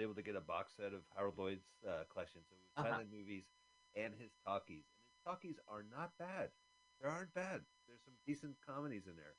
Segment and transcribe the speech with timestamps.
[0.00, 2.90] able to get a box set of Harold Lloyd's uh, collection, so it Uh-huh.
[2.90, 3.44] silent movies
[3.94, 4.84] and his talkies.
[4.96, 6.50] And his talkies are not bad.
[7.00, 7.62] They aren't bad.
[7.86, 9.34] There's some decent comedies in there.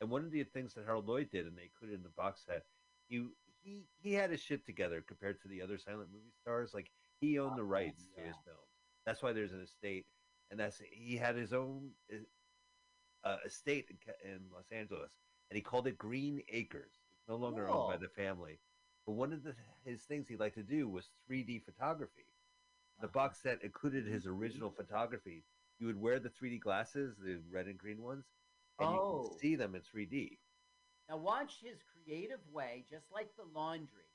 [0.00, 2.42] And one of the things that Harold Lloyd did, and they included in the box
[2.44, 2.64] set,
[3.08, 3.28] he
[3.62, 6.74] he he had his shit together compared to the other silent movie stars.
[6.74, 6.90] Like
[7.20, 8.66] he owned the rights to his films.
[9.06, 10.06] That's why there's an estate,
[10.50, 11.92] and that's he had his own
[13.24, 15.12] uh, estate in, in Los Angeles,
[15.50, 16.92] and he called it Green Acres.
[17.12, 18.58] It's no longer owned by the family.
[19.06, 22.26] But one of the, his things he liked to do was 3D photography.
[23.00, 23.08] The Uh-huh.
[23.08, 25.44] box set included his original photography.
[25.78, 28.26] You would wear the 3D glasses, the red and green ones,
[28.78, 29.08] and you Oh.
[29.08, 30.38] could see them in 3D.
[31.08, 34.10] Now watch his creative way, just like the laundry.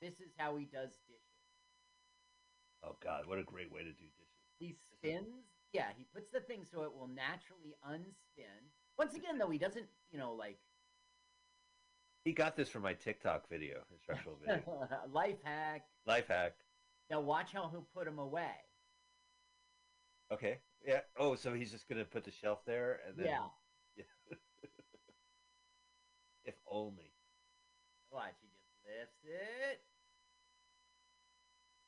[0.00, 1.46] This is how he does dishes.
[2.82, 4.52] Oh God, what a great way to do dishes!
[4.58, 5.44] He spins.
[5.72, 8.70] Yeah, he puts the thing so it will naturally unspin.
[8.98, 10.58] Once again, though, he doesn't, you know, like
[12.24, 14.88] He got this from my TikTok video, instructional video.
[15.12, 15.84] life hack.
[16.06, 16.52] Life hack.
[17.10, 18.52] Now watch how he'll put them away.
[20.32, 20.58] Okay.
[20.86, 21.00] Yeah.
[21.18, 23.26] Oh, so he's just gonna put the shelf there and then.
[23.96, 24.04] Yeah.
[26.44, 27.12] if only.
[28.12, 29.80] Watch, he just lifts it.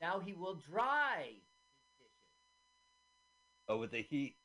[0.01, 2.13] Now he will dry his dishes.
[3.69, 4.37] Oh, with the heat.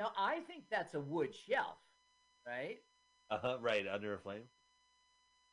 [0.00, 1.78] Now I think that's a wood shelf,
[2.46, 2.78] right?
[3.30, 3.58] Uh huh.
[3.60, 4.42] Right under a flame.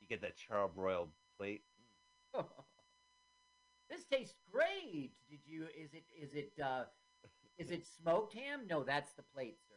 [0.10, 1.62] Get that charbroiled plate.
[3.90, 5.12] this tastes great.
[5.30, 5.66] Did you?
[5.66, 6.04] Is it?
[6.20, 6.52] Is it?
[6.64, 6.84] uh
[7.58, 8.62] Is it smoked ham?
[8.68, 9.76] No, that's the plate, sir.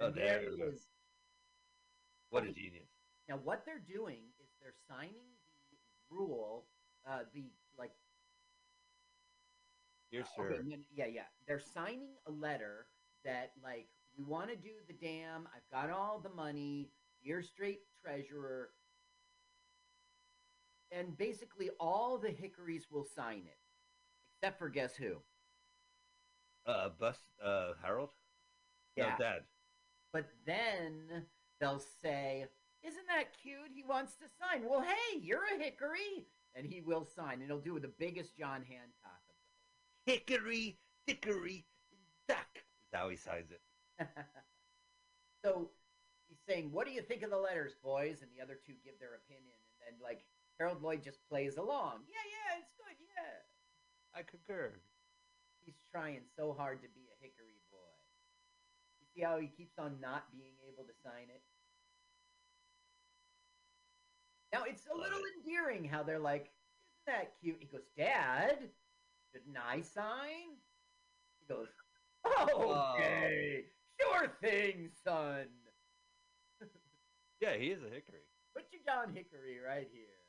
[0.00, 0.88] Oh, And there it is.
[2.30, 2.88] What a genius.
[3.28, 5.28] Now, what they're doing is they're signing
[5.70, 5.76] the
[6.14, 6.66] rule,
[7.08, 7.44] uh, the
[7.78, 7.92] like.
[10.10, 10.62] Here, uh, sir.
[10.94, 11.22] yeah, yeah.
[11.46, 12.86] They're signing a letter
[13.24, 13.86] that like
[14.18, 15.48] we want to do the dam.
[15.54, 16.90] I've got all the money.
[17.24, 18.70] Dear straight treasurer.
[20.96, 23.58] And basically, all the hickories will sign it,
[24.36, 25.14] except for guess who?
[26.66, 27.20] Uh, bust.
[27.44, 28.10] Uh, Harold.
[28.96, 29.14] Yeah.
[29.18, 29.40] No, Dad.
[30.12, 31.24] But then
[31.60, 32.46] they'll say,
[32.82, 33.70] Isn't that cute?
[33.74, 34.68] He wants to sign.
[34.68, 36.26] Well, hey, you're a hickory.
[36.54, 37.40] And he will sign.
[37.40, 39.36] And he'll do it the biggest John Hancock of
[40.04, 41.64] Hickory, dickory,
[42.28, 42.46] duck.
[42.54, 44.06] Is how he signs it.
[45.44, 45.70] So
[46.28, 48.18] he's saying, What do you think of the letters, boys?
[48.22, 49.54] And the other two give their opinion.
[49.66, 50.24] And then, like,
[50.58, 52.04] Harold Lloyd just plays along.
[52.08, 52.96] Yeah, yeah, it's good.
[53.00, 54.18] Yeah.
[54.18, 54.72] I concur.
[55.64, 57.94] He's trying so hard to be a hickory boy.
[59.00, 61.42] You see how he keeps on not being able to sign it?
[64.52, 65.46] Now it's a little it.
[65.46, 66.50] endearing how they're like,
[67.06, 67.56] Isn't that cute?
[67.60, 68.58] He goes, Dad,
[69.32, 70.58] shouldn't I sign?
[71.40, 71.68] He goes,
[72.26, 73.64] Okay,
[74.00, 75.46] sure thing, son.
[77.40, 78.22] Yeah, he is a hickory.
[78.54, 80.21] Put your John Hickory right here.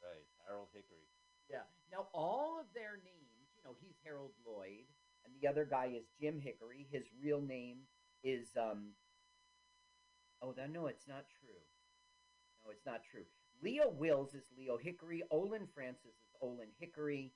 [0.00, 1.06] Right, Harold Hickory.
[1.48, 1.68] Yeah.
[1.92, 4.88] Now all of their names, you know, he's Harold Lloyd,
[5.24, 6.86] and the other guy is Jim Hickory.
[6.90, 7.78] His real name
[8.24, 8.92] is um.
[10.42, 11.60] Oh, that no, it's not true.
[12.64, 13.24] No, it's not true.
[13.62, 15.22] Leo Willis is Leo Hickory.
[15.30, 17.32] Olin Francis is Olin Hickory.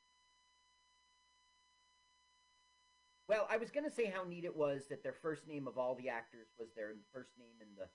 [3.29, 5.79] Well, I was going to say how neat it was that their first name of
[5.79, 7.89] all the actors was their first name in the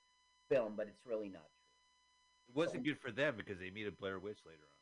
[0.54, 1.50] film, but it's really not.
[2.50, 4.80] It wasn't good for them because they meet a Blair Witch later on.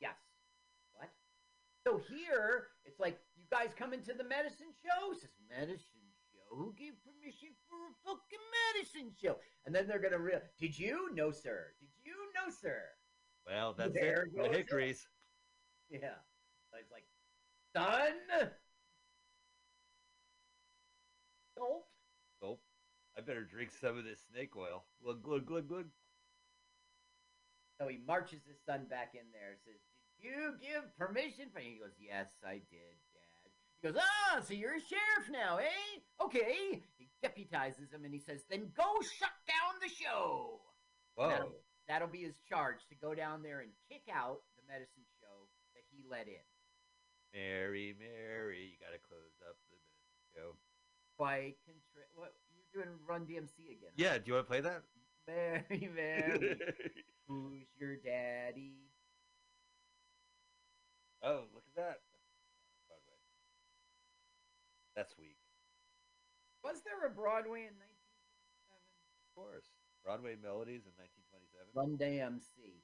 [0.00, 0.16] Yes.
[0.94, 1.10] What?
[1.84, 5.12] So here, it's like, you guys come into the medicine show?
[5.12, 6.56] It says, medicine show?
[6.56, 9.36] Who gave permission for a fucking medicine show?
[9.66, 10.40] And then they're gonna real.
[10.58, 11.10] Did you?
[11.14, 11.74] No, sir.
[11.78, 12.14] Did you?
[12.34, 12.80] No, sir.
[13.46, 14.32] Well, that's There it.
[14.34, 14.56] The goes it.
[14.56, 15.06] Hickories.
[15.90, 16.18] Yeah.
[16.70, 17.04] So it's like,
[17.72, 18.14] son.
[21.56, 21.86] Gulp.
[22.42, 22.58] Oh,
[23.16, 24.84] I better drink some of this snake oil.
[25.02, 25.86] Glug, glug, glug, glug.
[27.78, 29.56] So he marches his son back in there.
[29.64, 29.80] Says,
[30.20, 33.50] "Did you give permission for?" He goes, "Yes, I did, Dad."
[33.82, 36.00] He goes, "Ah, so you're a sheriff now, eh?
[36.20, 40.60] Okay." He deputizes him and he says, "Then go shut down the show."
[41.16, 41.28] Whoa.
[41.28, 41.52] That'll,
[41.88, 45.84] that'll be his charge to go down there and kick out the medicine show that
[45.90, 46.44] he let in.
[47.32, 50.56] Mary, Mary, you gotta close up the minute show.
[51.16, 52.98] Quite contri- What you're doing?
[53.08, 53.92] Run DMC again?
[53.96, 54.82] Yeah, do you want to play that?
[55.26, 56.56] Mary, Mary,
[57.28, 58.74] who's your daddy?
[61.22, 61.98] oh, look at that.
[62.86, 63.18] Broadway.
[64.94, 65.36] That's weak.
[66.62, 68.78] Was there a Broadway in 1927?
[69.22, 69.66] Of course.
[70.04, 71.74] Broadway Melodies in 1927.
[71.74, 72.82] Run DMC.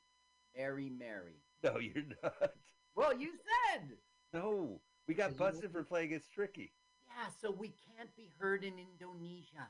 [0.56, 1.38] Mary, Mary.
[1.62, 2.52] No, you're not.
[2.94, 3.88] Well, you said.
[4.32, 6.72] No, we got busted for playing It's Tricky.
[7.06, 9.68] Yeah, so we can't be heard in Indonesia.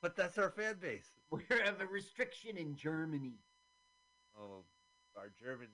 [0.00, 1.10] But that's our fan base.
[1.30, 3.40] We have a restriction in Germany.
[4.38, 4.64] Oh,
[5.16, 5.68] our German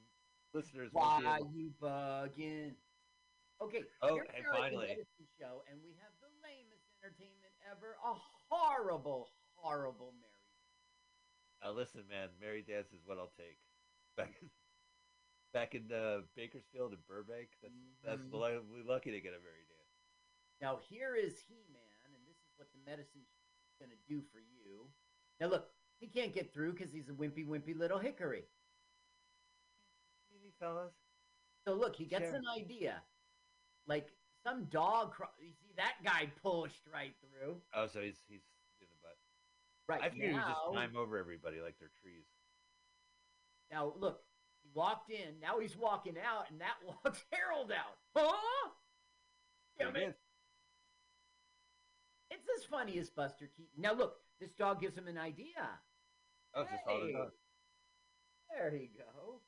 [0.52, 0.90] listeners.
[0.92, 2.74] Why you bugging?
[3.62, 3.84] Okay.
[4.02, 4.96] Okay, here we are at the finally.
[5.38, 7.94] Show, and we have the lamest entertainment ever.
[8.02, 8.14] A
[8.50, 10.32] horrible, horrible Mary.
[11.62, 13.58] Uh, listen, man, Mary Dance is what I'll take.
[14.16, 14.50] Back in,
[15.52, 17.74] back in uh, Bakersfield and Burbank, that's
[18.04, 18.32] that's Mhm.
[18.32, 19.94] lu- we're lucky to get a Mary Dance.
[20.62, 23.22] Now here is He Man, and this is what the medicine
[23.78, 24.86] going to do for you.
[25.40, 25.68] Now look,
[26.00, 28.44] he can't get through because he's a wimpy, wimpy little hickory.
[30.34, 30.92] Easy, fellas.
[31.66, 32.34] So look, he gets Sure.
[32.36, 33.02] an idea,
[33.86, 34.08] like
[34.46, 35.12] some dog.
[35.12, 37.56] Cro- you see that guy pushed right through.
[37.74, 38.42] Oh, so he's he's
[38.80, 39.16] in the butt.
[39.88, 42.24] Right I figured he would just climb over everybody like they're trees.
[43.70, 44.20] now look,
[44.62, 45.40] he walked in.
[45.40, 47.96] Now he's walking out, and that walks Harold out.
[48.14, 48.68] Huh?
[49.78, 50.18] Damn Pretty it.
[52.44, 53.80] It's as funny as Buster Keaton.
[53.80, 55.64] Now look, this dog gives him an idea.
[56.54, 57.32] Oh, it's just all the Hey.
[58.52, 59.40] There you go.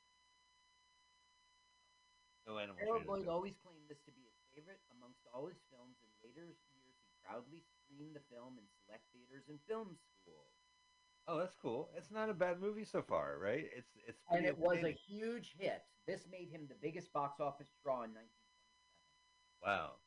[2.49, 3.05] No animal Harold.
[3.05, 6.01] Lloyd always claimed this to be his favorite amongst all his films.
[6.01, 10.57] In later years, he proudly screened the film in select theaters and film schools.
[11.27, 11.91] Oh, that's cool.
[11.95, 13.67] It's not a bad movie so far, right?
[13.75, 15.83] It's it's And it was a huge hit.
[16.07, 19.61] This made him the biggest box office draw in 1927.
[19.61, 19.99] wow.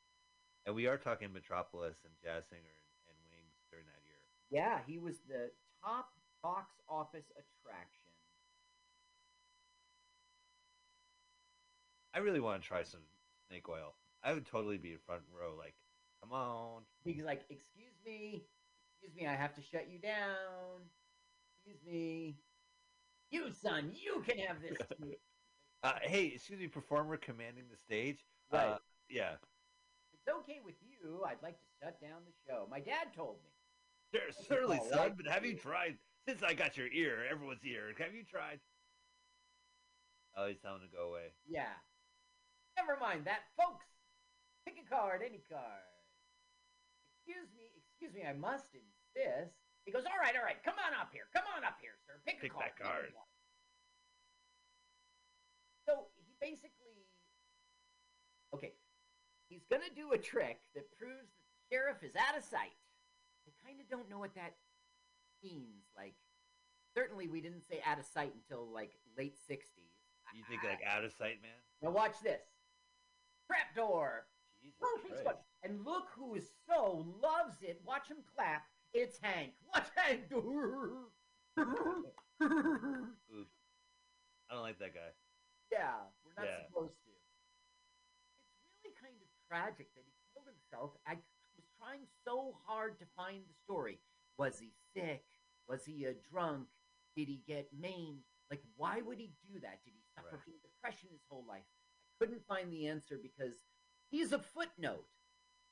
[0.67, 2.77] And we are talking Metropolis and Jazz Singer
[3.09, 4.21] and, and Wings during that year.
[4.51, 5.51] Yeah, he was the
[5.85, 6.09] top
[6.43, 8.01] box office attraction.
[12.15, 13.01] I really want to try some
[13.49, 13.95] snake oil.
[14.23, 15.75] I would totally be in front row, like,
[16.21, 16.83] come on.
[17.05, 18.45] He's like, "Excuse me,
[19.01, 20.91] excuse me, I have to shut you down.
[21.55, 22.37] Excuse me,
[23.31, 24.77] you son, you can have this."
[25.83, 28.27] Uh, hey, excuse me, performer commanding the stage.
[28.53, 28.69] Right.
[28.69, 29.37] Uh, yeah.
[30.13, 32.67] It's okay with you, I'd like to shut down the show.
[32.71, 33.51] My dad told me.
[34.15, 34.99] Sure, certainly, son.
[34.99, 35.17] right.
[35.17, 35.97] But have you tried?
[36.27, 37.95] Since I got your ear, everyone's ear.
[37.99, 38.61] Have you tried?
[40.37, 41.35] Oh, he's telling him to go away.
[41.49, 41.75] Yeah.
[42.77, 43.87] Never mind that, folks.
[44.67, 45.85] Pick a card, any card.
[47.19, 49.55] Excuse me, excuse me, I must insist.
[49.85, 51.29] He goes, all right, all right, come on up here.
[51.35, 52.21] Come on up here, sir.
[52.27, 52.73] Pick a card.
[52.73, 53.13] that card."
[55.89, 57.09] So he basically,
[58.55, 58.73] okay,
[59.49, 62.77] he's going to do a trick that proves that the sheriff is out of sight.
[63.71, 64.55] I kind of don't know what that
[65.43, 65.85] means.
[65.97, 66.15] Like,
[66.97, 69.63] certainly we didn't say out of sight until like late 60s.
[70.35, 71.51] You think like out of sight, man?
[71.83, 72.41] Now watch this.
[73.47, 74.27] Trapdoor.
[74.63, 74.79] Jesus
[75.09, 75.39] Christ.
[75.63, 77.81] And look who is so loves it.
[77.87, 78.63] Watch him clap.
[78.93, 79.53] It's Hank.
[79.75, 80.23] Watch Hank.
[80.31, 80.35] I
[84.51, 85.11] don't like that guy.
[85.71, 85.95] yeah,
[86.25, 86.67] we're not Yeah.
[86.67, 87.11] supposed to.
[87.11, 90.97] It's really kind of tragic that he killed himself.
[91.07, 91.19] I
[91.81, 93.99] trying so hard to find the story.
[94.39, 95.25] Was he sick?
[95.69, 96.67] Was he a drunk?
[97.17, 98.21] Did he get maimed?
[98.51, 99.83] Like, why would he do that?
[99.85, 100.45] Did he suffer Right.
[100.45, 101.65] from depression his whole life?
[102.21, 103.65] I couldn't find the answer because
[104.11, 105.07] he's a footnote.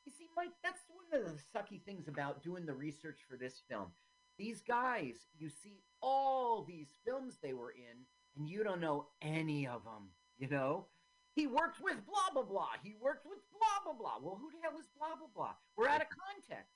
[0.05, 3.61] You see, Mike, that's one of the sucky things about doing the research for this
[3.69, 3.93] film.
[4.39, 8.07] These guys, you see all these films they were in,
[8.37, 10.87] and you don't know any of them, you know?
[11.39, 12.75] He worked with blah, blah, blah.
[12.83, 14.19] He worked with blah, blah, blah.
[14.19, 15.55] Well, who the hell is blah, blah, blah?
[15.77, 16.75] We're out of context.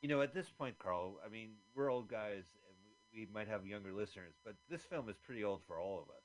[0.00, 3.48] You know, at this point, Carl, I mean, we're old guys, and we, we might
[3.48, 6.22] have younger listeners, but this film is pretty old for all of us.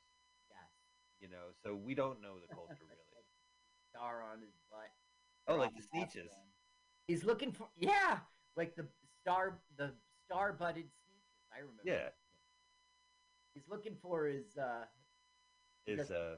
[0.53, 0.69] Yes.
[1.21, 3.25] You know, so we don't know the culture really.
[3.89, 4.93] Star on his butt.
[5.47, 6.07] Oh, like the one.
[7.07, 8.19] He's looking for, yeah,
[8.55, 8.85] like the
[9.19, 9.91] star, the
[10.23, 11.49] star butted sneetches.
[11.51, 11.81] I remember.
[11.83, 12.09] Yeah,
[13.55, 14.85] He's looking for his, uh,
[15.85, 16.35] his, uh,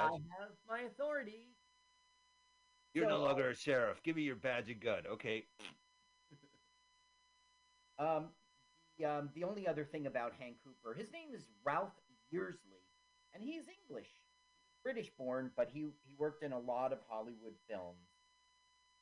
[0.00, 1.48] I have my authority.
[2.94, 4.02] You're no longer a sheriff.
[4.02, 5.02] Give me your badge and gun.
[5.12, 5.44] Okay.
[7.98, 8.30] Um,
[8.98, 11.92] the, um, the only other thing about Hank Hooper, his name is Ralph
[12.30, 12.82] Yearsley,
[13.32, 14.08] and he's English,
[14.82, 18.08] British born, but he, he worked in a lot of Hollywood films.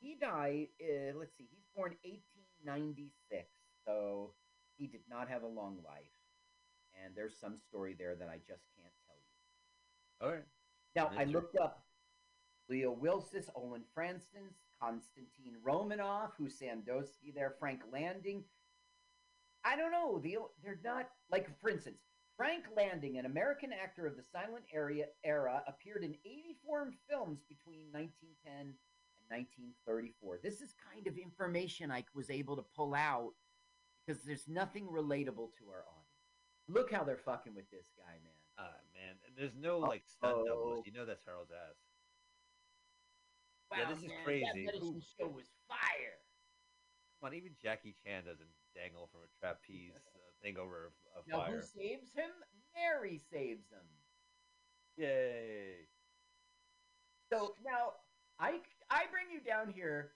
[0.00, 3.49] He died, uh, let's see, he's born 1896,
[3.87, 4.35] so
[4.76, 6.12] he did not have a long life.
[7.02, 10.26] And there's some story there that I just can't tell you.
[10.26, 10.47] All right.
[10.97, 11.85] Now, I looked up
[12.68, 18.44] Leo Willis, Olin Francis, Konstantin Romanov, who's Sandowski there, Frank Lanning.
[19.64, 20.18] I don't know.
[20.18, 21.99] The, they're not, like, for instance,
[22.37, 27.92] Frank Lanning, an American actor of the silent area, era, appeared in 84 films between
[27.92, 28.75] 1910 and
[29.28, 30.38] 1934.
[30.42, 33.32] This is kind of information I was able to pull out
[34.06, 36.00] because there's nothing relatable to our audience.
[36.68, 38.39] Look how they're fucking with this guy, man.
[38.60, 39.16] Ah, man.
[39.36, 40.46] There's no like stunt Uh-oh.
[40.46, 40.86] doubles.
[40.86, 41.76] You know that's Harold's ass.
[43.72, 44.44] Yeah, Wow, this is crazy.
[44.44, 46.18] That medicine show was fire.
[47.20, 51.22] Come on, even Jackie Chan doesn't dangle from a trapeze uh, thing over a, a
[51.28, 51.56] Now, fire.
[51.56, 52.30] who saves him?
[52.74, 53.86] Mary saves him.
[54.96, 55.86] Yay!
[57.32, 57.94] So now
[58.38, 60.12] I I bring you down here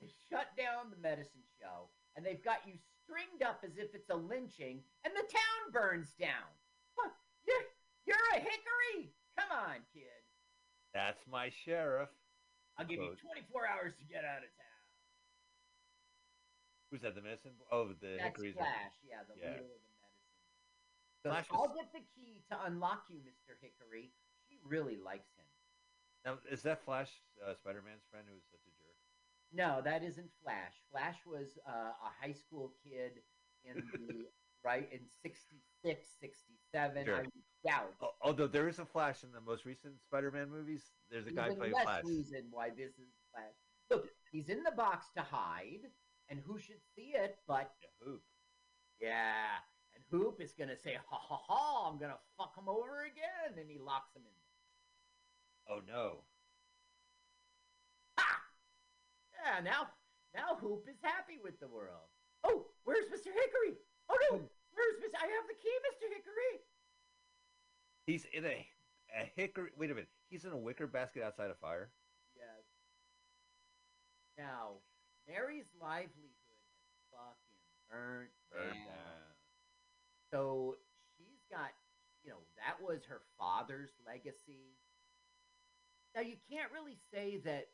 [0.00, 4.10] to shut down the medicine show, and they've got you stringed up as if it's
[4.10, 6.52] a lynching, and the town burns down.
[8.18, 9.14] You're a hickory.
[9.38, 10.10] Come on, kid.
[10.92, 12.10] That's my sheriff.
[12.76, 14.82] I'll give you 24 hours to get out of town.
[16.90, 17.14] Who's that?
[17.14, 17.52] The medicine?
[17.70, 18.54] Oh, the That's hickories.
[18.56, 19.50] Flash, yeah, the Yeah.
[19.60, 20.34] leader of the medicine.
[21.22, 23.54] So Flash I'll was- get the key to unlock you, Mr.
[23.60, 24.12] Hickory.
[24.48, 25.44] She really likes him.
[26.24, 27.12] Now, is that Flash
[27.44, 28.96] uh, Spider-Man's friend who was such a jerk?
[29.52, 30.74] No, that isn't Flash.
[30.90, 33.22] Flash was uh, a high school kid
[33.64, 34.26] in the
[34.64, 37.04] right in 66, 67.
[37.04, 37.16] Sure.
[37.16, 37.94] I doubt.
[38.02, 41.46] Oh, although there is a Flash in the most recent Spider-Man movies, there's a guy
[41.46, 42.04] Even playing less Flash.
[42.04, 43.54] reason why this is Flash.
[43.90, 45.90] Look, he's in the box to hide,
[46.28, 48.20] and who should see it but Yeah, who?
[49.00, 49.58] yeah,
[49.94, 51.88] and Hoop is gonna say, "Ha ha ha!
[51.90, 54.32] I'm gonna fuck him over again," and he locks him in.
[55.74, 56.24] Oh no!
[58.18, 58.42] Ha!
[59.34, 59.88] Yeah, now
[60.34, 62.08] now Hoop is happy with the world.
[62.44, 63.32] Oh, where's Mr.
[63.32, 63.78] Hickory?
[64.10, 64.40] Oh no,
[64.72, 65.16] where's Mr.
[65.20, 66.08] I have the key, Mr.
[66.14, 66.54] Hickory.
[68.06, 68.66] He's in a
[69.18, 69.70] a hickory.
[69.76, 70.08] Wait a minute.
[70.30, 71.90] He's in a wicker basket outside a fire.
[72.36, 72.64] Yes.
[74.36, 74.80] Now,
[75.26, 78.86] Mary's livelihood has fucking burnt Burned down.
[78.86, 79.28] down.
[80.30, 80.76] So
[81.16, 81.72] she's got,
[82.22, 84.76] you know, that was her father's legacy.
[86.14, 87.68] Now you can't really say that.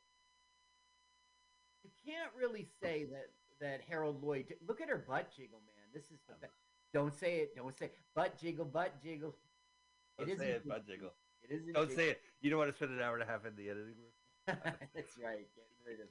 [1.83, 4.55] You can't really say that that Harold Lloyd.
[4.67, 5.74] Look at her butt jiggle, man.
[5.95, 6.53] This is the best.
[6.93, 7.57] Don't say it.
[7.57, 9.35] Don't say butt jiggle, butt jiggle.
[10.19, 11.11] Don't It say it, Bud Jiggle.
[11.43, 11.73] It isn't.
[11.73, 12.21] Don't jig- say it.
[12.41, 14.13] You don't want to spend an hour and a half in the editing room.
[14.47, 15.47] That's right.
[15.57, 16.07] Get rid of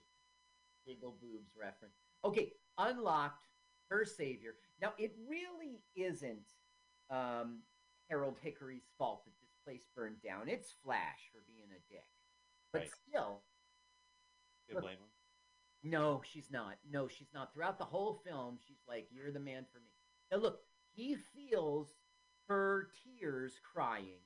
[0.86, 1.96] jiggle boobs reference.
[2.26, 3.46] Okay, unlocked
[3.90, 4.56] her savior.
[4.82, 6.52] Now it really isn't
[7.10, 7.60] um,
[8.10, 10.50] Harold Hickory's fault that this place burned down.
[10.50, 12.06] It's Flash for being a dick.
[12.74, 12.92] But Right.
[13.08, 13.42] still,
[14.68, 14.84] You Look.
[14.84, 15.13] blame him.
[15.84, 16.78] No, she's not.
[16.90, 17.54] No, she's not.
[17.54, 19.92] Throughout the whole film, she's like, "You're the man for me."
[20.32, 20.62] Now look,
[20.92, 21.96] he feels
[22.48, 24.22] her tears crying.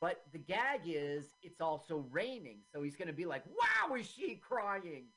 [0.00, 4.06] But the gag is it's also raining, so he's going to be like, "Wow, is
[4.06, 5.12] she crying?"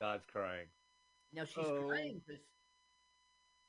[0.00, 0.68] God's crying.
[1.32, 1.86] Now she's Oh.
[1.88, 2.40] crying because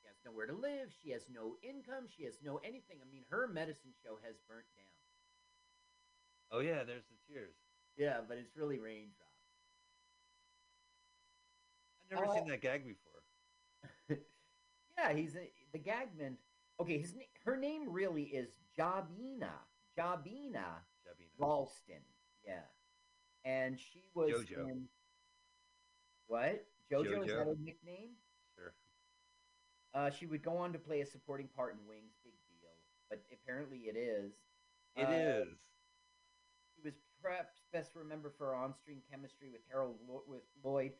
[0.02, 0.94] she has nowhere to live.
[0.94, 2.08] She has no income.
[2.08, 3.02] She has no anything.
[3.02, 4.86] I mean, her medicine show has burnt down.
[6.52, 7.56] Oh yeah, there's the tears.
[7.98, 9.18] Yeah, but it's really raindrops.
[12.04, 12.34] I've never Oh.
[12.34, 13.24] seen that gag before.
[14.98, 16.38] yeah, he's a, the gagman.
[16.80, 19.52] Okay, his na- her name really is Jobyna.
[19.96, 21.30] Jobyna Jobyna.
[21.38, 22.02] Ralston.
[22.46, 22.64] Yeah,
[23.46, 24.68] and she was Jojo.
[24.70, 24.90] in
[26.28, 26.66] what?
[26.92, 28.12] Jojo, is that her nickname?
[28.56, 28.74] Sure.
[29.94, 32.16] Uh, she would go on to play a supporting part in Wings.
[32.24, 32.72] Big deal,
[33.10, 34.34] but apparently it is.
[34.96, 35.71] It Uh, is.
[37.22, 40.94] Perhaps best remembered for her on-screen chemistry with Harold Lo- with Lloyd,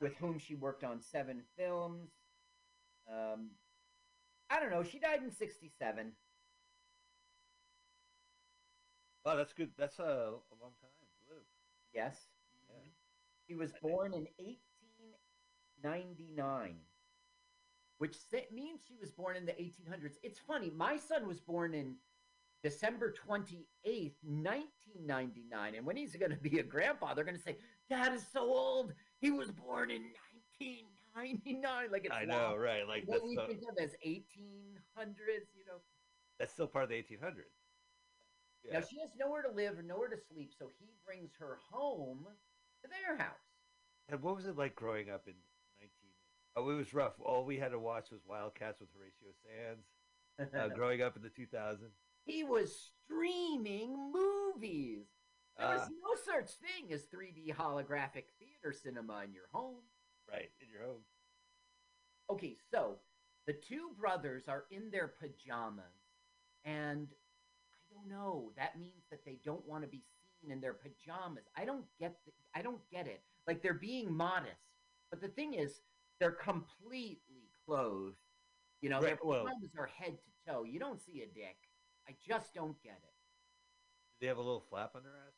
[0.00, 2.10] with whom she worked on seven films.
[3.08, 3.50] Um,
[4.50, 4.82] I don't know.
[4.82, 6.12] She died in '67.
[9.24, 9.70] Wow, that's good.
[9.78, 11.44] That's a, a long time to live.
[11.94, 12.16] Yes.
[12.68, 12.74] Yeah.
[13.46, 16.76] She was born in 1899,
[17.98, 18.16] which
[18.52, 20.16] means she was born in the 1800s.
[20.22, 20.70] It's funny.
[20.70, 21.96] My son was born in
[22.62, 25.74] December 28th, 1999.
[25.74, 27.56] And when he's going to be a grandpa, they're going to say,
[27.88, 28.92] Dad is so old.
[29.20, 30.02] He was born in
[30.60, 31.90] 1999.
[31.90, 32.60] Like it's I know, wild.
[32.60, 32.86] right?
[32.86, 35.80] Like What we so, think of as 1800s, you know.
[36.38, 37.50] that's still part of the 1800s.
[38.64, 38.78] Yeah.
[38.78, 42.26] Now she has nowhere to live or nowhere to sleep, so he brings her home
[42.82, 43.34] to their house.
[44.08, 45.34] And what was it like growing up in
[45.80, 45.90] 19?
[46.56, 47.14] Oh, it was rough.
[47.20, 49.86] All we had to watch was Wildcats with Horatio Sands.
[50.54, 51.78] Uh, growing up in the 2000s.
[52.24, 55.06] He was streaming movies.
[55.58, 59.82] There was Uh, no such thing as 3D holographic theater cinema in your home.
[60.28, 61.04] right in your home.
[62.30, 62.98] Okay, so
[63.46, 65.84] the two brothers are in their pajamas,
[66.64, 67.08] and
[67.90, 68.52] I don't know.
[68.56, 70.02] That means that they don't want to be
[70.40, 71.44] seen in their pajamas.
[71.56, 72.24] I don't get.
[72.24, 73.22] The, I don't get it.
[73.46, 74.62] Like they're being modest,
[75.10, 75.82] but the thing is,
[76.18, 78.16] they're completely clothed.
[78.80, 80.62] You know, their Right, well- pajamas are head to toe.
[80.64, 81.56] You don't see a dick.
[82.12, 83.14] I just don't get it.
[84.20, 85.32] Do they have a little flap on their ass?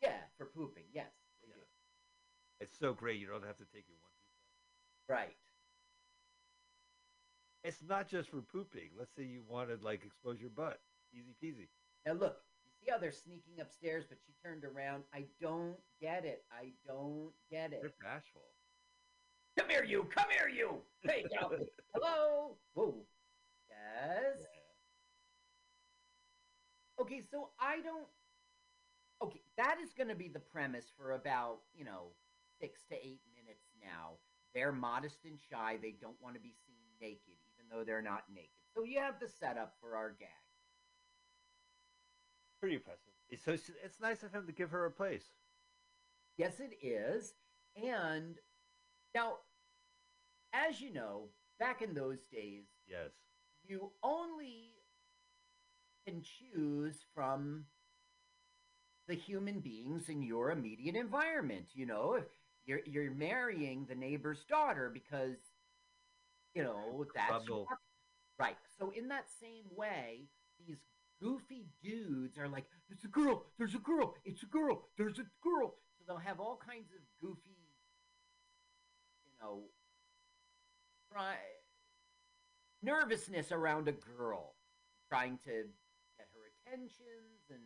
[0.00, 0.84] Yeah, for pooping.
[0.92, 1.10] Yes,
[1.42, 1.54] they Yeah.
[1.56, 1.60] do.
[2.60, 5.08] It's so great you don't have to take your one piece off.
[5.08, 5.36] Right.
[7.64, 8.90] It's not just for pooping.
[8.96, 10.80] Let's say you wanted like expose your butt.
[11.12, 11.68] Easy peasy.
[12.06, 15.04] Now look, you see how they're sneaking upstairs, but she turned around.
[15.12, 16.44] I don't get it.
[16.52, 17.80] I don't get it.
[17.80, 18.42] They're bashful.
[19.58, 20.04] Come here, you.
[20.04, 20.82] Come here, you.
[21.02, 21.52] Hey, off.
[21.94, 22.56] Hello.
[22.74, 23.06] Whoa.
[23.68, 24.38] Yes.
[27.02, 28.06] Okay, so I don't.
[29.20, 32.12] Okay, that is going to be the premise for about you know
[32.60, 34.18] six to eight minutes now.
[34.54, 35.78] They're modest and shy.
[35.82, 38.50] They don't want to be seen naked, even though they're not naked.
[38.72, 40.28] So you have the setup for our gag.
[42.60, 43.12] Pretty impressive.
[43.44, 45.24] So it's, it's nice of him to give her a place.
[46.36, 47.34] Yes, it is.
[47.74, 48.36] And
[49.14, 49.38] now,
[50.52, 53.10] as you know, back in those days, Yes.
[53.64, 54.81] you only
[56.06, 57.64] can choose from
[59.08, 61.66] the human beings in your immediate environment.
[61.74, 62.24] You know, if
[62.64, 65.36] you're you're marrying the neighbor's daughter because
[66.54, 67.48] you know that's
[68.38, 68.56] right.
[68.78, 70.28] So in that same way,
[70.58, 70.78] these
[71.20, 73.44] goofy dudes are like, "There's a girl.
[73.58, 74.14] There's a girl.
[74.24, 74.88] It's a girl.
[74.96, 77.56] There's a girl." So they'll have all kinds of goofy,
[79.26, 79.62] you know,
[81.12, 81.36] try
[82.82, 84.54] nervousness around a girl,
[85.08, 85.64] trying to
[86.66, 87.60] attentions and.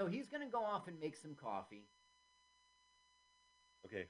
[0.00, 1.86] So he's going to go off and make some coffee,
[3.86, 4.06] Okay.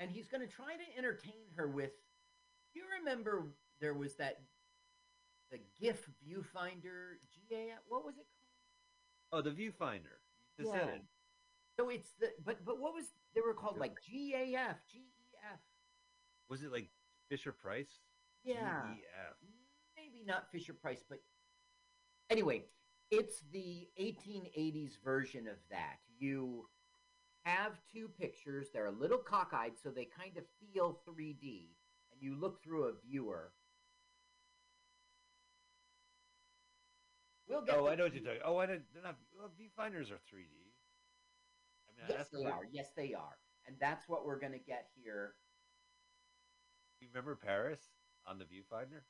[0.00, 1.92] and he's going to try to entertain her with.
[2.74, 3.44] You remember
[3.80, 4.40] there was that
[5.52, 7.18] the GIF viewfinder
[7.48, 7.74] GA?
[7.86, 8.26] What was it
[9.30, 9.46] called?
[9.46, 10.18] Oh, the viewfinder.
[10.58, 10.96] Just Yeah.
[11.78, 13.04] So it's the but but what was
[13.36, 15.60] they were called like GAF GEF?
[16.48, 16.88] Was it like
[17.28, 18.00] Fisher Price?
[18.42, 18.82] Yeah.
[18.88, 19.36] GEF.
[20.18, 21.18] Maybe not Fisher Price, but
[22.30, 22.64] anyway,
[23.10, 25.96] it's the 1880s version of that.
[26.18, 26.66] You
[27.44, 31.68] have two pictures, they're a little cockeyed, so they kind of feel 3D,
[32.12, 33.52] and you look through a viewer.
[37.48, 38.42] We'll get Oh, I know what you're talking.
[38.44, 38.84] Oh, I didn't.
[38.92, 39.16] They're not.
[39.34, 40.52] Well, viewfinders are 3D.
[41.88, 42.60] I mean, Yes, that's they are.
[42.70, 43.38] Yes, they are.
[43.66, 45.32] And that's what we're going to get here.
[47.00, 47.80] You remember Paris
[48.26, 49.00] on the viewfinder?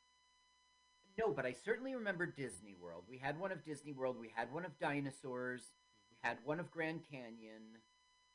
[1.18, 3.02] No, but I certainly remember Disney World.
[3.10, 4.16] We had one of Disney World.
[4.20, 5.62] We had one of dinosaurs.
[6.10, 7.62] We had one of Grand Canyon.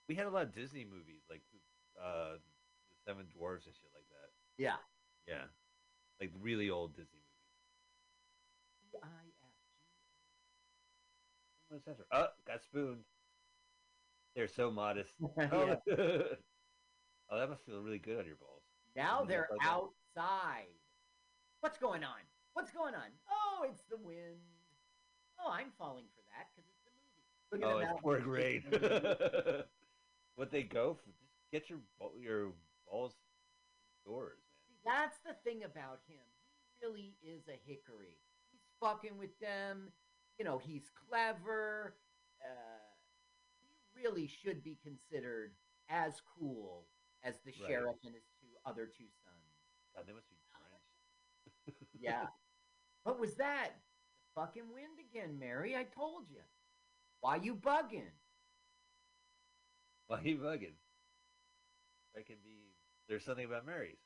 [0.10, 1.42] We had a lot of Disney movies, like
[1.98, 4.32] uh, the Seven Dwarfs and shit like that.
[4.58, 4.76] Yeah.
[5.28, 5.46] Yeah,
[6.20, 7.22] like really old Disney
[8.92, 9.04] movies.
[11.72, 12.00] What's?
[12.12, 13.06] Oh, got spooned.
[14.36, 15.14] They're so modest.
[15.52, 15.76] Oh,
[17.30, 18.64] oh, that must feel really good on your balls.
[18.96, 20.68] Now they're outside.
[21.62, 22.20] What's going on?
[22.54, 23.10] What's going on?
[23.30, 24.40] Oh, it's the wind.
[25.40, 27.26] Oh, I'm falling for that because it's the movie.
[27.52, 28.02] Look Oh, at it's them out.
[28.02, 28.64] pouring rain.
[28.72, 29.64] It's the movie.
[30.36, 31.12] what they go for?
[31.20, 31.80] Just get your
[32.20, 32.52] your
[32.90, 33.14] balls
[34.06, 36.22] indoors, See, That's the thing about him.
[36.80, 38.18] He really is a hickory.
[38.52, 39.92] He's fucking with them.
[40.38, 41.96] You know, he's clever.
[42.42, 42.86] Uh,
[43.62, 45.54] he really should be considered
[45.90, 46.86] as cool
[47.24, 47.70] as the Right.
[47.70, 49.56] sheriff and his two other two sons.
[49.96, 51.88] God, they must be drenched.
[52.00, 52.28] Yeah.
[53.04, 53.70] what was that?
[54.36, 55.76] The fucking wind again, Mary.
[55.76, 56.42] I told you.
[57.22, 58.12] Why you bugging?
[60.08, 60.76] Why you bugging?
[62.16, 62.74] That can be.
[63.08, 63.98] There's something about Mary's.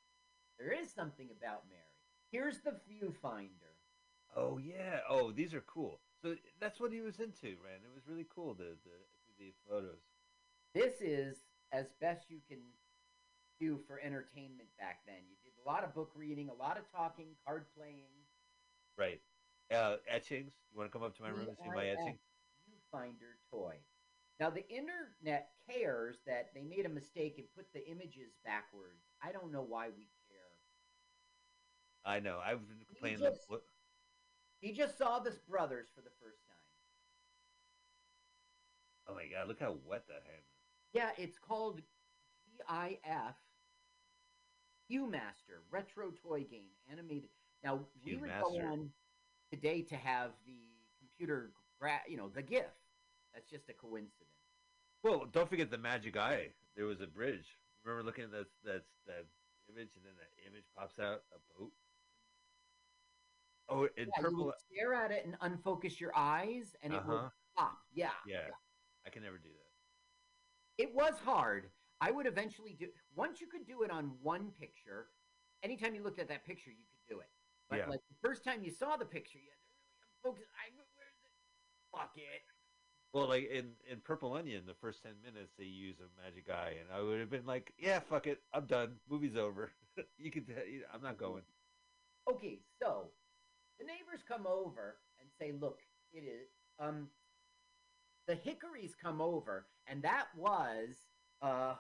[0.60, 1.82] There is something about Mary.
[2.32, 3.74] Here's the viewfinder.
[4.36, 5.00] Oh yeah.
[5.10, 6.00] Oh, these are cool.
[6.22, 7.82] So that's what he was into, man.
[7.84, 8.54] It was really cool.
[8.54, 8.98] The the
[9.40, 10.02] the photos.
[10.74, 11.38] This is
[11.72, 12.60] as best you can
[13.60, 15.26] do for entertainment back then.
[15.30, 18.27] You did a lot of book reading, a lot of talking, card playing.
[18.98, 19.22] Right.
[19.74, 20.54] Uh, etchings.
[20.72, 22.18] You want to come up to my room and see my VIF, etching?
[22.70, 23.76] Viewfinder toy.
[24.40, 29.04] Now the internet cares that they made a mistake and put the images backwards.
[29.22, 30.38] I don't know why we care.
[32.06, 32.40] I know.
[32.44, 33.20] I've been complaining.
[33.20, 33.62] just- That,
[34.62, 36.56] He just saw this brothers for the first time.
[39.08, 39.48] oh my god!
[39.48, 40.44] Look how wet that hand.
[40.44, 40.94] is.
[40.94, 41.82] Yeah, it's called
[42.58, 43.36] GIF
[44.90, 47.30] Viewmaster Retro Toy Game Animated.
[47.64, 48.90] Now we would go on
[49.52, 50.60] today to have the
[51.00, 52.66] computer, gra- you know, the GIF.
[53.34, 54.30] That's just a coincidence.
[55.04, 56.50] Well, don't forget the magic eye.
[56.76, 57.46] There was a bridge.
[57.84, 59.26] Remember looking at that that that
[59.70, 61.72] image, and then that image pops out a boat.
[63.70, 64.46] Oh, in Yeah, you purple.
[64.46, 67.30] would stare at it and unfocus your eyes, and it Uh would huh.
[67.58, 67.78] pop.
[67.94, 68.48] Yeah, Yeah.
[69.06, 70.84] I can never do that.
[70.84, 71.70] It was hard.
[72.02, 72.88] I would eventually do.
[73.16, 75.10] Once you could do it on one picture,
[75.64, 77.30] anytime you looked at that picture, you could do it.
[77.70, 77.90] But Yeah.
[77.90, 80.50] like the first time you saw the picture, you had to really unfocus.
[80.56, 81.32] I where's it?
[81.92, 82.44] Fuck it.
[83.14, 86.76] Well, like in in Purple Onion, the first ten minutes they use a magic eye,
[86.80, 89.00] and I would have been like, "Yeah, fuck it, I'm done.
[89.10, 89.72] Movie's over.
[90.18, 90.46] you can.
[90.46, 91.44] t- I'm not going."
[92.30, 93.12] Okay, so
[93.80, 96.50] the neighbors come over and say, "Look, it is
[96.80, 97.10] um
[98.28, 101.08] the Hickories come over, and that was
[101.42, 101.76] uh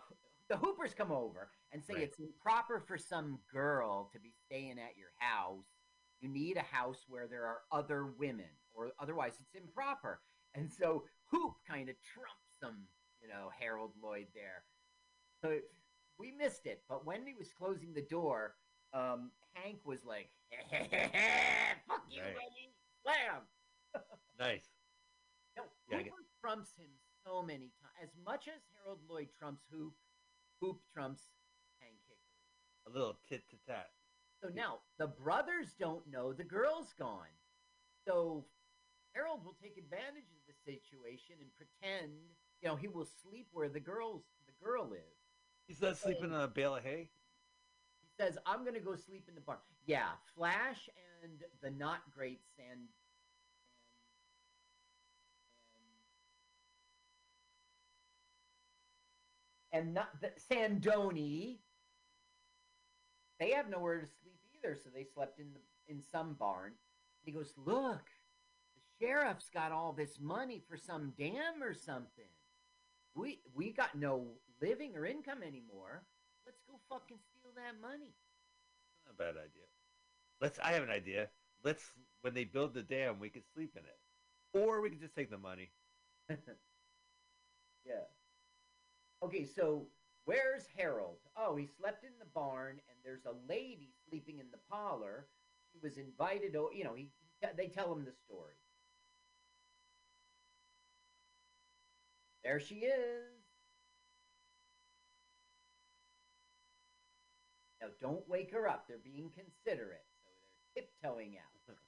[0.49, 2.03] the Hoopers come over and say Right.
[2.03, 5.65] it's improper for some girl to be staying at your house
[6.21, 10.19] You need a house where there are other women, or otherwise it's improper.
[10.55, 12.87] And so Hoop kind of trumps them,
[13.21, 14.63] you know, Harold Lloyd there.
[15.41, 15.59] So
[16.17, 18.55] we missed it, but when he was closing the door,
[18.93, 20.29] um, Hank was like,
[20.71, 22.35] "Fuck you, Right.
[22.35, 23.41] Eddie!" Slam.
[24.39, 24.69] Nice.
[25.57, 26.91] No, Hooper trumps him
[27.25, 27.97] so many times.
[28.03, 29.93] As much as Harold Lloyd trumps Hoop,
[30.61, 31.23] Hoop trumps
[31.79, 32.85] Hank Hickory.
[32.85, 33.89] A little tit to tat.
[34.41, 37.33] So now the brothers don't know the girl's gone.
[38.07, 38.45] So
[39.13, 42.11] Harold will take advantage of the situation and pretend,
[42.61, 45.17] you know, he will sleep where the girl's the girl is.
[45.67, 47.09] He's not sleeping on a bale of hay.
[48.01, 50.87] He says, "I'm going to go sleep in the barn." Yeah, Flash
[51.23, 52.87] and the not great Sand.
[59.71, 61.57] And, and not the Sandoni.
[63.39, 64.26] They have nowhere to sleep
[64.67, 66.73] either, so they slept in the in some barn.
[67.23, 68.09] He goes, "Look,
[68.75, 72.29] the sheriff's got all this money for some dam or something.
[73.15, 76.03] We we got no living or income anymore.
[76.45, 78.15] Let's go fucking steal that money."
[79.05, 79.67] Not a bad idea.
[80.41, 80.59] Let's.
[80.59, 81.29] I have an idea.
[81.63, 81.83] Let's.
[82.21, 83.99] When they build the dam, we could sleep in it,
[84.53, 85.71] or we could just take the money.
[86.29, 86.35] yeah.
[89.23, 89.87] Okay, so
[90.27, 91.17] where's Harold?
[91.37, 95.27] Oh, he slept in the barn, and there's a lady sleeping in the parlor.
[95.73, 96.55] He was invited.
[96.55, 97.09] Oh, you know, he
[97.55, 98.55] they tell him the story.
[102.43, 103.43] There she is.
[107.81, 108.87] Now, don't wake her up.
[108.87, 110.29] They're being considerate, so
[110.75, 111.75] they're tiptoeing out.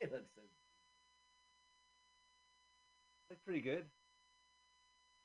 [0.00, 0.42] it looks so
[3.28, 3.86] That's pretty good.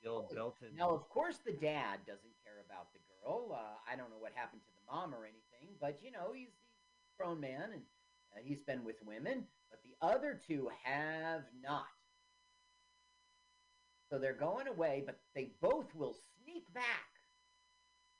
[0.05, 0.69] Oh, Belton.
[0.77, 3.51] Now, of course, the dad doesn't care about the girl.
[3.53, 6.47] Uh, I don't know what happened to the mom or anything, but you know, he's,
[6.47, 7.81] he's a grown man and
[8.33, 11.85] uh, he's been with women, but the other two have not.
[14.09, 16.83] So they're going away, but they both will sneak back.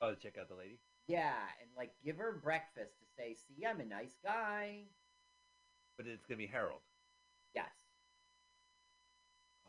[0.02, 0.80] Oh, check out the lady.
[1.08, 4.86] Yeah, and like give her breakfast to say, "See, I'm a nice guy."
[5.98, 6.82] But it's gonna be Harold.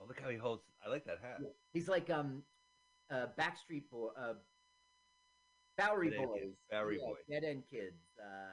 [0.03, 0.65] Oh, look how he holds.
[0.85, 1.41] I like that hat.
[1.73, 2.43] he's like um,
[3.11, 4.35] uh, Backstreet Boy, uh,
[5.79, 7.15] Bowery Dead Boys, Bowery yeah, Boy.
[7.31, 8.03] Dead End Kids.
[8.19, 8.53] Uh,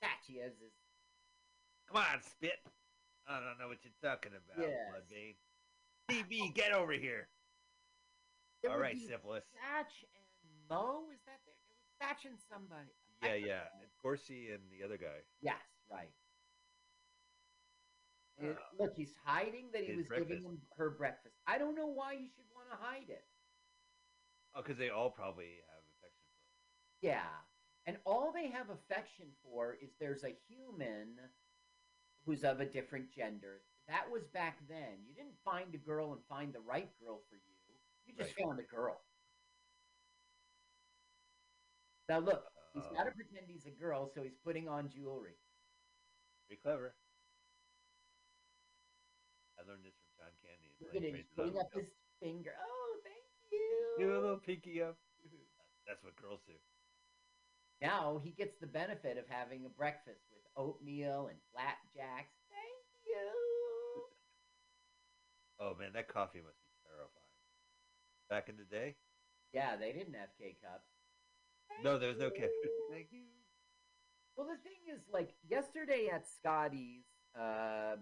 [0.00, 0.18] fat.
[0.26, 0.72] He has his
[1.88, 2.60] Come on, spit.
[3.28, 4.92] I don't know what you're talking about, Yes.
[4.92, 5.36] Bloodbane.
[6.08, 7.28] DB, get over here.
[8.62, 9.44] There All right, syphilis.
[9.56, 10.24] Satch and
[10.70, 11.54] Mo, is that there?
[11.54, 12.88] It was Satch and somebody.
[13.22, 13.60] Yeah, yeah.
[13.80, 15.20] And Corsi and the other guy.
[15.42, 15.56] Yes,
[15.90, 16.08] right.
[18.38, 21.34] And Uh, look, he's hiding that he his was giving him her breakfast.
[21.46, 23.24] I don't know why you should want to hide it.
[24.54, 27.44] Oh, because they all probably have affection for Yeah.
[27.86, 31.30] And all they have affection for is there's a human
[32.24, 33.64] who's of a different gender.
[33.88, 35.04] That was back then.
[35.06, 37.54] You didn't find a girl and find the right girl for you.
[38.06, 38.44] You just Right.
[38.46, 39.04] found a girl.
[42.08, 45.36] Now look, he's got to Um, pretend he's a girl, so he's putting on jewelry.
[46.46, 46.94] Pretty clever.
[49.68, 50.72] Learned this from John Candy.
[50.80, 51.92] Look at him putting up his
[52.24, 52.56] finger.
[52.56, 53.68] Oh, thank you.
[54.00, 54.96] Give a little pinky up.
[55.86, 56.54] That's what girls do.
[57.84, 62.32] Now he gets the benefit of having a breakfast with oatmeal and flapjacks.
[62.48, 63.28] Thank you.
[65.60, 67.34] Oh man, that coffee must be terrifying.
[68.30, 68.96] Back in the day,
[69.52, 70.88] Yeah, they didn't have K cups.
[71.84, 72.88] no, there was no caffeine.
[72.90, 73.24] Thank you.
[74.36, 77.04] Well, the thing is, like yesterday at Scotty's,
[77.38, 77.96] uh,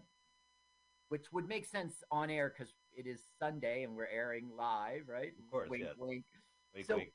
[1.09, 5.33] which would make sense on air because it is Sunday and we're airing live, right?
[5.39, 5.95] Of course, wink, yes.
[5.99, 6.25] wink.
[6.75, 7.13] Wait, So- wait.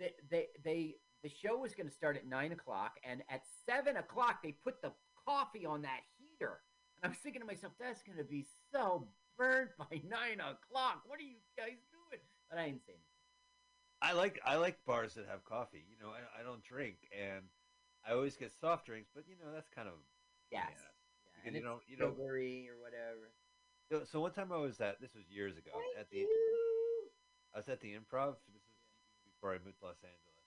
[0.00, 3.96] They, they, they, the show was going to start at nine o'clock, and at seven
[3.96, 4.92] o'clock they put the
[5.24, 6.58] coffee on that heater,
[7.00, 9.06] and I was thinking to myself, that's going to be so
[9.38, 11.02] burnt by nine o'clock.
[11.06, 12.20] What are you guys doing?
[12.50, 13.02] But I didn't say anything.
[14.02, 15.86] I like I like bars that have coffee.
[15.88, 17.44] You know, I, I don't drink, and
[18.06, 19.94] I always get soft drinks, but you know that's kind of
[20.50, 20.66] Yes.
[20.70, 20.93] Yeah.
[21.46, 22.12] And you know you know.
[22.12, 23.32] sugary or whatever.
[23.90, 27.10] So, so one time I was at this was years ago Thank at the you.
[27.54, 28.36] I was at the Improv.
[28.52, 28.72] This is
[29.28, 30.40] before I moved to Los Angeles,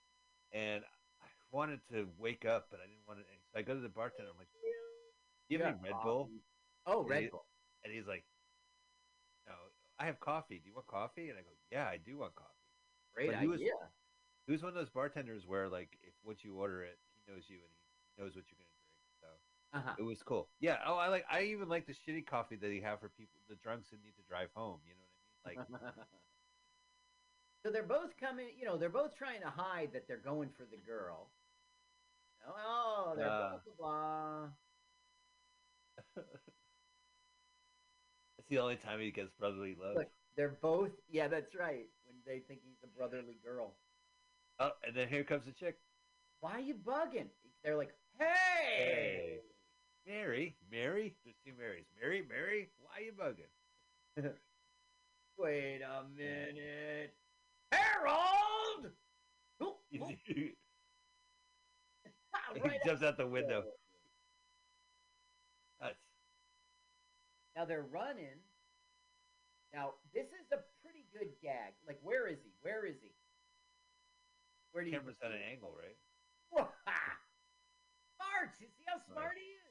[0.52, 0.82] and
[1.22, 3.24] I wanted to wake up, but I didn't want to.
[3.52, 4.30] So I go to the bartender.
[4.30, 6.30] I'm like, "Do you have Yeah, any Red Bull?"
[6.86, 7.46] Oh, Yeah, Red you- Bull.
[7.84, 8.24] And he's like,
[9.46, 9.54] "No,
[9.98, 10.58] I have coffee.
[10.58, 12.52] Do you want coffee?" And I go, "Yeah, I do want coffee."
[13.14, 13.72] Great but he was- idea.
[14.46, 17.44] He was one of those bartenders where, like, if once you order it, he knows
[17.50, 17.72] you and
[18.16, 18.67] he knows what you're gonna
[19.74, 19.94] Uh-huh.
[19.98, 20.48] it was cool.
[20.60, 20.78] Yeah.
[20.86, 21.24] Oh, I like.
[21.30, 24.14] I even like the shitty coffee that he have for people, the drunks that need
[24.16, 24.78] to drive home.
[24.86, 25.04] You know
[25.42, 25.80] what I mean?
[25.82, 25.94] Like,
[27.64, 30.64] so they're both coming, you know, they're both trying to hide that they're going for
[30.70, 31.28] the girl.
[32.46, 33.30] Oh, brother.
[33.30, 33.48] Uh.
[33.50, 34.48] blah, blah,
[36.16, 36.24] blah.
[38.48, 39.96] It's the only time he gets brotherly love.
[39.96, 40.92] Look, they're both.
[41.10, 41.84] Yeah, that's right.
[42.06, 43.74] When they think he's a brotherly girl.
[44.58, 45.76] Oh, and then here comes the chick.
[46.40, 47.26] Why are you bugging?
[47.62, 48.24] They're like, hey.
[48.78, 49.38] Hey.
[50.08, 51.14] Mary, Mary.
[51.22, 51.84] There's two Marys.
[52.00, 52.70] Mary, Mary.
[52.80, 53.52] Why you bugging?
[55.38, 57.14] Wait a minute,
[57.70, 58.90] Harold.
[59.60, 60.08] Oh, he oh,
[62.64, 63.62] right jumps out the window.
[65.80, 65.94] That's
[67.54, 68.40] Now they're running.
[69.74, 71.74] Now this is a pretty good gag.
[71.86, 72.50] Like, where is he?
[72.62, 73.12] Where is he?
[74.72, 74.96] Where do you?
[74.96, 75.96] camera's at an angle, right?
[78.16, 78.56] Smart.
[78.58, 79.67] You see how smart he is.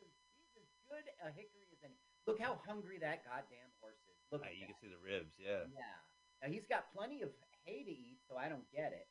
[0.90, 2.00] Good a hickory as any.
[2.26, 4.16] Look how hungry that goddamn horse is.
[4.32, 4.42] Look.
[4.44, 5.36] Ah, at you can see the ribs.
[5.40, 5.68] Yeah.
[5.72, 5.98] Yeah.
[6.42, 7.30] Now he's got plenty of
[7.66, 9.08] hay to eat, so I don't get it.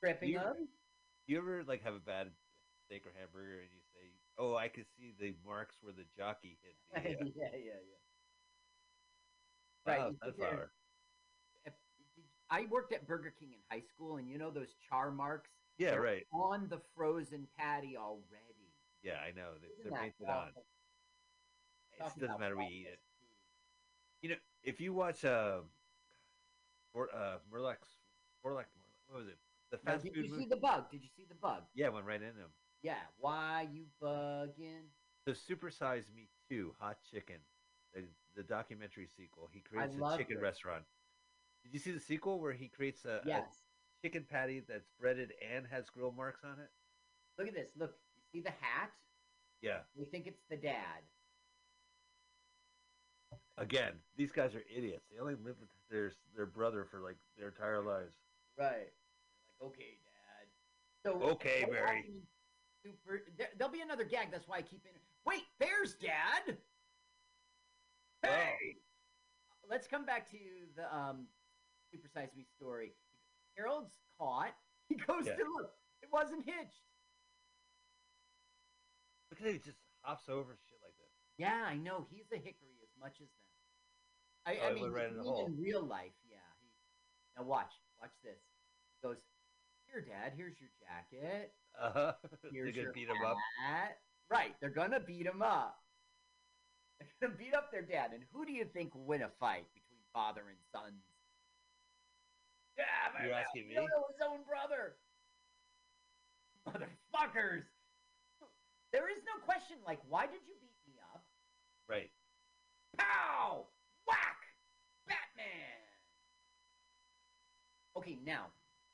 [0.00, 0.68] Tripping You- him?
[1.26, 2.32] You ever like have a bad
[2.86, 6.58] steak or hamburger and you say, "Oh, I can see the marks where the jockey
[6.62, 7.02] hit the uh,
[7.36, 8.00] yeah, yeah, yeah.
[9.86, 10.72] Right, wow, sit sunflower."
[12.52, 15.94] I worked at Burger King in high school, and you know those char marks Yeah,
[15.94, 16.26] right.
[16.32, 18.74] on the frozen patty already.
[19.04, 19.54] Yeah, I know.
[19.62, 20.50] They, Isn't they're that painted on.
[21.98, 22.56] It doesn't matter.
[22.56, 22.98] We eat it.
[24.22, 25.58] You know, if you watch uh,
[26.94, 27.88] Mor- uh Murlocs,
[28.44, 28.66] Morlock,
[29.08, 29.38] what was it?
[29.70, 30.42] The fast did food you movie.
[30.44, 30.90] see the bug?
[30.90, 31.62] Did you see the bug?
[31.74, 32.50] Yeah, went right into him.
[32.82, 32.94] Yeah.
[33.18, 34.88] Why you bugging?
[35.26, 37.36] The Super Size Me 2, Hot Chicken,
[37.94, 38.02] the,
[38.34, 39.48] the documentary sequel.
[39.52, 40.42] He creates a chicken it.
[40.42, 40.82] restaurant.
[41.62, 43.44] Did you see the sequel where he creates a, a Yes.
[44.02, 46.70] chicken patty that's breaded and has grill marks on it?
[47.38, 47.68] Look at this.
[47.76, 47.92] Look.
[48.32, 48.90] You see the hat?
[49.62, 49.80] Yeah.
[49.94, 51.02] We think it's the dad.
[53.60, 55.04] Again, these guys are idiots.
[55.12, 58.14] They only live with their their brother for like their entire lives.
[58.58, 58.88] Right.
[59.60, 60.48] Like, okay, dad.
[61.04, 62.06] So Okay, Mary.
[62.82, 63.20] Super.
[63.36, 64.28] There, there'll be another gag.
[64.32, 64.98] That's why I keep in.
[65.26, 66.56] Wait, there's dad.
[68.22, 68.76] Hey.
[69.68, 70.38] Let's come back to
[70.74, 71.26] the um,
[71.92, 72.92] Super Size Me story.
[73.56, 74.54] Harold's caught.
[74.90, 75.36] He goes Yeah.
[75.36, 75.70] to look.
[76.02, 76.82] It wasn't hitched.
[79.30, 81.14] Look at it, he just hops over shit like this.
[81.38, 82.08] Yeah, I know.
[82.10, 83.49] He's a hickory as much as them.
[84.46, 86.38] I, I mean, in in real life, yeah.
[86.60, 86.68] He,
[87.36, 88.38] now watch, watch this.
[88.96, 89.16] He goes,
[89.86, 90.32] "Here, Dad.
[90.36, 91.52] Here's your jacket.
[91.78, 92.12] Uh-huh.
[92.52, 93.36] Here's They're your gonna beat him up.
[94.30, 95.76] Right, they're gonna beat him up.
[97.00, 98.12] They're gonna beat up their dad.
[98.12, 101.00] And who do you think will win a fight between father and sons?
[102.76, 103.74] Yeah, You're asking me?
[103.74, 104.96] his own brother.
[106.68, 107.64] Motherfuckers.
[108.92, 109.76] There is no question.
[109.86, 111.22] Like, why did you beat me up?
[111.88, 112.10] Right.
[112.98, 113.66] Pow!
[114.06, 114.36] Whack!
[115.06, 115.80] Batman!
[117.96, 118.46] Okay, now,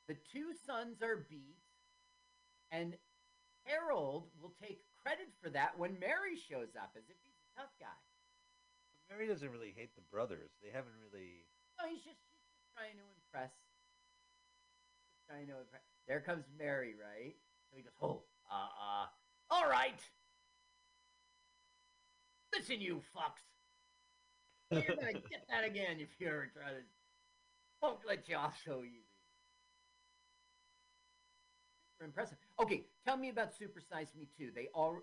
[0.09, 1.61] the two sons are beat,
[2.71, 2.97] and
[3.65, 7.75] Harold will take credit for that when Mary shows up, as if he's a tough
[7.79, 7.99] guy.
[9.09, 10.51] But Mary doesn't really hate the brothers.
[10.63, 11.47] They haven't really.
[11.79, 13.53] No, he's just, he's just trying to impress.
[15.13, 15.83] Just trying to impress.
[16.09, 17.35] There comes Mary, right?
[17.71, 19.07] So he goes, oh, uh, uh,
[19.51, 20.01] all right.
[22.55, 23.45] Listen, you fucks.
[24.71, 26.83] You're gonna get that again if you ever try to.
[27.83, 29.05] Won't let you off so easy.
[31.99, 32.39] Super impressive.
[32.61, 34.51] Okay, tell me about Super Size Me Too.
[34.55, 34.99] They all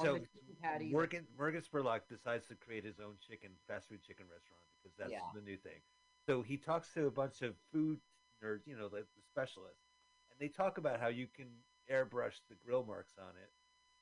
[0.00, 0.90] So the patty.
[0.90, 5.12] Morgan Morgan Spurlock decides to create his own chicken fast food chicken restaurant because that's
[5.12, 5.20] Yeah.
[5.34, 5.80] the new thing.
[6.26, 8.00] So he talks to a bunch of food
[8.44, 9.82] nerds, you know, like the specialists,
[10.30, 11.48] and they talk about how you can
[11.90, 13.50] airbrush the grill marks on it,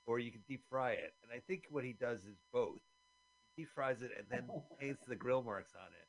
[0.06, 1.14] or you can deep fry it.
[1.22, 2.80] And I think what he does is both.
[3.56, 6.05] He deep fries it and then paints the grill marks on it.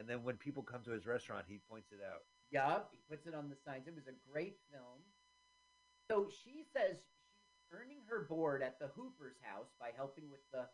[0.00, 2.22] And then when people come to his restaurant, he points it out.
[2.50, 3.86] Yup, he puts it on the signs.
[3.86, 5.04] It was a great film.
[6.10, 10.64] So she says she's earning her board at the Hooper's house by helping with the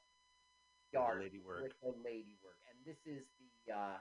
[0.93, 1.63] The yard lady work.
[1.63, 3.25] with the lady work, and this is
[3.67, 3.97] the uh,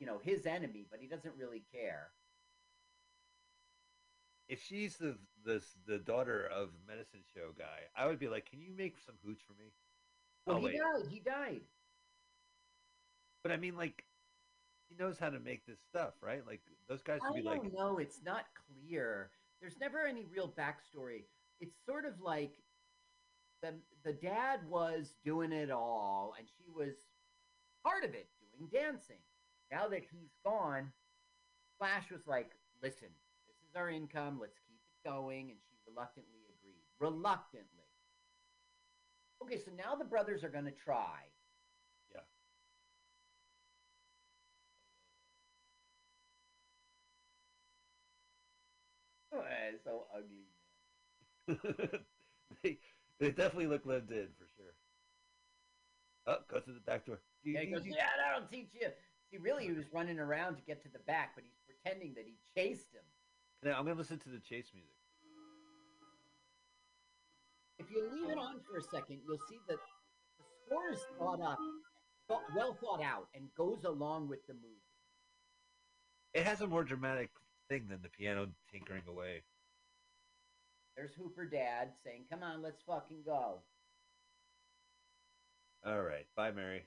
[0.00, 2.10] you know his enemy, but he doesn't really care.
[4.48, 8.60] If she's the the the daughter of medicine show guy, I would be like, "Can
[8.60, 9.72] you make some hooch for me?"
[10.46, 10.78] Well, Oh, he wait.
[10.78, 11.06] died.
[11.10, 11.60] He died.
[13.42, 14.04] But I mean, like,
[14.92, 16.46] he knows how to make this stuff, right?
[16.46, 17.98] Like, those guys I would be don't like, know.
[17.98, 19.30] It's not clear.
[19.60, 21.24] There's never any real backstory.
[21.60, 22.54] It's sort of like
[23.62, 23.74] the
[24.04, 26.94] the dad was doing it all, and she was
[27.84, 28.28] part of it,
[28.58, 29.22] doing dancing.
[29.70, 30.92] Now that he's gone,
[31.78, 32.50] Flash was like,
[32.82, 33.08] "Listen,
[33.46, 34.38] this is our income.
[34.40, 36.82] Let's keep it going," and she reluctantly agreed.
[36.98, 37.68] Reluctantly.
[39.44, 41.30] Okay, so now the brothers are going to try.
[42.12, 42.20] Yeah.
[49.34, 49.42] Oh,
[49.72, 50.46] it's so ugly.
[52.62, 52.78] they,
[53.22, 54.74] They definitely look lived in for sure.
[56.26, 57.20] Oh, go through the back door.
[57.44, 58.88] Yeah, he goes, yeah, that'll teach you.
[59.30, 59.98] See, really, he was uh-huh.
[59.98, 63.02] running around to get to the back, but he's pretending that he chased him.
[63.62, 64.90] Now I'm gonna listen to the chase music.
[67.78, 69.78] If you leave it on for a second, you'll see that
[70.38, 71.58] the score is thought up,
[72.56, 74.82] well thought out, and goes along with the movie.
[76.34, 77.30] It has a more dramatic
[77.68, 79.42] thing than the piano tinkering away.
[80.96, 83.62] There's Hooper Dad saying, "Come on, let's fucking go."
[85.84, 86.86] All right, bye, Mary.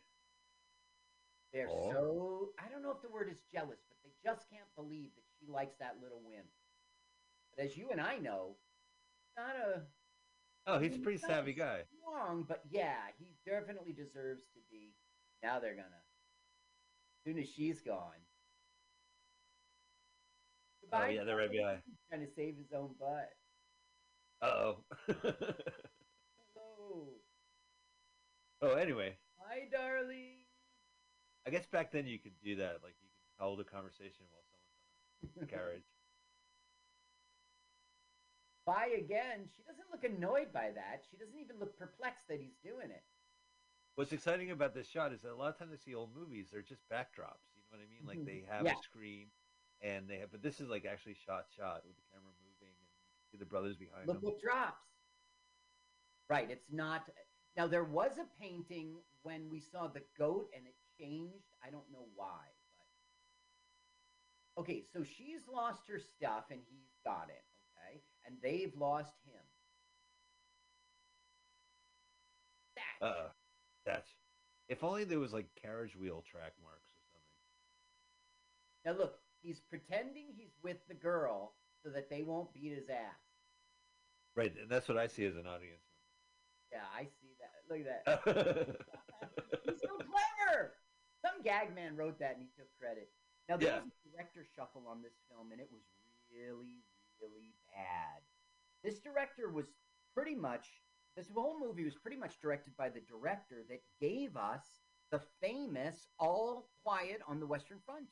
[1.52, 1.92] They're Aw.
[1.92, 5.24] so I don't know if the word is jealous, but they just can't believe that
[5.40, 6.48] she likes that little wimp.
[7.56, 8.58] But as you and I know,
[9.38, 9.88] not a
[10.68, 11.84] Oh, he's a pretty savvy guy.
[12.06, 14.96] wrong, but yeah, he definitely deserves to be.
[15.44, 15.86] Now they're gonna.
[15.86, 18.25] As soon as she's gone.
[20.94, 21.82] Oh yeah, they're right behind.
[22.10, 23.30] Trying to save his own butt.
[24.42, 24.84] Uh oh.
[26.54, 27.08] Hello.
[28.62, 30.38] oh, anyway, Hi, darling.
[31.48, 32.80] I guess back then you could do that.
[32.84, 35.84] Like you could hold a conversation while someone's on a carriage.
[38.66, 39.48] Bye again.
[39.56, 41.04] She doesn't look annoyed by that.
[41.10, 43.04] She doesn't even look perplexed that he's doing it.
[43.96, 46.50] What's exciting about this shot is that a lot of times I see old movies,
[46.52, 47.46] they're just backdrops.
[47.56, 48.06] You know what I mean?
[48.06, 48.74] Like they have Yeah.
[48.74, 49.28] a screen,
[49.86, 52.90] and they have, but this is like actually shot shot with the camera moving, and
[53.32, 54.32] see the brothers behind Look them.
[54.32, 54.82] what drops.
[56.28, 57.04] Right, it's not.
[57.56, 61.46] Now there was a painting when we saw the goat, and it changed.
[61.64, 62.50] I don't know why,
[64.56, 64.84] but okay.
[64.92, 67.44] So she's lost her stuff, and he's got it.
[67.78, 69.42] Okay, and they've lost him.
[72.76, 73.06] That.
[73.06, 73.30] Uh,
[73.86, 74.10] that's.
[74.68, 78.98] If only there was like carriage wheel track marks or something.
[78.98, 81.54] Now look, he's pretending he's with the girl
[81.84, 83.22] so that they won't beat his ass.
[84.36, 85.86] Right, and that's what I see as an audience.
[86.72, 87.54] Yeah, I see that.
[87.70, 88.76] Look at that.
[89.64, 90.74] He's so clever.
[91.24, 93.10] Some gag man wrote that and he took credit.
[93.48, 93.76] Now there Yeah.
[93.84, 95.84] was a director shuffle on this film and it was
[96.34, 96.84] really,
[97.22, 98.22] really bad.
[98.84, 99.68] This director was
[100.14, 100.68] pretty much
[101.16, 104.82] this whole movie was pretty much directed by the director that gave us
[105.12, 108.08] the famous All Quiet on the Western Front.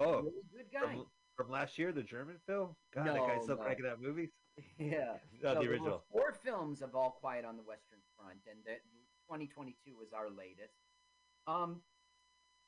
[0.00, 0.94] Oh, really good guy.
[0.94, 1.06] from,
[1.36, 2.74] from last year, the German film.
[2.94, 3.62] God, that guy's No, still no.
[3.62, 4.30] cranking out movies.
[4.78, 5.16] yeah.
[5.42, 6.04] Not So the original.
[6.12, 8.80] Four films of All Quiet on the Western Front, and that
[9.28, 10.74] 2022 was our latest.
[11.46, 11.80] Um,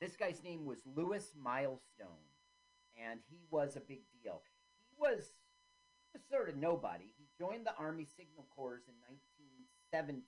[0.00, 2.24] this guy's name was Lewis Milestone,
[2.96, 4.42] and he was a big deal.
[4.88, 5.32] He was,
[6.12, 7.12] he was sort of nobody.
[7.18, 8.94] He joined the Army Signal Corps in
[9.92, 10.22] 1917,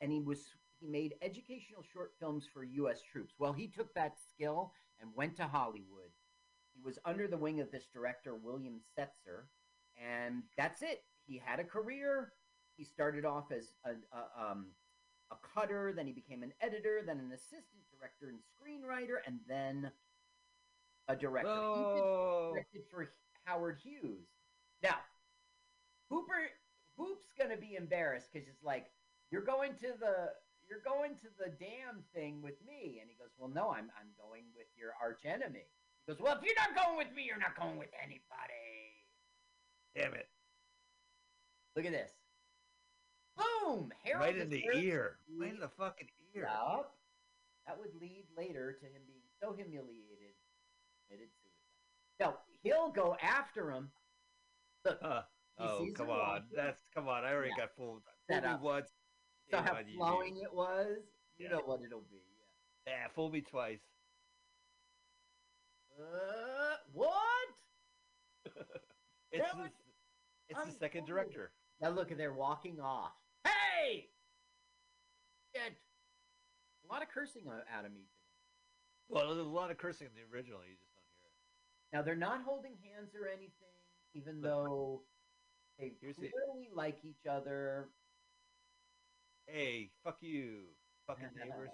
[0.00, 0.40] and he was
[0.80, 3.00] he made educational short films for U.S.
[3.10, 3.34] troops.
[3.38, 4.72] Well, he took that skill
[5.04, 6.10] and went to Hollywood.
[6.74, 9.48] He was under the wing of this director, William Seiter,
[10.02, 11.04] and that's it.
[11.26, 12.32] He had a career.
[12.76, 14.66] He started off as a, a, um,
[15.30, 19.90] a cutter, then he became an editor, then an assistant director and screenwriter, and then
[21.08, 21.50] a director.
[21.50, 22.00] He
[22.54, 23.12] directed for
[23.44, 24.26] Howard Hughes.
[24.82, 24.96] Now,
[26.10, 26.50] Hooper
[26.96, 28.86] Hoop's gonna be embarrassed because it's like
[29.30, 30.30] you're going to the
[30.68, 34.10] you're going to the damn thing with me, and he goes, "Well, no, I'm I'm
[34.18, 35.66] going with your arch enemy."
[36.06, 38.22] He goes, "Well, if you're not going with me, you're not going with anybody."
[39.94, 40.28] damn it!
[41.76, 42.10] Look at this.
[43.36, 43.92] Boom!
[44.02, 45.18] Harold Right in the ear.
[45.38, 46.48] Right in the fucking ear.
[46.50, 46.96] Yup.
[47.66, 50.34] That would lead later to him being so humiliated,
[51.08, 52.20] committed suicide.
[52.20, 53.90] Now he'll go after him.
[54.84, 55.00] Look.
[55.56, 56.48] He Oh, come on.
[56.54, 57.24] That's come on.
[57.24, 57.66] I already Yeah.
[57.66, 58.02] got fooled.
[58.28, 58.60] Set me up.
[58.60, 58.90] once.
[59.50, 60.98] So how flowing it was.
[61.38, 61.56] You Yeah.
[61.56, 62.22] know what it'll be.
[62.86, 63.80] Yeah, fool me twice.
[65.98, 67.48] Uh, what?
[69.32, 69.70] it's That the, was
[70.48, 71.52] it's the second director.
[71.80, 73.12] Now look, they're walking off.
[73.44, 74.08] Hey!
[75.54, 75.72] Shit.
[76.88, 78.10] A lot of cursing out of me today.
[79.08, 80.60] Well, there's a lot of cursing in the original.
[80.60, 81.96] You just don't hear it.
[81.96, 83.74] Now they're not holding hands or anything,
[84.14, 85.02] even though
[85.78, 86.30] they Here's the-
[86.74, 87.88] like each other.
[89.46, 90.76] Hey, fuck you,
[91.06, 91.70] fucking neighbors.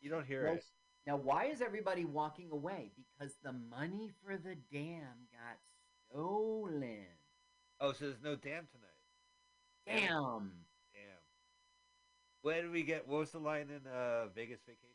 [0.00, 0.64] You don't hear Well, it.
[1.06, 2.92] Now, why is everybody walking away?
[2.96, 5.58] Because the money for the dam got
[6.08, 7.06] stolen.
[7.80, 8.88] Oh, so there's no dam tonight.
[9.86, 10.66] Damn.
[10.92, 11.22] Damn.
[12.42, 13.06] Where did we get?
[13.08, 14.88] What was the line in uh, Vegas Vacation?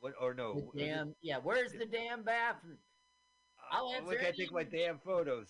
[0.00, 0.70] What or no?
[0.72, 1.14] The damn.
[1.20, 2.78] Yeah, where's the damn bathroom?
[3.70, 5.48] I'll Oh, answer Look, I take my damn photos.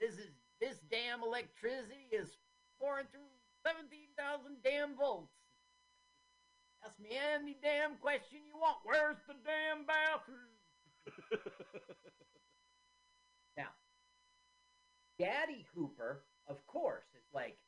[0.00, 2.38] This is this damn electricity is
[2.80, 3.30] pouring through
[3.64, 5.32] seventeen thousand damn volts.
[6.84, 8.78] Ask me any damn question you want.
[8.84, 10.50] Where's the damn bathroom?
[13.56, 13.74] Now,
[15.18, 17.58] Daddy Hooper, of course, is like,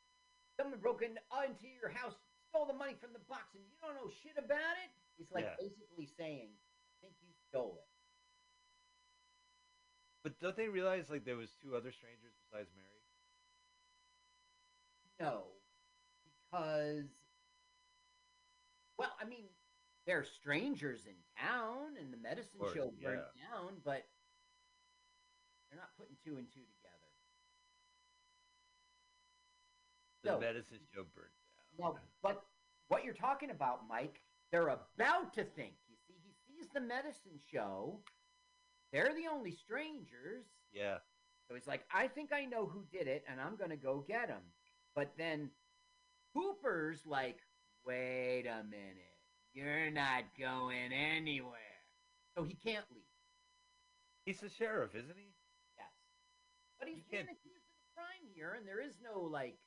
[0.57, 2.15] someone broke in, uh, into your house,
[2.49, 4.91] stole the money from the box, and you don't know shit about it.
[5.19, 5.57] He's like Yeah.
[5.59, 7.89] basically saying, I think you stole it.
[10.23, 13.02] But don't they realize like there was two other strangers besides Mary?
[15.23, 15.45] No,
[16.51, 17.07] because,
[18.99, 19.45] well, I mean,
[20.05, 23.43] they're strangers in town, and the medicine course, show burnt yeah.
[23.55, 24.03] down, but
[25.71, 26.99] they're not putting two and two together.
[30.25, 30.41] The No.
[30.41, 31.31] medicine show burned
[31.79, 32.01] No, down.
[32.21, 32.45] but
[32.89, 35.77] what you're talking about, Mike, they're about to think.
[35.89, 38.03] You see, he sees the medicine show.
[38.91, 40.47] They're the only strangers.
[40.73, 40.99] Yeah.
[41.47, 44.01] So he's like, I think I know who did it, and I'm going to go
[44.01, 44.43] get him.
[44.95, 45.51] But then
[46.35, 47.39] Hooper's like,
[47.87, 49.19] wait a minute.
[49.55, 51.59] You're not going anywhere.
[52.37, 53.03] So he can't leave.
[54.25, 55.35] He's the sheriff, isn't he?
[55.77, 55.93] Yes.
[56.79, 59.59] But he's being accused of a crime here, and there is no, like,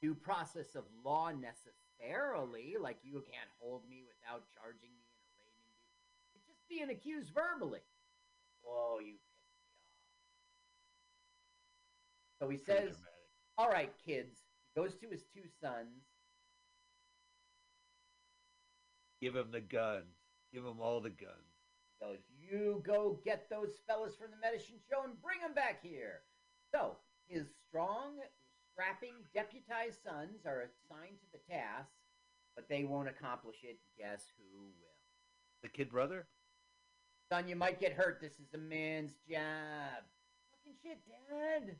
[0.00, 2.76] due process of law necessarily.
[2.80, 5.86] Like, you can't hold me without charging me and arraigning me.
[6.32, 7.82] He's just being accused verbally.
[8.62, 9.78] Whoa, you pissed me
[12.40, 12.40] off.
[12.40, 12.96] So he says.
[13.56, 14.38] All right, kids.
[14.74, 16.02] He goes to his two sons.
[19.20, 20.16] Give him the guns.
[20.52, 21.54] Give him all the guns.
[22.00, 25.82] He goes, You go get those fellas from the medicine show and bring them back
[25.82, 26.22] here.
[26.74, 26.96] So
[27.28, 28.18] his strong,
[28.72, 31.90] strapping, deputized sons are assigned to the task,
[32.56, 33.78] but they won't accomplish it.
[33.96, 34.98] Guess who will?
[35.62, 36.26] The kid brother?
[37.30, 38.20] Son, you might get hurt.
[38.20, 40.04] This is a man's job.
[40.50, 41.76] Fucking shit, Dad.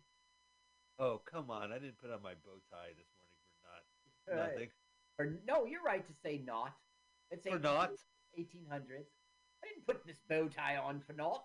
[0.99, 1.73] Oh, come on.
[1.73, 3.35] I didn't put on my bow tie this morning
[4.27, 4.69] for not nothing.
[5.19, 6.75] Or no, you're right to say not.
[7.31, 7.91] It's For not?
[8.39, 9.11] 1800s.
[9.63, 11.45] I didn't put this bow tie on for naught.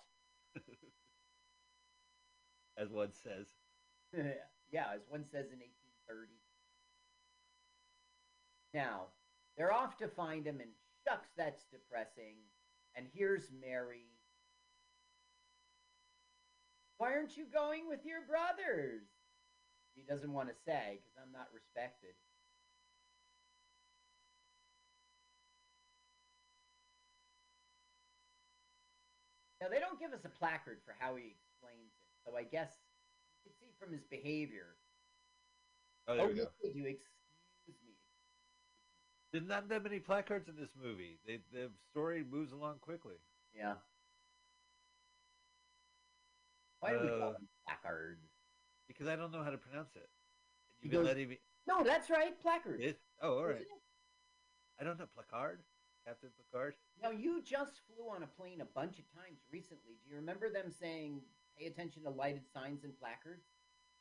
[2.77, 3.47] As one says.
[4.71, 6.31] yeah, as one says in 1830.
[8.73, 9.07] Now,
[9.57, 10.69] they're off to find him, and
[11.07, 12.35] shucks, that's depressing.
[12.95, 14.05] And here's Mary.
[16.97, 19.03] Why aren't you going with your brothers?
[19.99, 22.15] He doesn't want to say because I'm not respected.
[29.59, 32.69] Now, they don't give us a placard for how he explains it, so I guess
[33.43, 34.77] you can see from his behavior.
[36.07, 36.45] Oh, there oh, we go.
[36.45, 36.49] do.
[36.63, 36.97] Excuse me.
[39.33, 41.19] There's not that many placards in this movie.
[41.27, 43.15] They, the story moves along quickly.
[43.53, 43.75] Yeah.
[46.79, 48.28] Why do we call Uh, them placards?
[48.89, 50.09] Because I don't know how to pronounce it.
[50.81, 51.37] You've been letting me.
[51.67, 52.83] No, that's right, placards.
[52.83, 52.99] It?
[53.21, 53.65] Oh, all right.
[54.81, 55.05] I don't know.
[55.13, 55.59] Placard?
[56.05, 56.73] Captain Placard?
[57.01, 59.99] Now, you just flew on a plane a bunch of times recently.
[60.03, 61.21] Do you remember them saying,
[61.57, 63.45] pay attention to lighted signs and placards?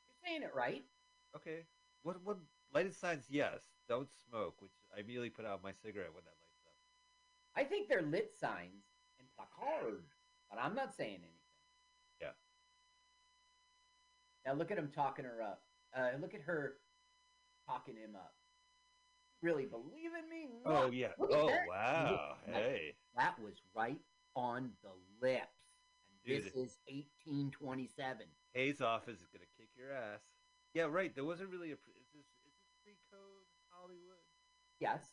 [0.08, 0.84] You're saying it right.
[1.36, 1.66] Okay.
[2.02, 2.38] What, what,
[2.72, 3.60] lighted signs, yes.
[3.88, 6.74] Don't smoke, which I immediately put out my cigarette when that lights up.
[7.56, 8.86] I think they're lit signs
[9.18, 10.08] and placards,
[10.48, 11.34] but I'm not saying anything.
[12.20, 12.32] Yeah.
[14.48, 15.60] Now look at him talking her up.
[15.94, 16.76] Uh, look at her
[17.68, 18.32] talking him up.
[19.42, 20.48] Really believe in me?
[20.64, 21.08] Oh, yeah.
[21.18, 22.36] Look Oh, wow.
[22.46, 22.94] Look, Hey.
[23.14, 24.00] That was right
[24.34, 24.88] on the
[25.20, 25.44] lips.
[26.08, 26.46] And Dude.
[26.46, 28.24] this is 1827.
[28.54, 30.24] Hays office is going to kick your ass.
[30.72, 31.14] Yeah, right.
[31.14, 31.76] There wasn't really a.
[31.76, 34.24] pre- Is this, is this pre code Hollywood?
[34.80, 35.04] Yes.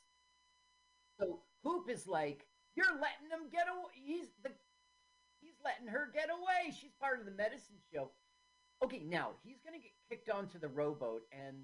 [1.20, 3.92] So Hoop is like, you're letting them get away.
[3.96, 4.52] He's the,
[5.42, 6.72] he's letting her get away.
[6.80, 8.12] She's part of the medicine show.
[8.86, 11.58] Okay, now he's gonna get kicked onto the rowboat and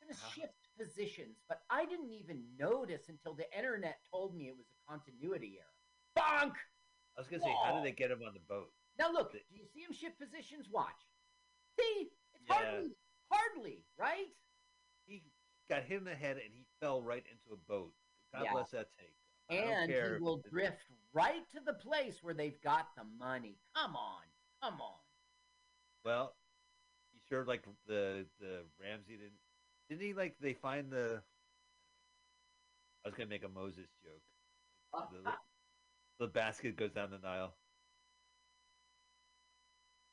[0.00, 0.40] gonna uh-huh.
[0.40, 1.38] shift positions.
[1.48, 5.74] But I didn't even notice until the internet told me it was a continuity error.
[6.16, 6.54] Bonk!
[7.16, 8.70] I was going to say, how did they get him on the boat?
[8.98, 10.68] Now look, do you see him shift positions?
[10.70, 10.94] Watch.
[11.78, 12.54] See, it's Yeah.
[12.54, 12.96] hardly,
[13.30, 14.34] hardly right.
[15.06, 15.22] He
[15.68, 17.92] got hit in the head and he fell right into a boat.
[18.32, 18.52] God Yeah.
[18.52, 19.16] bless that take.
[19.50, 23.58] I and he will drift right to the place where they've got the money.
[23.74, 24.22] Come on,
[24.62, 25.00] come on.
[26.04, 26.36] Well,
[27.28, 29.38] sure like the the Ramsey didn't
[29.88, 31.22] didn't he like they find the
[33.04, 35.10] I was gonna make a Moses joke.
[35.12, 35.32] The,
[36.24, 37.54] the basket goes down the Nile.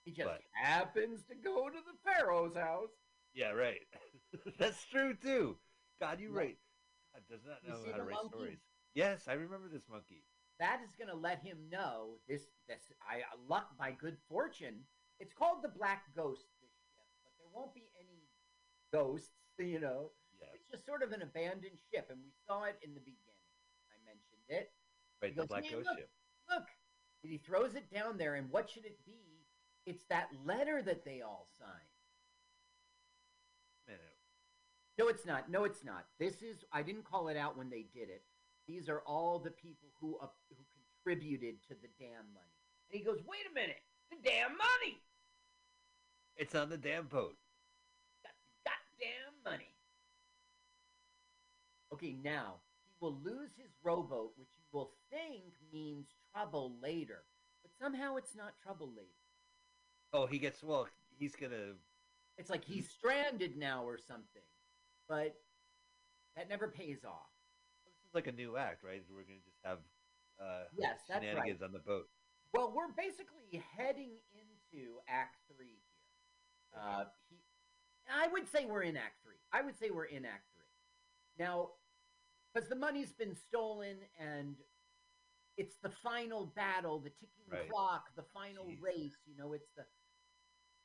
[0.03, 2.89] he just but- happens to go to the Pharaoh's house.
[3.33, 3.79] Yeah, right.
[4.59, 5.57] That's true too.
[6.01, 6.57] God, you're right.
[7.13, 8.29] God does not know how to write monkey?
[8.29, 8.59] stories.
[8.93, 10.23] Yes, I remember this monkey.
[10.59, 12.41] That is going to let him know this.
[12.67, 14.79] This I luck by good fortune.
[15.19, 16.45] It's called the Black Ghost.
[17.53, 18.27] Won't be any
[18.93, 19.29] ghosts.
[19.57, 22.93] You know, Yeah, it's just sort of an abandoned ship, and we saw it in
[22.95, 23.45] the beginning.
[23.93, 24.71] I mentioned it.
[25.21, 25.35] right.
[25.35, 26.09] The Black "Man, Ghost look." ship.
[26.49, 26.67] Look,
[27.23, 29.45] and he throws it down there, and what should it be
[29.85, 31.89] It's that letter that they all signed.
[33.87, 33.97] Man,
[34.97, 35.49] No, it's not.
[35.49, 36.05] No, it's not.
[36.19, 36.63] This is.
[36.71, 38.23] I didn't call it out when they did it.
[38.67, 40.63] These are all the people who uh, who
[41.03, 42.57] contributed to the damn money.
[42.91, 45.01] And he goes, "Wait a minute, the damn money,
[46.37, 47.35] it's on the damn boat.
[48.23, 49.75] got the goddamn money."
[51.93, 52.55] Okay, now
[52.87, 57.23] he will lose his rowboat, which you will think means trouble later,
[57.61, 59.09] but somehow it's not trouble later.
[60.13, 60.87] Oh, he gets well.
[61.17, 61.75] He's gonna.
[62.37, 64.41] It's like he's stranded now or something,
[65.07, 65.35] but
[66.35, 67.29] that never pays off.
[67.85, 69.03] This is like a new act, right?
[69.09, 69.79] We're gonna just have
[70.39, 71.29] uh, Yes, that's right.
[71.29, 72.07] shenanigans on the boat.
[72.53, 75.80] Well, we're basically heading into Act Three.
[76.75, 77.37] Uh, he,
[78.11, 79.35] I would say we're in Act Three.
[79.51, 80.65] I would say we're in Act Three.
[81.45, 81.69] Now,
[82.53, 84.55] because the money's been stolen and
[85.57, 87.69] it's the final battle, the ticking Right.
[87.69, 88.81] clock, the final Jeez.
[88.81, 89.17] race.
[89.25, 89.85] You know, it's the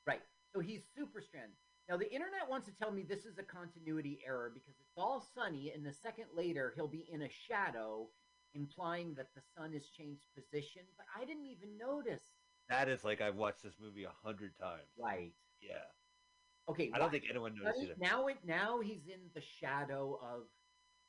[0.06, 0.20] right.
[0.52, 1.56] So he's super stranded.
[1.88, 5.20] Now the internet wants to tell me this is a continuity error because it's all
[5.34, 8.08] sunny, and the second later he'll be in a shadow,
[8.54, 10.82] implying that the sun has changed position.
[10.96, 12.22] But I didn't even notice.
[12.68, 14.88] That is like I've watched this movie a hundred times.
[14.98, 15.32] Right.
[15.60, 15.84] Yeah.
[16.68, 16.90] Okay.
[16.94, 17.98] I don't think anyone noticed Sunny- it.
[17.98, 20.42] now it now he's in the shadow of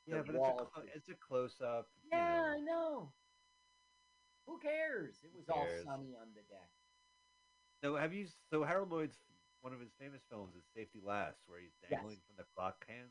[0.05, 0.71] Yeah, but it's a, wall.
[0.95, 1.89] it's a close up.
[2.11, 3.11] Yeah, I know.
[4.45, 5.15] Who cares?
[5.23, 6.69] It was all sunny on the deck.
[7.83, 8.27] So have you?
[8.49, 9.17] So Harold Lloyd's
[9.61, 11.91] one of his famous films is Safety Last, where he's Yes.
[11.91, 13.09] dangling from the clock hand.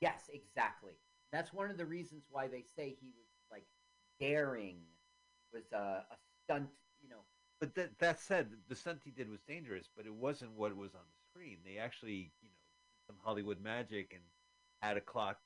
[0.00, 0.92] Yes, exactly.
[1.32, 3.66] That's one of the reasons why they say he was like
[4.20, 4.82] daring,
[5.52, 6.68] was a, a stunt.
[7.00, 7.24] You know,
[7.64, 10.94] But that that said, the stunt he did was dangerous, but it wasn't what was
[10.94, 11.56] on the screen.
[11.64, 14.22] They actually, you know, some Hollywood magic and
[14.82, 15.38] had a clock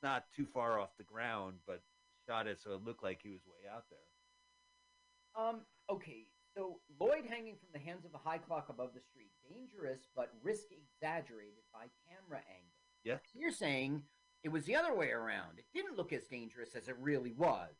[0.00, 1.82] not too far off the ground, but
[2.28, 5.44] shot it so it looked like he was way out there.
[5.44, 9.32] Um, okay, so Lloyd hanging from the hands of a high clock above the street.
[9.50, 12.78] Dangerous, but risk exaggerated by camera angle.
[13.02, 13.18] Yes.
[13.32, 14.04] So you're saying
[14.44, 15.58] it was the other way around.
[15.58, 17.74] It didn't look as dangerous as it really was.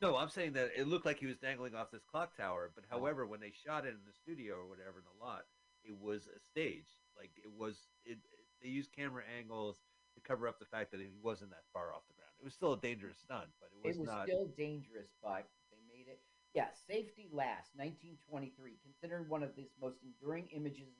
[0.00, 2.84] No, I'm saying that it looked like he was dangling off this clock tower, but
[2.84, 2.98] uh-huh.
[2.98, 5.42] however, when they shot it in the studio or whatever in the lot,
[5.84, 6.86] it was a stage.
[7.16, 8.20] Like it was, it, it-
[8.60, 9.78] they used camera angles
[10.14, 12.34] to cover up the fact that he wasn't that far off the ground.
[12.40, 14.26] It was still a dangerous stunt, but it was, it was not.
[14.26, 16.18] still dangerous, but they made it.
[16.54, 20.90] Yeah, Safety Last, 1923, considered one of the most enduring images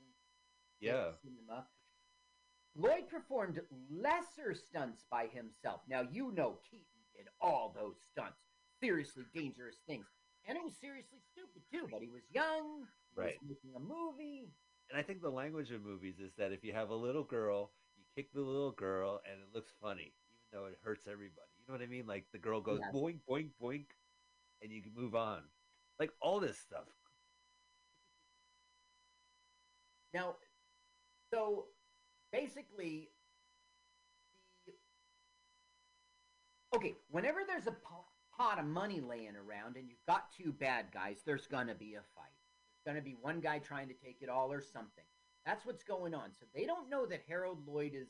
[0.80, 1.66] in yeah, cinema.
[2.76, 5.80] Lloyd performed lesser stunts by himself.
[5.88, 8.38] Now you know Keaton did all those stunts,
[8.82, 10.06] seriously dangerous things,
[10.46, 11.88] and it was seriously stupid too.
[11.90, 13.34] But he was young, he Right.
[13.42, 14.52] was making a movie.
[14.90, 17.72] and I think the language of movies is that if you have a little girl,
[17.96, 21.48] you kick the little girl, and it looks funny, even though it hurts everybody.
[21.58, 22.06] You know what I mean?
[22.06, 22.90] Like the girl goes Yeah.
[22.92, 23.86] boink, boink, boink,
[24.62, 25.50] and you can move on.
[25.98, 26.86] Like all this stuff.
[30.12, 30.36] Now,
[31.32, 31.66] so
[32.32, 33.12] basically,
[34.66, 34.74] the
[36.74, 36.94] okay.
[37.10, 38.07] Whenever there's a po-
[38.38, 42.02] pot of money laying around and you've got two bad guys, there's gonna be a
[42.14, 42.32] fight.
[42.84, 45.04] There's gonna be one guy trying to take it all or something.
[45.44, 46.30] That's what's going on.
[46.38, 48.08] So they don't know that Harold Lloyd is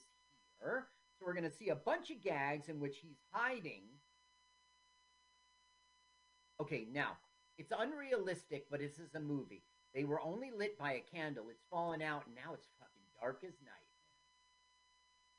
[0.60, 0.88] here.
[1.18, 3.82] So we're gonna see a bunch of gags in which he's hiding.
[6.60, 7.16] Okay, now
[7.56, 9.62] it's unrealistic, but this is a movie.
[9.94, 11.46] They were only lit by a candle.
[11.50, 13.72] It's fallen out, and now it's fucking dark as night.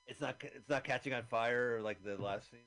[0.07, 0.41] It's not.
[0.41, 2.59] It's not catching on fire like the last scene.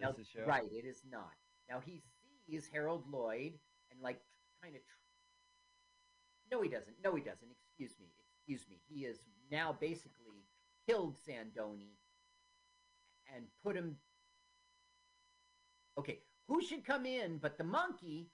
[0.00, 0.44] The Now, Venice show.
[0.46, 1.32] right, it is not.
[1.68, 2.02] Now he
[2.46, 3.52] sees Harold Lloyd
[3.90, 4.20] and like
[4.62, 4.82] kind of.
[4.82, 6.96] Tr- no, he doesn't.
[7.02, 7.48] No, he doesn't.
[7.70, 8.06] Excuse me.
[8.38, 8.80] Excuse me.
[8.88, 9.18] He is
[9.50, 10.44] now basically
[10.88, 11.96] killed Sandoni
[13.34, 13.96] and put him.
[15.98, 18.28] Okay, who should come in but the monkey,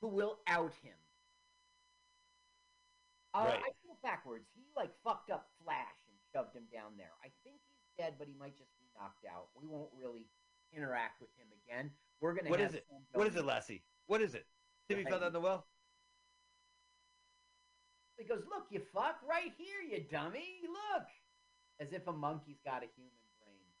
[0.00, 0.94] who will out him?
[3.34, 3.58] Uh, Right.
[3.64, 4.44] I feel backwards.
[4.54, 7.12] He like fucked up Flash and shoved him down there.
[7.24, 9.48] I think he's dead, but he might just be knocked out.
[9.56, 10.26] We won't really
[10.72, 11.90] interact with him again.
[12.20, 12.50] We're gonna.
[12.50, 12.86] What have is it?
[13.12, 13.82] What is it, Lassie?
[14.06, 14.46] What is it?
[14.88, 15.10] Timmy Right.
[15.10, 15.66] fell down the well.
[18.18, 20.60] He goes, "Look, you fuck, right here, you dummy!
[20.62, 21.06] Look!"
[21.80, 23.72] As if a monkey's got a human brain.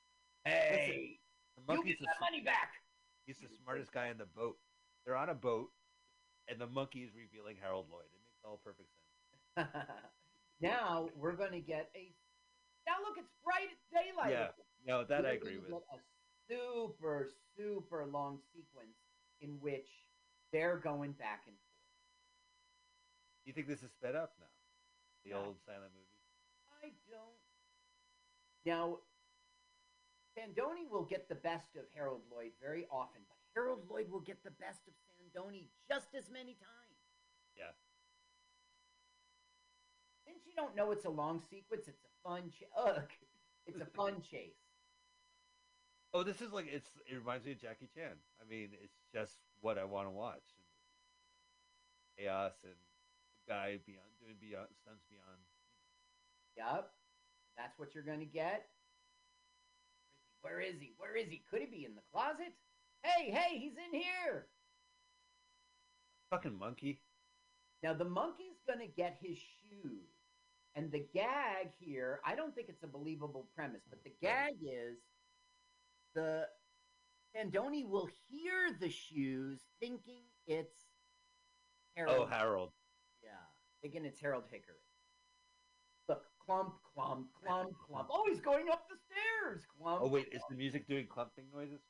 [0.44, 1.20] Hey,
[1.56, 2.72] the you monkey's get that money back.
[3.26, 4.58] he's the smartest guy in the boat.
[5.04, 5.70] They're on a boat,
[6.48, 8.06] and the monkey is revealing Harold Lloyd.
[8.12, 8.88] It makes all perfect
[9.54, 9.68] sense.
[10.60, 12.12] now we're gonna get a.
[12.86, 14.32] Now look, it's bright daylight.
[14.32, 14.48] Yeah,
[14.84, 15.70] no, that I We're agree with.
[15.70, 15.98] A
[16.56, 18.96] super, super long sequence
[19.40, 19.88] in which
[20.52, 21.68] they're going back and forth.
[23.44, 24.46] You think this is sped up now?
[25.24, 25.38] The Yeah.
[25.38, 26.06] old silent movie.
[26.82, 27.38] I don't.
[28.64, 29.00] Now,
[30.36, 34.42] Sandoni will get the best of Harold Lloyd very often, but Harold Lloyd will get
[34.42, 36.98] the best of Sandoni just as many times.
[37.54, 37.72] Yeah.
[40.24, 43.10] Since you don't know it's a long sequence, it's a fun ch- ugh,
[43.66, 44.56] it's a fun chase.
[46.14, 46.88] Oh, this is like it's.
[47.10, 48.16] It reminds me of Jackie Chan.
[48.40, 50.44] I mean, it's just what I want to watch.
[52.18, 55.40] Chaos and the guy beyond doing beyond stunts beyond.
[56.56, 56.92] Yup,
[57.56, 58.68] that's what you're gonna get.
[60.42, 60.92] Where is he?
[60.98, 61.42] Where is he?
[61.50, 62.52] Could he be in the closet?
[63.02, 64.46] Hey, hey, he's in here.
[66.30, 67.00] Fucking monkey.
[67.82, 70.10] Now the monkey's gonna get his shoes.
[70.74, 74.96] And the gag here, I don't think it's a believable premise, but the gag is
[76.14, 76.46] the
[77.36, 80.76] Andoni will hear the shoes thinking it's
[81.96, 82.16] Harold.
[82.20, 82.72] Oh, Harold.
[83.22, 83.30] Yeah,
[83.80, 84.76] thinking it's Harold Hickory.
[86.08, 88.08] Look, clump, clump, clump, clump.
[88.10, 89.66] Oh, he's going up the stairs.
[89.78, 90.02] Clump.
[90.02, 91.80] Oh wait, is the music doing clumping noises?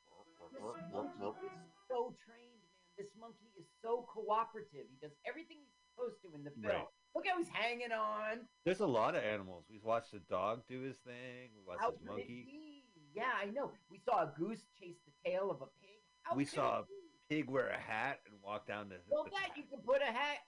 [0.52, 0.60] This
[0.92, 2.82] monkey is so trained, man.
[2.98, 4.86] This monkey is so cooperative.
[4.90, 6.76] He does everything he's supposed to in the film.
[6.76, 6.86] Right.
[7.14, 8.46] Look how he's hanging on.
[8.64, 9.64] There's a lot of animals.
[9.70, 11.50] We've watched a dog do his thing.
[11.56, 12.81] We watched How this could it monkey.
[13.14, 13.70] Yeah, I know.
[13.90, 16.00] We saw a goose chase the tail of a pig.
[16.22, 16.84] How We saw a?
[17.28, 18.96] Pig wear a hat and walk down the.
[19.08, 20.44] Well, the that you can put a hat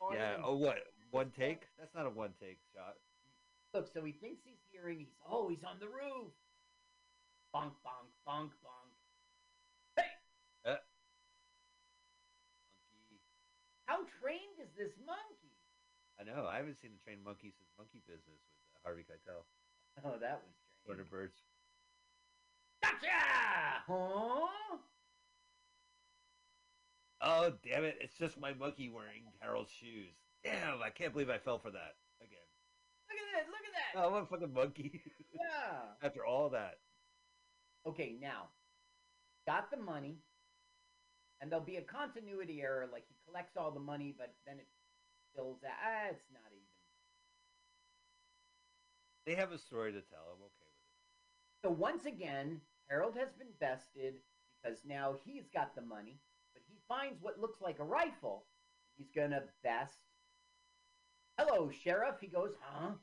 [0.00, 0.14] on.
[0.14, 0.36] Yeah.
[0.44, 0.78] Oh, what?
[1.10, 1.62] One take?
[1.78, 2.96] That's not a one take shot.
[3.72, 4.98] Look, so he thinks he's hearing.
[4.98, 6.28] He's oh, he's on the roof.
[7.54, 8.90] Bonk, bonk, bonk, bonk.
[9.96, 10.10] Hey,
[10.66, 10.76] Uh.
[12.92, 13.22] Monkey.
[13.86, 15.54] how trained is this monkey?
[16.20, 16.46] I know.
[16.46, 19.42] I haven't seen a trained monkey since Monkey Business with uh, Harvey Keitel.
[20.04, 20.54] Oh, that was
[20.84, 21.00] trained.
[21.00, 21.38] are birds?
[22.84, 23.82] Gotcha!
[23.88, 24.76] Huh?
[27.20, 27.96] Oh, damn it.
[28.00, 30.12] It's just my monkey wearing Harold's shoes.
[30.44, 32.44] Damn, I can't believe I fell for that again.
[33.08, 33.46] Look at that!
[33.50, 34.04] Look at that!
[34.04, 35.00] Oh, what a fucking monkey.
[35.32, 35.78] Yeah.
[36.06, 36.78] After all that.
[37.86, 38.48] Okay, now,
[39.46, 40.18] got the money,
[41.40, 42.86] and there'll be a continuity error.
[42.90, 44.66] Like he collects all the money, but then it
[45.34, 45.72] fills out.
[45.82, 46.64] Ah, it's not even.
[49.26, 50.28] They have a story to tell.
[50.28, 51.64] I'm okay with it.
[51.64, 54.14] So once again, Harold has been bested
[54.62, 56.20] because now he's got the money,
[56.52, 58.46] but he finds what looks like a rifle.
[58.96, 59.98] He's gonna best.
[61.38, 62.16] Hello, sheriff.
[62.20, 62.94] He goes, huh?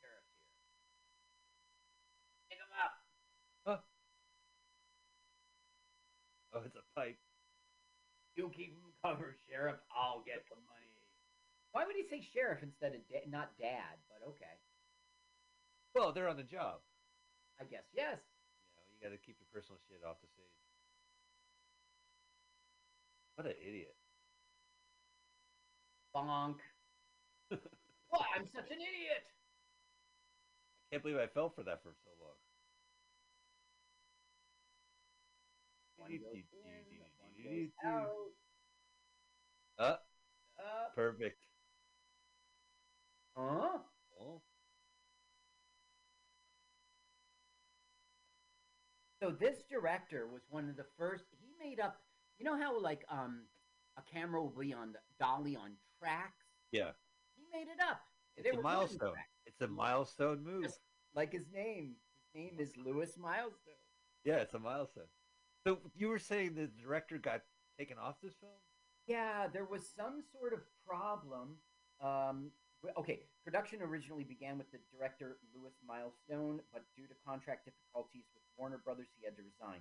[0.00, 0.50] Sheriff here.
[2.50, 3.84] Pick him up.
[6.54, 7.18] Oh, it's a pipe.
[8.34, 9.76] You keep him covered, sheriff.
[9.94, 10.92] I'll get the money.
[11.72, 14.00] Why would he say sheriff instead of da- not dad?
[14.08, 14.56] But okay,
[15.94, 16.80] Well, they're on the job.
[17.60, 18.18] I guess yes.
[18.96, 20.56] You got to keep your personal shit off the stage.
[23.36, 23.94] What an idiot.
[26.14, 26.56] Bonk.
[28.08, 29.28] Why, I'm such an idiot.
[30.80, 32.40] I can't believe I fell for that for so long.
[35.96, 36.96] One goes in,
[37.44, 37.68] one.
[39.78, 40.06] Uh, Up.
[40.94, 41.38] perfect.
[43.36, 43.78] Huh?
[49.22, 51.24] So this director was one of the first.
[51.40, 52.00] He made up.
[52.38, 53.42] You know how like um
[53.96, 56.44] a camera will be on the dolly on tracks.
[56.72, 56.90] yeah.
[57.36, 58.00] He made it up.
[58.36, 59.14] It's They a milestone.
[59.46, 60.64] It's a milestone move.
[60.64, 60.80] Just
[61.14, 61.94] like his name.
[62.34, 63.80] His name is Lewis Milestone.
[64.24, 65.04] Yeah, it's a milestone.
[65.66, 67.42] So you were saying the director got
[67.78, 68.52] taken off this film?
[69.06, 71.56] Yeah, there was some sort of problem.
[72.02, 72.50] Um,
[72.96, 78.42] okay, production originally began with the director Lewis Milestone, but due to contract difficulties with
[78.56, 79.80] Warner Brothers, he had to resign.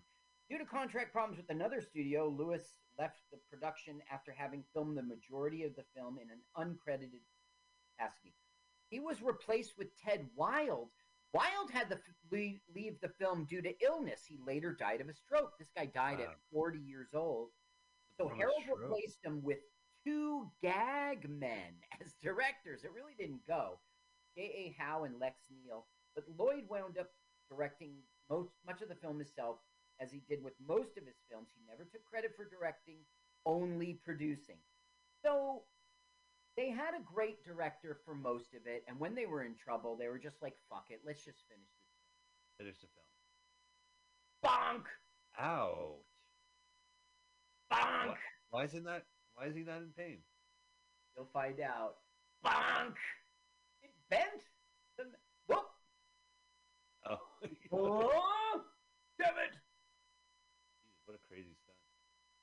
[0.50, 5.02] Due to contract problems with another studio, Lewis left the production after having filmed the
[5.04, 7.24] majority of the film in an uncredited
[7.98, 8.34] capacity.
[8.90, 10.90] He was replaced with Ted Wilde.
[11.34, 12.02] Wilde had to f-
[12.32, 14.22] leave, leave the film due to illness.
[14.28, 15.58] He later died of a stroke.
[15.58, 16.26] This guy died Wow.
[16.26, 17.50] at 40 years old.
[18.18, 18.80] So Harold stroke.
[18.82, 19.60] replaced him with
[20.06, 22.84] two gag men as directors.
[22.84, 23.80] It really didn't go.
[24.38, 24.76] J.A.
[24.78, 25.86] Howe and Lex Neal.
[26.14, 27.10] But Lloyd wound up
[27.50, 27.94] directing
[28.30, 29.58] most much of the film himself,
[30.00, 31.48] as he did with most of his films.
[31.56, 32.98] He never took credit for directing,
[33.46, 34.58] only producing.
[35.24, 35.64] So
[36.58, 39.96] they had a great director for most of it, and when they were in trouble,
[39.96, 43.06] they were just like, "Fuck it, let's just finish this." Finish the film.
[44.44, 44.86] Bonk,
[45.38, 46.02] Ouch.
[47.72, 48.08] bonk.
[48.08, 48.18] What?
[48.50, 49.06] Why isn't that?
[49.36, 50.18] Why is he not in pain?
[51.16, 51.96] You'll find out.
[52.46, 52.96] Bonk.
[53.84, 54.42] It bent.
[54.98, 55.06] The,
[55.48, 55.66] whoop.
[57.10, 57.18] Oh,
[57.72, 58.62] Oh,
[59.20, 59.52] damn it!
[60.82, 61.78] Jesus, what a crazy stunt.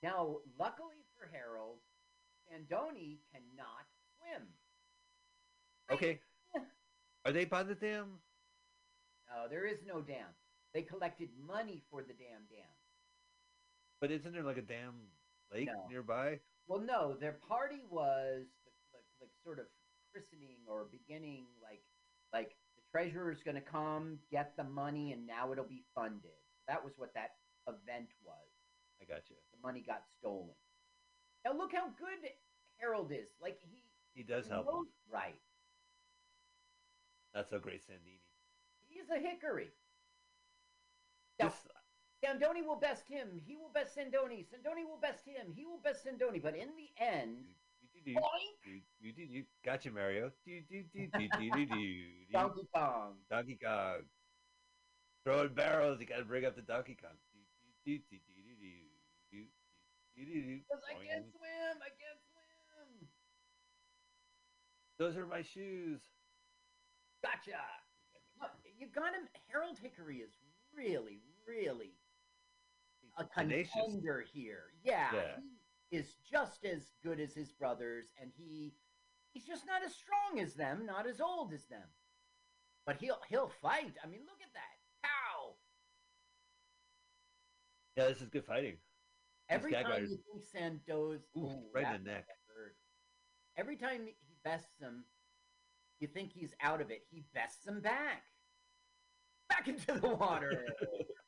[0.03, 1.79] Now, luckily for Harold,
[2.47, 3.87] Sandoni cannot
[4.19, 4.43] swim.
[5.91, 6.21] Okay.
[7.25, 8.19] Are they by the dam?
[9.29, 10.27] No, there is no dam.
[10.75, 12.69] They collected money for the damn dam.
[14.01, 14.95] But isn't there like a dam
[15.53, 15.87] lake No.
[15.89, 16.41] nearby?
[16.69, 18.47] Well, no, their party was
[18.95, 19.67] like, like, sort of
[20.13, 21.81] christening or beginning like
[22.35, 26.31] like the treasurer's going to come get the money and now it'll be funded.
[26.69, 27.31] That was what that
[27.67, 28.37] event was.
[29.01, 29.37] I got you.
[29.53, 30.55] The money got stolen.
[31.45, 32.29] Now look how good
[32.79, 33.29] Harold is.
[33.41, 33.83] Like he
[34.15, 34.67] He does help.
[34.67, 35.41] knows- right.
[37.35, 38.21] That's so great, Sandini.
[38.89, 39.71] He's a hickory.
[41.41, 41.57] Now, This,
[42.23, 43.41] Sandoni will best him.
[43.45, 44.47] He will best Sandoni.
[44.47, 45.53] Sandoni will best him.
[45.55, 46.41] He will best Sandoni.
[46.41, 47.49] But in the end,
[48.05, 48.15] you,
[49.01, 50.31] you, you, you gotcha, Mario.
[52.33, 53.15] Donkey Kong.
[53.29, 54.07] Donkey Kong.
[55.25, 56.01] Throwing barrels.
[56.01, 57.19] You got to bring up the Donkey Kong.
[57.85, 58.05] Because
[60.89, 61.77] I can't swim.
[61.83, 63.09] I can't swim.
[64.99, 66.01] Those are my shoes.
[67.25, 67.59] Gotcha.
[68.41, 69.27] Look, you got him.
[69.51, 70.31] Harold Hickory is
[70.77, 71.95] really, really
[73.19, 73.73] a Tenacious.
[73.73, 74.73] contender here.
[74.83, 75.37] Yeah, Yeah.
[75.91, 78.75] he is just as good as his brothers, and he
[79.33, 81.89] he's just not as strong as them, not as old as them.
[82.87, 83.95] But he'll he'll fight.
[84.03, 84.79] I mean, look at that.
[85.03, 85.55] Pow!
[87.97, 88.77] Yeah, this is good fighting.
[89.49, 92.27] Every time riders- you think Sandoz, Ooh, ooh, right in the neck.
[92.49, 92.77] hurt.
[93.57, 95.05] Every time he bests him,
[96.01, 97.07] you think he's out of it.
[97.11, 98.25] He bests him back,
[99.51, 100.67] back into the water.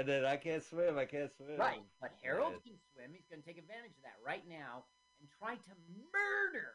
[0.00, 0.96] And then I can't swim.
[0.96, 1.58] I can't swim.
[1.58, 2.62] right, but Harold Yes.
[2.64, 3.12] can swim.
[3.12, 4.86] He's going to take advantage of that right now
[5.20, 5.72] and try to
[6.10, 6.72] murder.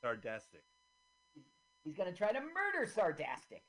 [0.00, 0.64] Sardastic.
[1.84, 3.62] He's going to try to murder Sardastic.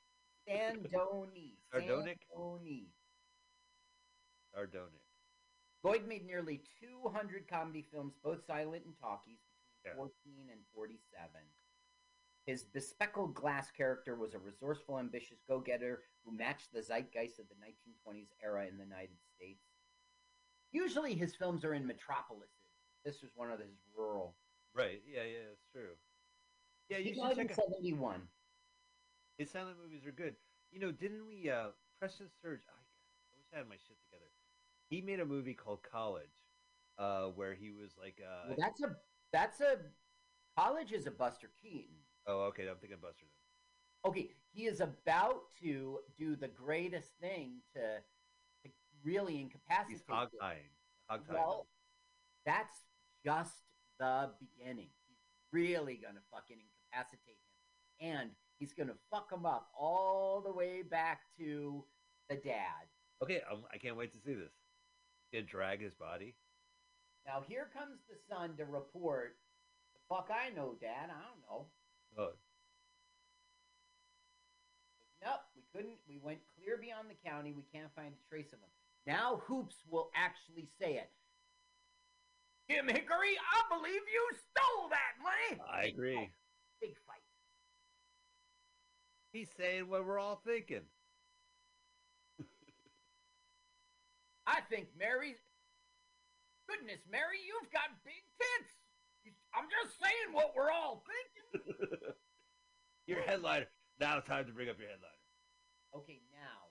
[0.48, 1.54] Sandoni.
[1.72, 2.18] Sardonic?
[2.36, 2.86] Sandoni.
[4.52, 5.00] Sardonic.
[5.84, 9.38] Lloyd made nearly 200 comedy films, both silent and talkies,
[9.84, 9.92] Yeah.
[9.92, 11.30] between 14 and 47.
[12.46, 17.46] His bespectacled glass character was a resourceful, ambitious go getter who matched the zeitgeist of
[17.48, 19.64] the 1920s era in the United States.
[20.72, 22.50] Usually his films are in metropolises.
[23.04, 24.34] This was one of his rural.
[24.74, 25.02] Right.
[25.06, 25.94] Yeah, yeah, it's true.
[26.90, 27.64] Yeah, He you should died in check out.
[27.70, 28.20] 71.
[29.38, 30.34] His silent movies are good.
[30.70, 31.50] You know, didn't we?
[31.50, 31.68] uh
[31.98, 32.60] Preston Sturge.
[32.68, 34.28] I, I wish I had my shit together.
[34.90, 36.26] He made a movie called College,
[36.98, 38.96] uh, where he was like, uh, Well, that's a
[39.32, 39.78] that's a
[40.58, 41.94] college is a Buster Keaton.
[42.26, 43.24] Oh, okay, I'm thinking Buster.
[43.24, 44.10] Then.
[44.10, 47.80] Okay, he is about to do the greatest thing to,
[48.64, 48.72] to
[49.04, 49.90] really incapacitate.
[49.90, 50.38] He's hog him.
[50.40, 50.70] tying.
[51.08, 51.40] Hog tying.
[51.40, 51.66] Well,
[52.44, 52.76] that's
[53.24, 53.54] just
[53.98, 54.88] the beginning.
[55.08, 55.18] He's
[55.52, 57.38] really gonna fucking incapacitate
[58.00, 61.84] him, and he's gonna fuck him up all the way back to
[62.28, 62.88] the dad.
[63.22, 64.52] okay, um, I can't wait to see this.
[65.32, 66.36] Gonna drag his body.
[67.26, 69.36] Now here comes the son to report.
[69.94, 71.08] The fuck I know, Dad.
[71.08, 71.66] I don't know.
[72.18, 72.30] Oh,
[75.24, 75.96] Nope, we couldn't.
[76.08, 77.52] We went clear beyond the county.
[77.56, 78.68] We can't find a trace of him.
[79.06, 81.10] Now Hoops will actually say it.
[82.70, 85.60] Jim Hickory, I believe you stole that money.
[85.68, 86.14] I agree.
[86.14, 86.30] fight.
[86.80, 87.20] Big fight.
[89.32, 90.80] He's saying what we're all thinking.
[94.46, 95.36] I think Mary.
[96.68, 98.72] Goodness, Mary, you've got big tits.
[99.54, 101.33] I'm just saying what we're all thinking.
[103.06, 103.66] your headliner.
[104.00, 105.22] Now, time to bring up your headliner.
[105.94, 106.70] Okay, now.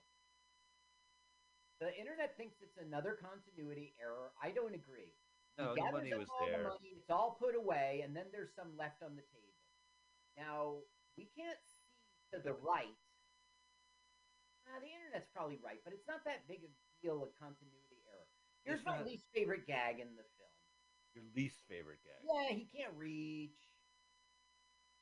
[1.80, 4.32] The internet thinks it's another continuity error.
[4.40, 5.12] I don't agree.
[5.56, 6.62] He No, the money up was all the there.
[6.64, 9.54] money, it's all put away, and then there's some left on the table.
[10.36, 10.82] Now,
[11.16, 12.96] we can't see to the right.
[14.66, 16.70] Uh, the internet's probably right, but it's not that big a
[17.04, 18.26] deal of continuity error.
[18.64, 19.06] Here's It's my not.
[19.06, 20.56] least favorite gag in the film.
[21.14, 22.18] Your least favorite gag.
[22.24, 23.54] Yeah, he can't reach.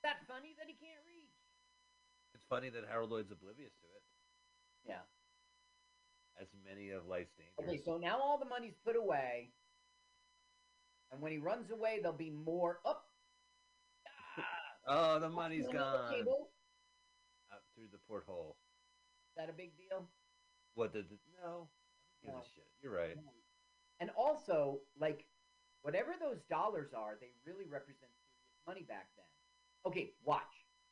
[0.02, 1.28] That funny that he can't read?
[2.34, 4.02] It's funny that Harold Lloyd's oblivious to it,
[4.84, 5.02] Yeah.
[6.40, 7.54] as many of life's dangers.
[7.60, 9.52] Okay, so now all the money's put away.
[11.10, 13.06] And when he runs away, there'll be more up.
[14.08, 14.42] Ah,
[14.86, 16.50] oh, the money's gone table.
[17.52, 18.56] out through the porthole.
[19.30, 20.08] Is that a big deal?
[20.74, 21.10] What did?
[21.10, 21.68] The, no,
[22.22, 22.40] give No.
[22.40, 22.66] a shit.
[22.80, 23.16] You're right.
[24.00, 25.26] And also, like,
[25.82, 29.26] whatever those dollars are, they really represent serious money back then.
[29.86, 30.42] Okay, watch.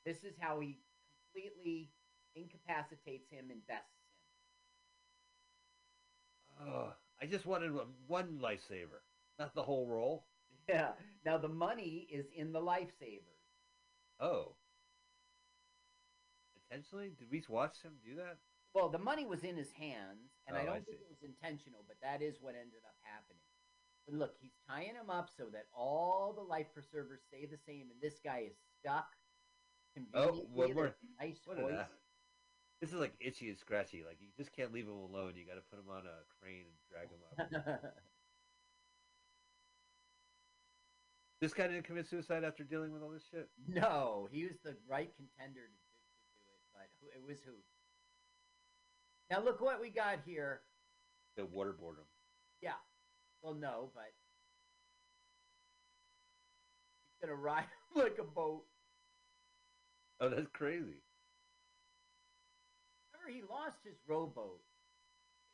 [0.05, 0.79] This is how he
[1.33, 1.91] completely
[2.35, 3.91] incapacitates him and bests
[6.61, 6.69] him.
[6.69, 7.73] Oh, I just wanted
[8.07, 9.01] one- lifesaver,
[9.39, 10.27] not the whole roll.
[10.69, 10.93] Yeah.
[11.25, 13.43] Now the money is in the lifesavers.
[14.21, 14.55] Oh,
[16.71, 17.11] intentionally?
[17.19, 18.39] Did we watch him do that?
[18.73, 21.23] Well, the money was in his hands, and I Oh, don't I think it was
[21.25, 23.43] intentional, but that is what ended up happening.
[24.07, 27.91] But look, he's tying him up so that all the life preservers stay the same,
[27.91, 29.07] and this guy is stuck.
[30.15, 31.91] Oh, one more- nice What that?
[32.81, 34.05] This is like itchy and scratchy.
[34.07, 35.35] Like you just can't leave him alone.
[35.37, 37.21] You got to put him on a crane and drag him
[37.77, 37.95] up.
[41.41, 43.49] This guy didn't commit suicide after dealing with all this shit.
[43.67, 47.53] No, he was the right contender to do it, but who, it was who?
[49.31, 50.61] Now look what we got here.
[51.39, 52.05] The waterboard him.
[52.61, 52.73] Yeah.
[53.43, 54.13] Well, no, but
[57.09, 57.65] he's gonna ride
[57.95, 58.65] like a boat.
[60.21, 61.03] Oh, that's crazy.
[63.13, 64.61] Remember, he lost his rowboat.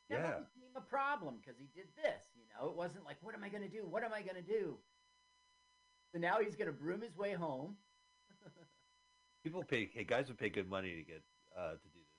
[0.08, 0.38] It never Yeah.
[0.54, 2.24] became a problem because he did this.
[2.34, 3.86] You know, it wasn't like, what am I gonna do?
[3.86, 4.78] What am I gonna do?
[6.12, 7.76] So now he's gonna broom his way home.
[9.44, 9.86] People pay.
[9.86, 11.22] Hey, guys would pay good money to get
[11.56, 12.16] uh, to do this.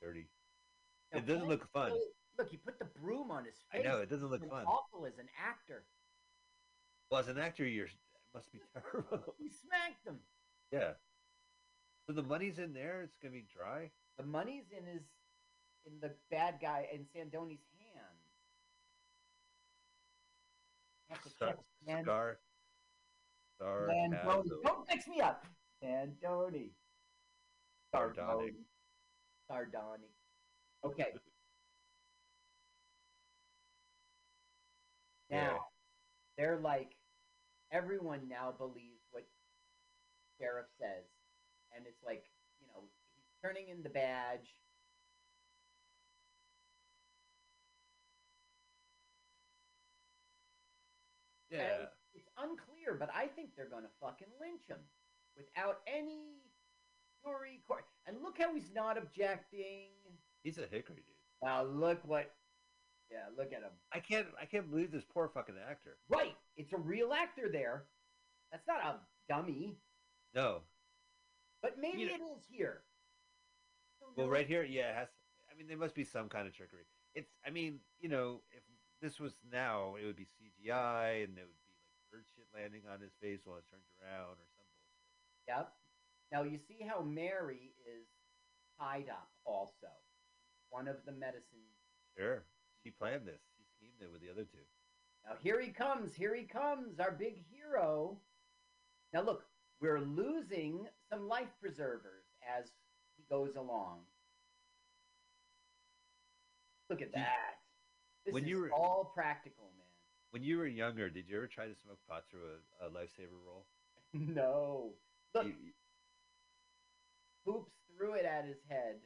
[0.00, 0.28] Dirty.
[1.12, 1.92] Now, It doesn't look fun.
[2.38, 3.80] Look, he put the broom on his face.
[3.80, 4.66] I know it doesn't look fun.
[4.66, 5.84] awful as an actor.
[7.10, 7.88] Well, as an actor, you're
[8.36, 8.58] must be
[8.92, 9.34] terrible.
[9.38, 10.18] He smacked him.
[10.70, 10.92] yeah.
[12.06, 13.02] So the money's in there.
[13.02, 13.90] It's gonna be dry.
[14.18, 15.02] The money's in his,
[15.86, 18.16] in the bad guy in Sandoni's hand.
[21.24, 21.48] To Scar.
[21.48, 22.38] check San- Scar.
[23.58, 23.88] Scar.
[23.88, 24.48] Sandoni.
[24.64, 25.44] Don't mix me up.
[25.82, 26.70] Sandoni.
[27.92, 28.54] Sardonic.
[29.50, 30.10] Sardonic.
[30.84, 31.06] Okay.
[35.28, 35.58] Now, Yeah.
[36.38, 36.94] they're like,
[37.72, 39.26] everyone now believes what
[40.38, 41.04] Sheriff says.
[41.76, 42.24] And it's like,
[42.60, 44.48] you know, he's turning in the badge.
[51.50, 51.86] and Yeah.
[52.14, 54.80] It's unclear, but I think they're to fucking lynch him
[55.36, 56.40] without any
[57.22, 57.84] jury court.
[58.06, 59.90] And look how he's not objecting.
[60.42, 61.16] He's a hickory dude.
[61.42, 62.32] Now, look what.
[63.10, 63.70] Yeah, look at him.
[63.92, 64.26] I can't.
[64.40, 65.96] I can't believe this poor fucking actor.
[66.08, 66.34] Right.
[66.56, 67.84] It's a real actor there.
[68.50, 68.96] That's not a
[69.32, 69.76] dummy.
[70.34, 70.62] No.
[71.62, 72.82] But maybe You know- it is here.
[74.16, 74.90] Well, right here, yeah.
[74.90, 75.08] It has.
[75.50, 76.84] I mean, there must be some kind of trickery.
[77.14, 77.30] It's.
[77.46, 78.62] I mean, you know, if
[79.00, 82.82] this was now, it would be CGI, and there would be like bird shit landing
[82.92, 85.48] on his face while it turns around, or some bullshit.
[85.48, 85.72] Yep.
[86.32, 88.06] Now you see how Mary is
[88.78, 89.90] tied up also.
[90.70, 91.72] One of the medicines.
[92.18, 92.44] Sure.
[92.86, 93.40] She planned this.
[93.58, 94.62] She schemed it with the other two.
[95.24, 96.14] Now here he comes.
[96.14, 98.16] Here he comes, our big hero.
[99.12, 99.42] Now look,
[99.80, 102.22] we're losing some life preservers
[102.56, 102.66] as
[103.16, 104.02] he goes along.
[106.88, 107.58] Look at that.
[108.24, 109.86] This when is you were- all practical, man.
[110.30, 112.42] When you were younger, did you ever try to smoke pot through
[112.80, 113.66] a, a lifesaver roll?
[114.12, 114.92] No.
[115.34, 115.72] Look, You-
[117.46, 119.00] Hoops threw it at his head.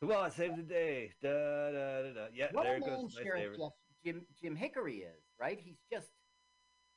[0.00, 1.12] Come on, save the day.
[1.22, 2.26] Da da da da.
[2.34, 3.12] Yeah, What there a man goes.
[3.22, 3.56] Sheriff.
[3.58, 3.72] Jeff,
[4.04, 5.60] Jim Jim Hickory is, right?
[5.62, 6.08] He's just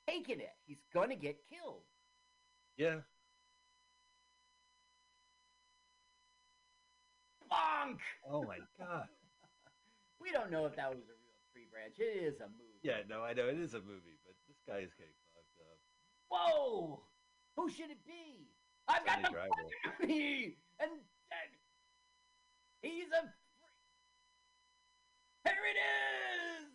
[0.07, 0.55] taking it.
[0.65, 1.83] He's gonna get killed.
[2.77, 3.01] Yeah.
[7.51, 7.99] Bonk!
[8.29, 9.07] Oh my god.
[10.21, 11.99] We don't know if that was a real tree branch.
[11.99, 12.79] It is a movie.
[12.81, 15.75] Yeah, no, I know it is a movie, but this guy is getting fucked up.
[16.31, 17.03] Whoa!
[17.57, 18.47] Who should it be?
[18.87, 19.51] I've got Johnny the Driver.
[19.83, 21.01] fucking me, and, and
[22.83, 23.25] he's a.
[25.45, 25.77] There it
[26.61, 26.69] is!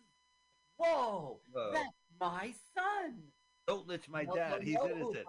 [0.77, 1.39] Whoa!
[1.51, 1.71] Whoa.
[1.73, 1.87] That's
[2.19, 3.15] my son.
[3.67, 4.51] Don't lynch my No, dad.
[4.51, 5.25] no, He's no, innocent.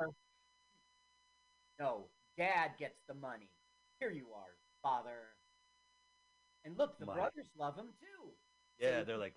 [1.79, 2.05] No,
[2.37, 3.49] dad gets the money.
[3.99, 5.29] Here you are, father.
[6.65, 8.31] And look, the My- brothers love him too.
[8.79, 9.35] Yeah, So they're like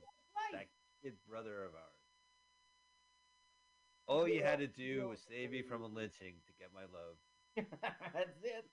[0.54, 0.68] that
[1.02, 1.90] kid brother of ours.
[4.08, 7.16] All you had to do was save me from a lynching to get my love.
[8.14, 8.66] That's it.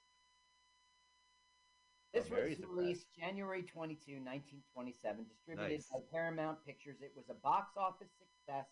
[2.14, 2.76] I'm This very was surprised.
[2.78, 5.86] released January 22, 1927, distributed Nice.
[5.92, 6.98] by Paramount Pictures.
[7.02, 8.66] It was a box office success.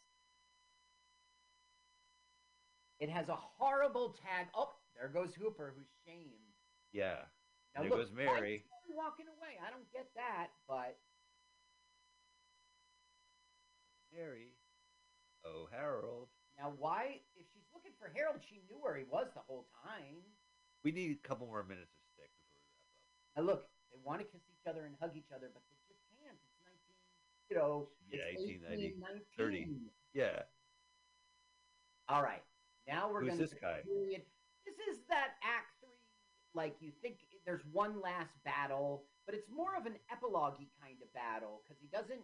[2.98, 4.48] It has a horrible tag.
[4.56, 6.50] Oh, there goes Hooper, who's shamed.
[6.92, 7.22] Yeah.
[7.76, 8.26] Now There look, goes Mary.
[8.26, 8.64] why is Mary
[8.96, 9.54] walking away.
[9.64, 10.98] I don't get that, but
[14.12, 14.56] Mary.
[15.44, 16.26] Oh, Harold.
[16.58, 17.20] now why?
[17.36, 20.18] If she's looking for Harold, she knew where he was the whole time.
[20.82, 24.42] We need a couple more minutes of stick before we look, they want to kiss
[24.50, 26.36] each other and hug each other, but they just can't.
[26.36, 26.76] It's 19,
[27.50, 29.90] you know, Yeah, it's 1890, 18, 19.
[30.14, 30.42] Yeah.
[32.08, 32.42] All right,
[32.86, 33.80] now we're going to this guy?
[33.84, 34.22] Period.
[34.64, 35.88] This is that Act Three.
[36.54, 41.12] Like you think there's one last battle, but it's more of an epilogue kind of
[41.12, 42.20] battle because he doesn't.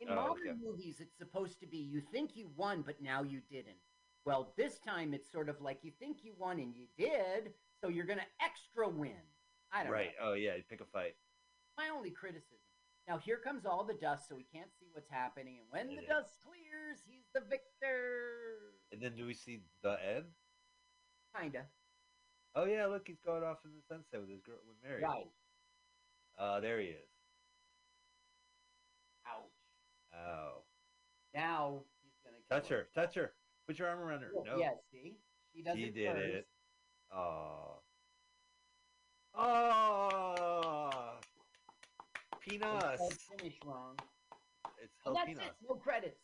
[0.00, 0.58] In Oh, modern okay.
[0.64, 3.76] movies, it's supposed to be you think you won, but now you didn't.
[4.24, 7.88] Well, this time it's sort of like you think you won and you did, so
[7.88, 9.22] you're going to extra win.
[9.72, 10.10] I don't right.
[10.20, 10.30] know.
[10.30, 10.32] Right.
[10.32, 10.52] Oh, yeah.
[10.68, 11.14] Pick a fight.
[11.76, 12.58] My only criticism.
[13.08, 15.58] Now, here comes all the dust, so we can't see what's happening.
[15.58, 16.00] And when yeah.
[16.00, 18.76] the dust clears, he's the victor.
[18.92, 20.26] And then do we see the end?
[21.38, 21.64] Kinda.
[22.54, 22.86] Oh, yeah.
[22.86, 25.02] Look, he's going off in the sunset with his girl, with Mary.
[25.02, 25.30] Right.
[26.38, 27.08] Uh, there he is.
[29.26, 30.14] Ouch.
[30.14, 30.62] Oh.
[31.34, 32.88] Now he's going to touch her.
[32.94, 33.32] Touch her.
[33.66, 34.30] Put your arm around her.
[34.44, 34.58] No.
[34.58, 35.16] Yeah, see?
[35.54, 36.24] She does he did first.
[36.24, 36.48] it.
[37.12, 37.80] Oh.
[39.34, 40.90] Oh.
[42.32, 42.94] It's Peanuts.
[42.96, 43.96] spelled finish wrong.
[44.82, 45.46] It's Oh, that's peanuts.
[45.46, 45.54] it.
[45.68, 46.20] No credits.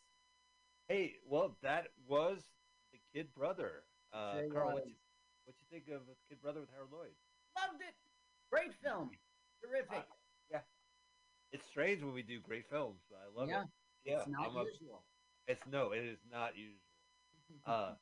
[0.88, 2.42] Hey, well, that was
[2.92, 3.82] the Kid Brother.
[4.12, 4.94] Uh, Carl, what you,
[5.44, 7.14] what you think of The Kid Brother with Harold Lloyd?
[7.56, 7.94] Loved it.
[8.50, 9.10] Great film.
[9.62, 10.04] Terrific.
[10.50, 10.60] Yeah.
[11.52, 13.68] It's strange when we do great films, but I love yeah, it.
[14.04, 15.02] Yeah, it's not I'm a- usual.
[15.48, 16.80] it's no, it is not usual.
[17.64, 17.94] Uh,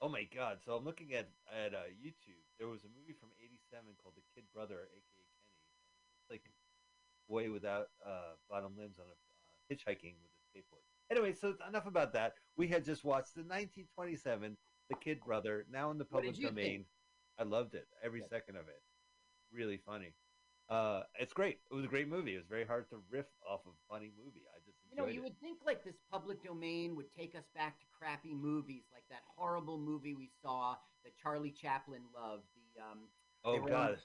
[0.00, 0.58] oh my God!
[0.64, 2.42] So I'm looking at at uh, YouTube.
[2.58, 5.56] There was a movie from '87 called The Kid Brother, aka Kenny.
[6.22, 6.44] It's like
[7.28, 10.84] boy without uh, bottom limbs on a uh, hitchhiking with a skateboard.
[11.10, 12.34] Anyway, so enough about that.
[12.56, 14.56] We had just watched the 1927
[14.90, 16.56] The Kid Brother, now in the public you think?
[16.56, 16.84] domain.
[17.38, 18.30] I loved it, every Good.
[18.30, 18.80] second of it.
[19.52, 20.14] Really funny.
[20.68, 21.58] Uh, it's great.
[21.70, 22.34] It was a great movie.
[22.34, 24.42] It was very hard to riff off of a funny movie.
[24.52, 25.22] I just You know, you it.
[25.22, 29.22] would think like this public domain would take us back to crappy movies, like that
[29.36, 32.48] horrible movie we saw that Charlie Chaplin loved.
[32.74, 32.98] The um,
[33.44, 33.98] Oh they God!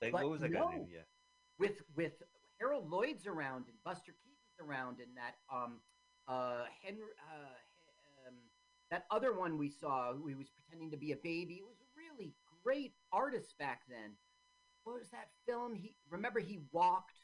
[0.00, 0.10] Yeah.
[0.10, 0.70] But what was that no.
[0.70, 0.88] name?
[0.92, 1.02] Yeah.
[1.58, 2.20] with with
[2.58, 5.80] Harold Lloyd's around and Buster Keaton's around and that um
[6.26, 8.34] uh Henry uh he- um,
[8.90, 11.54] that other one we saw who he was pretending to be a baby.
[11.62, 12.34] It was a really
[12.64, 14.16] great artist back then.
[14.84, 15.74] What was that film?
[15.74, 17.20] He remember he walked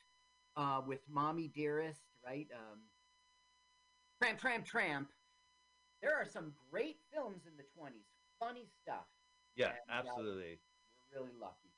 [0.57, 2.51] uh with Mommy Dearest, right?
[2.53, 2.91] Um
[4.21, 5.13] Tramp Tramp Tramp.
[6.01, 8.05] There are some great films in the 20s.
[8.39, 9.07] Funny stuff.
[9.55, 10.61] Yeah, And, uh, absolutely.
[10.99, 11.71] We're really lucky.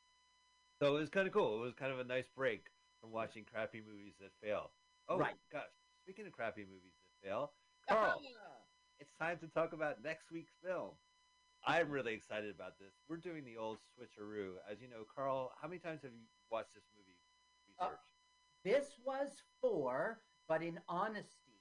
[0.83, 1.57] So it was kind of cool.
[1.59, 2.70] It was kind of a nice break
[3.01, 4.72] from watching crappy movies that fail.
[5.09, 5.39] Oh, Right.
[5.51, 5.70] gosh.
[6.03, 7.55] Speaking of crappy movies that fail,
[7.89, 8.22] Carl,
[8.99, 10.99] it's time to talk about next week's film.
[11.67, 12.93] I'm really excited about this.
[13.09, 14.53] We're doing the old switcheroo.
[14.71, 17.19] As you know, Carl, how many times have you watched this movie?
[17.81, 17.97] Uh,
[18.64, 19.29] This was
[19.61, 21.61] four, but in honesty,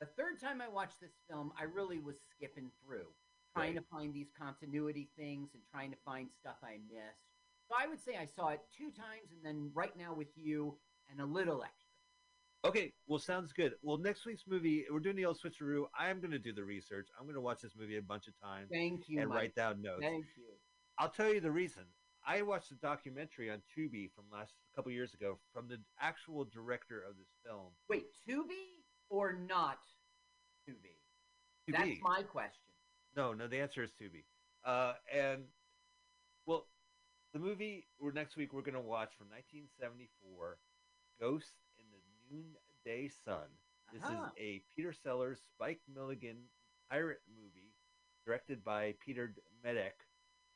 [0.00, 3.06] the third time I watched this film, I really was skipping through,
[3.54, 3.82] trying Right.
[3.82, 7.22] to find these continuity things and trying to find stuff I missed.
[7.68, 10.78] So I would say I saw it two times, and then right now with you,
[11.08, 11.79] and a little extra.
[12.64, 13.72] Okay, well, sounds good.
[13.82, 15.84] Well, next week's movie, we're doing the old switcheroo.
[15.98, 17.08] I'm going to do the research.
[17.18, 19.38] I'm going to watch this movie a bunch of times Thank you, and Mike.
[19.38, 20.02] write down notes.
[20.02, 20.44] Thank you.
[20.98, 21.84] I'll tell you the reason.
[22.26, 27.02] I watched a documentary on Tubi from last couple years ago from the actual director
[27.08, 27.68] of this film.
[27.88, 29.78] Wait, Tubi or not
[30.68, 30.98] Tubi?
[31.66, 31.78] Tubi.
[31.78, 32.74] That's my question.
[33.16, 34.24] No, no, the answer is Tubi.
[34.66, 35.44] Uh, and
[36.44, 36.66] well,
[37.32, 40.58] the movie we're next week we're going to watch from 1974,
[41.18, 41.54] Ghost
[42.30, 43.48] Noonday Sun.
[43.92, 44.26] This Uh-huh.
[44.26, 46.48] is a Peter Sellers, Spike Milligan
[46.88, 47.74] pirate movie
[48.24, 49.92] directed by Peter Medak.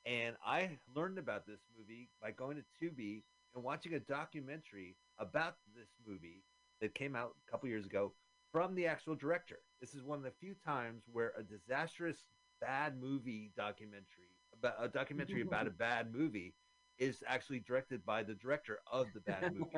[0.06, 5.56] And I learned about this movie by going to Tubi and watching a documentary about
[5.74, 6.44] this movie
[6.80, 8.12] that came out a couple years ago
[8.52, 9.60] from the actual director.
[9.80, 12.26] This is one of the few times where a disastrous
[12.60, 16.54] bad movie documentary about a documentary about a bad movie
[16.98, 19.70] is actually directed by the director of the bad movie.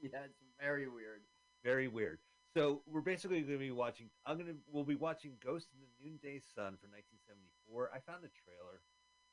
[0.00, 1.22] yeah, it's very weird.
[1.64, 2.18] Very weird.
[2.54, 4.10] So we're basically going to be watching.
[4.26, 4.54] I'm gonna.
[4.70, 7.90] We'll be watching Ghost in the Noonday Sun from 1974.
[7.94, 8.84] I found the trailer.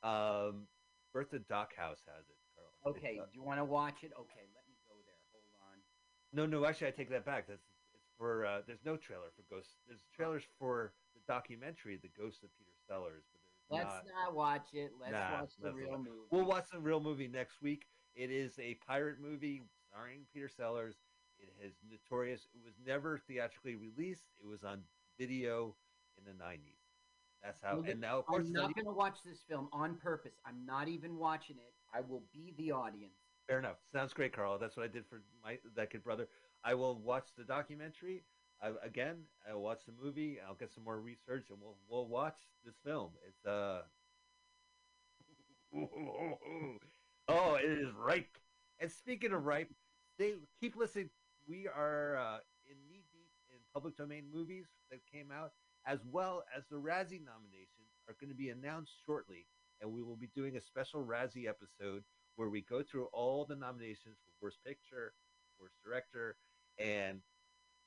[0.08, 0.68] Um,
[1.14, 2.40] Bertha DocHouse has it.
[2.56, 2.96] Carl.
[2.96, 4.12] Okay, uh, do you want to watch it?
[4.16, 5.20] Okay, let me go there.
[5.36, 5.78] Hold on.
[6.32, 6.66] no, no.
[6.66, 7.48] Actually, I take that back.
[7.48, 8.46] That's it's for.
[8.46, 9.76] Uh, there's no trailer for Ghost.
[9.86, 14.26] There's trailers for the documentary, The Ghost of Peter Sellers, but there's Let's not.
[14.28, 14.92] not watch it.
[15.02, 16.10] Let's Nah, watch the real movie.
[16.32, 17.86] We'll watch the real movie next week.
[18.16, 20.96] It is a pirate movie starring Peter Sellers.
[21.42, 22.48] It has notorious.
[22.54, 24.26] It was never theatrically released.
[24.40, 24.82] It was on
[25.18, 25.76] video
[26.18, 26.78] in the '90s.
[27.44, 27.78] That's how.
[27.78, 30.34] Well, And now, of course, I'm not going to watch this film on purpose.
[30.46, 31.74] I'm not even watching it.
[31.94, 33.14] I will be the audience.
[33.48, 33.78] fair enough.
[33.92, 34.60] Sounds great, Carl.
[34.60, 36.28] That's what I did for my that kid brother.
[36.64, 38.24] I will watch the documentary.
[38.62, 40.38] I, again, I'll watch the movie.
[40.46, 43.12] I'll get some more research, and we'll we'll watch this film.
[43.28, 43.82] It's uh.
[47.32, 48.38] Oh, it is ripe.
[48.80, 49.72] And speaking of ripe,
[50.18, 51.10] they keep listening.
[51.50, 52.38] We are uh,
[52.70, 55.52] in knee deep in public domain movies that came out,
[55.88, 59.48] as well as the Razzie nominations are going to be announced shortly,
[59.82, 62.04] and we will be doing a special Razzie episode
[62.36, 65.14] where we go through all the nominations for worst picture,
[65.60, 66.38] worst director,
[66.78, 67.20] and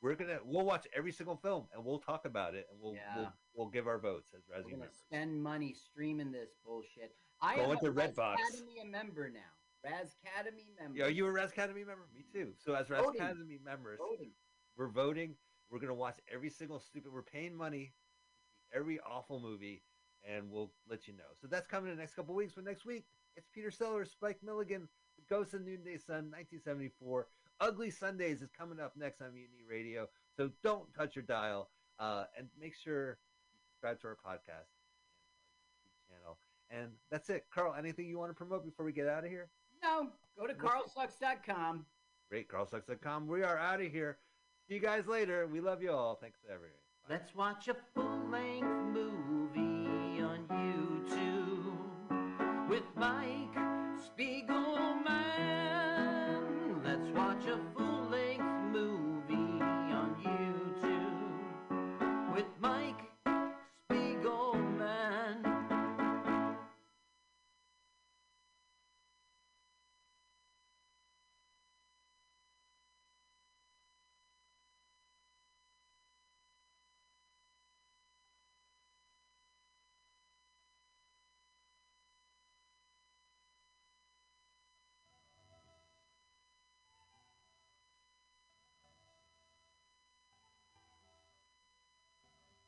[0.02, 3.16] we're gonna we'll watch every single film and we'll talk about it and we'll Yeah.
[3.16, 4.96] we'll, we'll give our votes as We're Razzie to members.
[4.96, 7.14] spend money streaming this bullshit.
[7.40, 8.34] I Go am a Redbox.
[8.34, 9.40] Academy a member now.
[9.84, 10.98] Raz Academy member.
[10.98, 12.06] Yeah, are you a Raz Academy member?
[12.14, 12.52] Me too.
[12.64, 14.30] So as Raz Academy members, voting?
[14.76, 15.34] we're voting.
[15.70, 17.12] We're gonna watch every single stupid.
[17.12, 17.92] We're paying money,
[18.74, 19.82] every awful movie,
[20.28, 21.34] and we'll let you know.
[21.40, 22.52] So that's coming in the next couple weeks.
[22.54, 23.06] But next week,
[23.36, 24.88] it's Peter Sellers, Spike Milligan,
[25.28, 27.26] Ghost of Noonday Sun, 1974.
[27.60, 30.08] Ugly Sundays is coming up next on Mutiny Radio.
[30.36, 33.18] So don't touch your dial, uh, and make sure
[33.52, 34.68] you subscribe to our podcast
[36.08, 36.38] channel.
[36.70, 37.46] And that's it.
[37.52, 39.50] Carl, anything you want to promote before we get out of here?
[39.82, 40.08] No,
[40.38, 41.84] go to carlsucks.com.
[42.30, 43.26] Great, carlsucks.com.
[43.26, 44.18] We are out of here.
[44.68, 45.46] See you guys later.
[45.46, 46.14] We love you all.
[46.14, 46.76] Thanks to everyone.
[47.08, 47.14] Bye.
[47.14, 53.56] Let's watch a full length movie on YouTube with Mike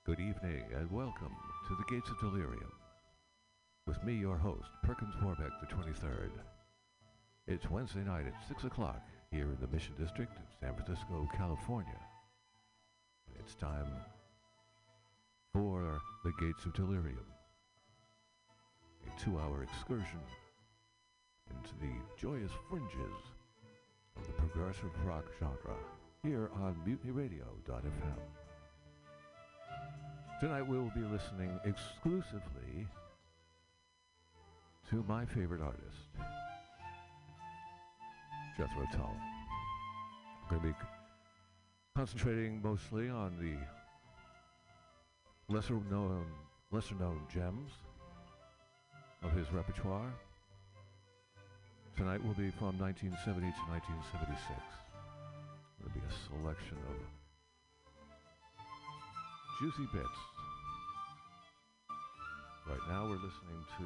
[0.05, 1.32] Good evening and welcome
[1.66, 2.70] to the Gates of Delirium.
[3.86, 6.28] With me, your host, Perkins Warbeck, the 23rd.
[7.46, 9.00] It's Wednesday night at 6 o'clock
[9.30, 11.98] here in the Mission District of San Francisco, California.
[13.38, 13.86] It's time
[15.55, 17.24] for the Gates of Delirium,
[19.07, 20.20] a two hour excursion
[21.48, 23.22] into the joyous fringes
[24.18, 25.78] of the progressive rock genre
[26.22, 28.43] here on MutinyRadio.fm.
[30.41, 32.87] Tonight we will be listening exclusively
[34.91, 36.09] to my favorite artist,
[38.57, 39.16] Jethro Tull.
[39.16, 40.75] I'm going to be
[41.97, 43.57] concentrating mostly on the
[45.55, 46.27] lesser known,
[46.70, 47.70] lesser known gems
[49.22, 50.12] of his repertoire.
[51.97, 54.61] Tonight will be from 1970 to 1976.
[55.79, 57.14] There'll be a selection of
[59.61, 60.18] juicy bits.
[62.68, 63.84] Right now we're listening to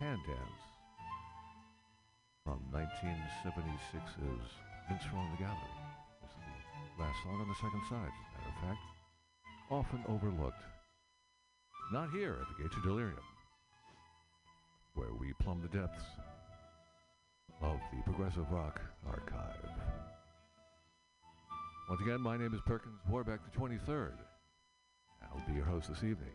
[0.00, 0.62] Hand Dance
[2.44, 4.50] from 1976's
[4.90, 5.74] Minstrel in the Gallery.
[6.82, 8.82] Is the last song on the second side, as a matter of fact.
[9.70, 10.62] Often overlooked.
[11.92, 13.16] Not here at the Gates of Delirium,
[14.94, 16.04] where we plumb the depths
[17.62, 19.70] of the progressive rock archive.
[21.88, 24.14] Once again, my name is Perkins Warbeck the 23rd.
[25.34, 26.32] I'll be your host this evening.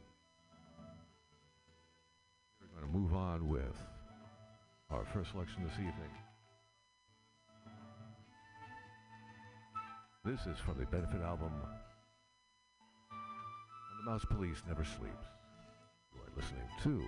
[2.59, 3.77] We're going to move on with
[4.89, 6.11] our first selection this evening.
[10.25, 11.51] This is from the benefit album
[13.11, 15.27] And the Mouse Police Never Sleeps.
[16.13, 17.03] You are listening to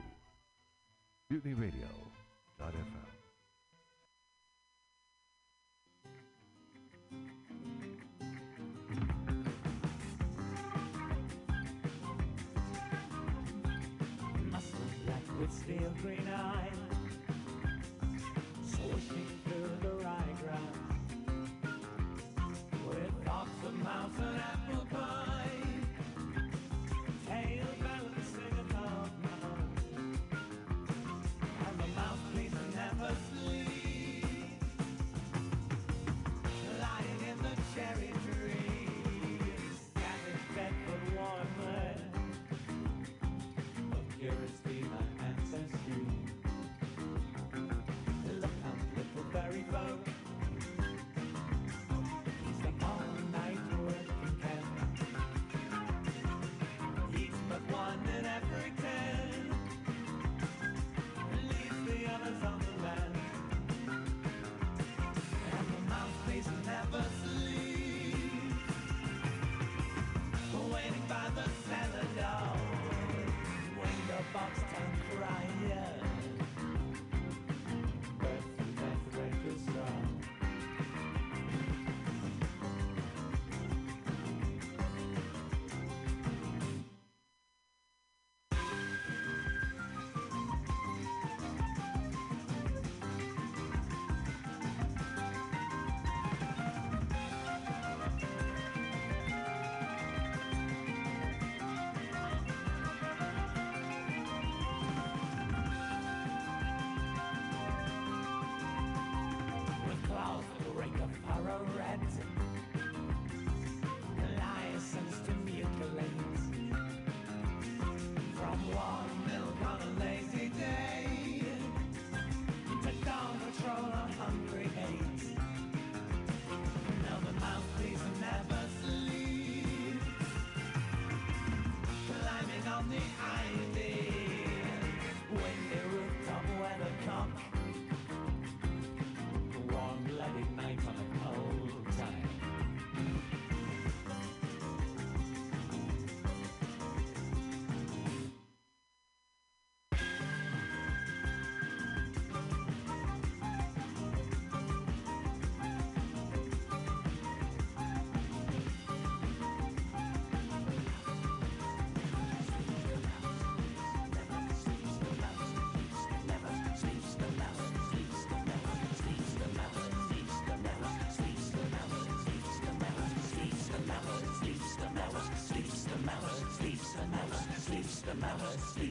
[1.32, 3.21] MutinyRadio.fm.
[15.78, 16.68] black green eyes,
[19.46, 20.78] through the ryegrass,
[22.88, 24.61] with thoughts of mouse and
[49.52, 50.01] Harry Potter.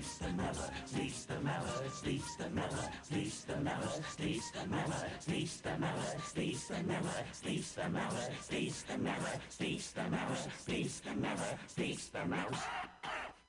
[0.00, 5.10] Steve's the miller, Steve's the miller, Steve's the miller, Steve's the miller, Steve's the miller,
[5.18, 10.36] Steve's the miller, Steve's the miller, Steve's the miller, Steve's the miller, Steve's the miller,
[10.58, 13.39] Steve's the miller, Steve's the miller.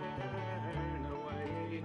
[1.12, 1.84] away.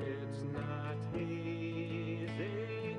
[0.00, 2.96] It's not easy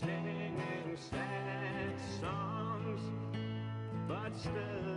[0.00, 3.02] singing sad songs,
[4.08, 4.91] but still.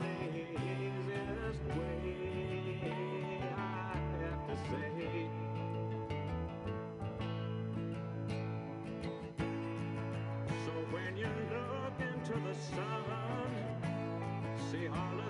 [14.91, 15.24] Harlem.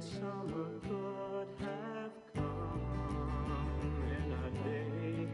[0.00, 2.80] summer could have come
[4.14, 5.26] in a day.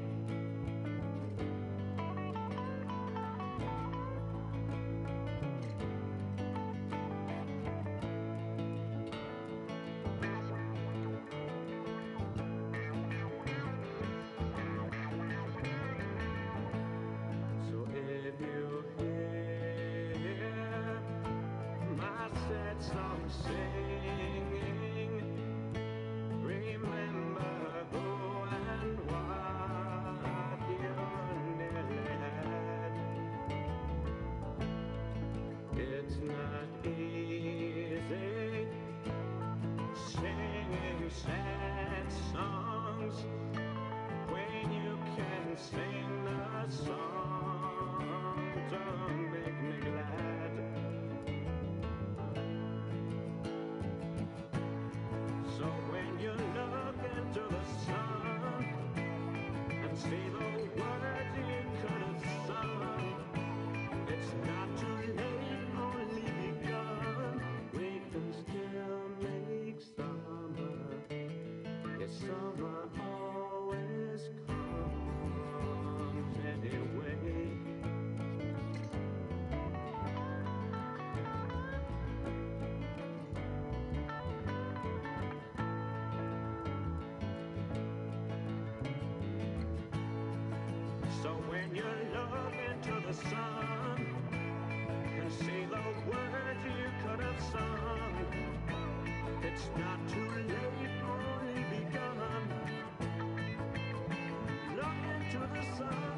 [17.69, 18.85] So if you
[20.19, 21.01] hear
[21.97, 23.94] my sad song sing.
[36.15, 37.99] It's not easy
[40.13, 43.25] singing sad songs
[44.29, 48.39] when you can sing the song
[48.71, 48.79] to
[49.33, 50.55] make me glad.
[55.59, 58.65] So when you look into the sun
[59.83, 60.47] and see the
[60.81, 63.15] words you could have sung,
[64.09, 64.74] it's not
[93.15, 94.07] sun
[95.21, 98.27] and see the words you could have sung,
[99.43, 102.47] it's not too late, only begun.
[104.77, 106.15] Look into the sun.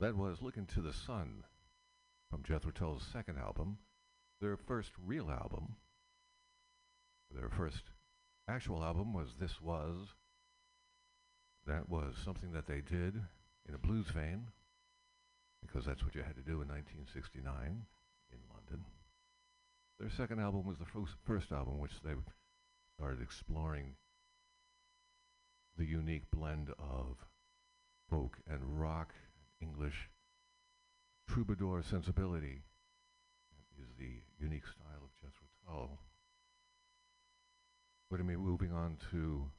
[0.00, 1.44] That was Look into the Sun
[2.28, 3.78] from Jethro Tull's second album,
[4.44, 5.76] their first real album.
[7.34, 7.82] Their first
[8.46, 9.96] actual album was This Was.
[11.66, 13.14] That was something that they did
[13.66, 14.48] in a blues vein,
[15.62, 17.46] because that's what you had to do in 1969
[18.30, 18.84] in London.
[19.98, 22.12] Their second album was the first, first album which they
[22.98, 23.94] started exploring
[25.78, 27.16] the unique blend of
[28.10, 29.14] folk and rock,
[29.62, 30.10] English
[31.30, 32.60] troubadour sensibility.
[33.98, 35.98] The unique style of Jethro Tull.
[38.10, 39.50] But I mean, moving on to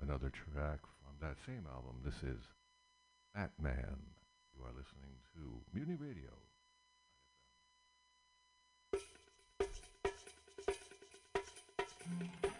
[0.00, 2.00] another track from that same album.
[2.04, 2.40] This is
[3.34, 3.96] Fat Man.
[4.56, 6.30] You are listening to Mutiny Radio.
[12.42, 12.51] Don't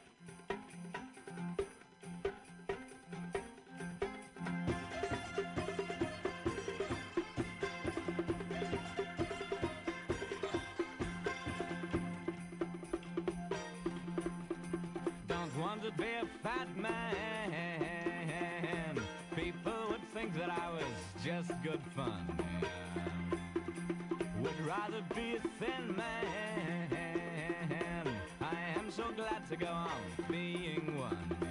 [15.63, 17.53] want to be a fat man.
[19.37, 20.83] People would think that I was
[21.25, 22.27] just good fun.
[24.41, 26.89] Would rather be a thin man.
[28.41, 29.91] I am so glad to go on
[30.29, 31.42] being one.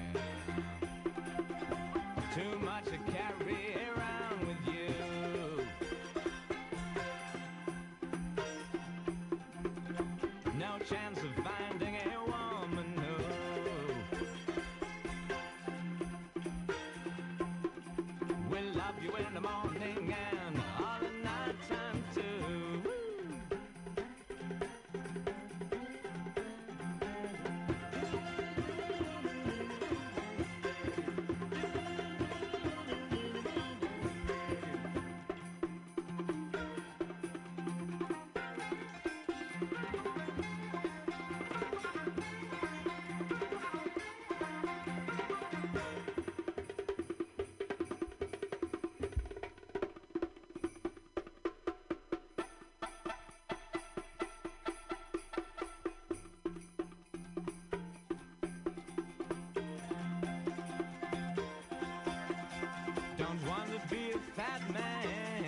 [64.41, 65.45] Fat man.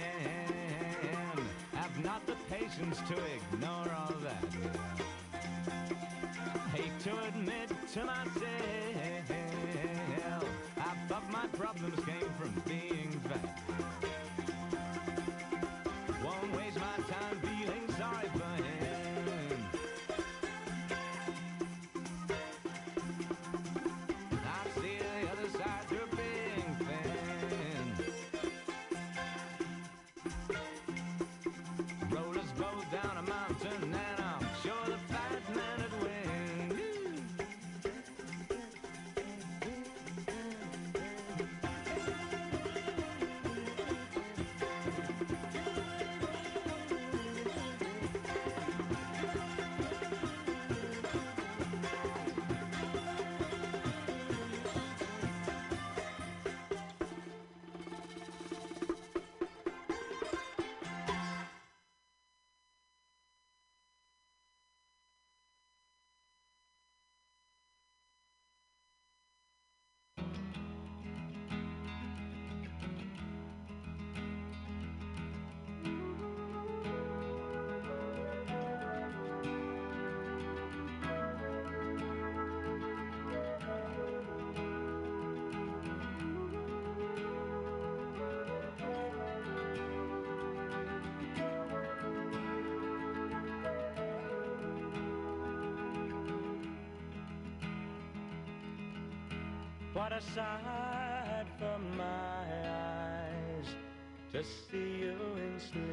[1.74, 4.46] Have not the patience to ignore all that.
[6.76, 8.44] Hate to admit to myself,
[10.78, 12.23] I thought my problems came
[99.94, 103.68] What a sight for my eyes
[104.32, 105.84] to see you in sleep.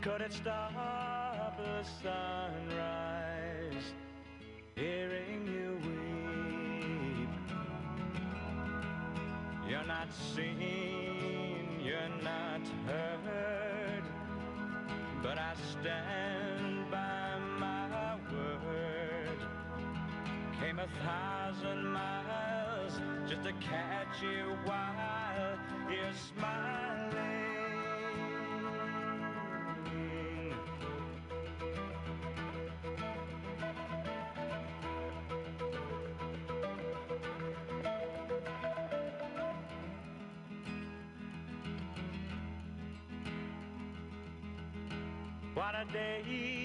[0.00, 3.92] Could it stop the sunrise?
[4.76, 7.28] Hearing you weep.
[9.68, 14.04] You're not seen, you're not heard,
[15.20, 16.45] but I stand
[20.78, 25.58] A thousand miles just to catch you while
[25.88, 27.16] you're smiling.
[45.54, 46.55] What a day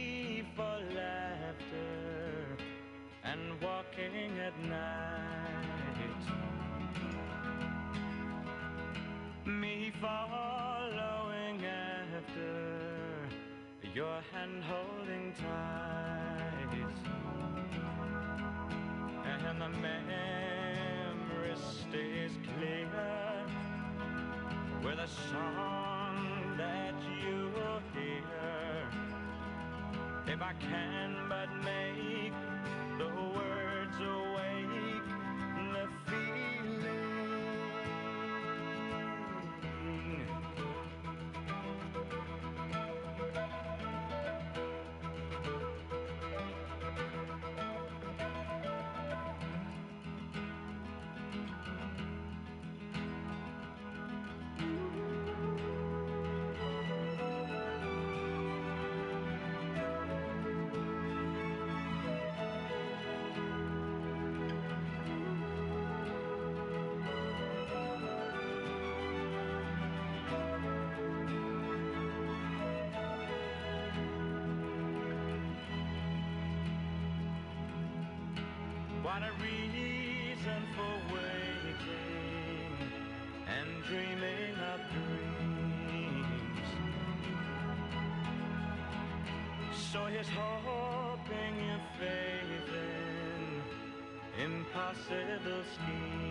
[25.04, 28.88] a song that you will hear.
[30.28, 31.11] If I can
[79.04, 82.76] What a reason for waiting
[83.48, 86.68] and dreaming of dreams.
[89.92, 92.74] So here's hoping you faith
[94.38, 96.22] in impossible schemes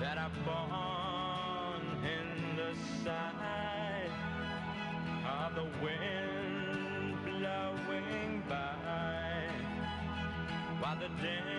[0.00, 2.26] that are born in
[2.56, 2.72] the
[3.02, 4.12] sight
[5.26, 6.07] of the wind
[10.88, 11.57] while the dimming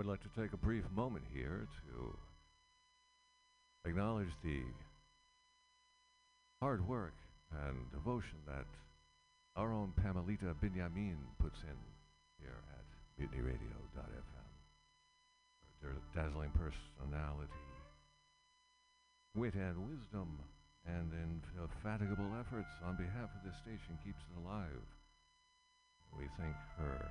[0.00, 2.16] would like to take a brief moment here to
[3.84, 4.62] acknowledge the
[6.62, 7.12] hard work
[7.68, 8.64] and devotion that
[9.56, 11.76] our own Pamelita Binyamin puts in
[12.40, 12.88] here at
[13.20, 14.48] mutinyradio.fm.
[15.82, 17.52] Her da- dazzling personality,
[19.36, 20.38] wit and wisdom,
[20.86, 24.80] and indefatigable efforts on behalf of this station keeps it alive.
[26.16, 27.04] We thank her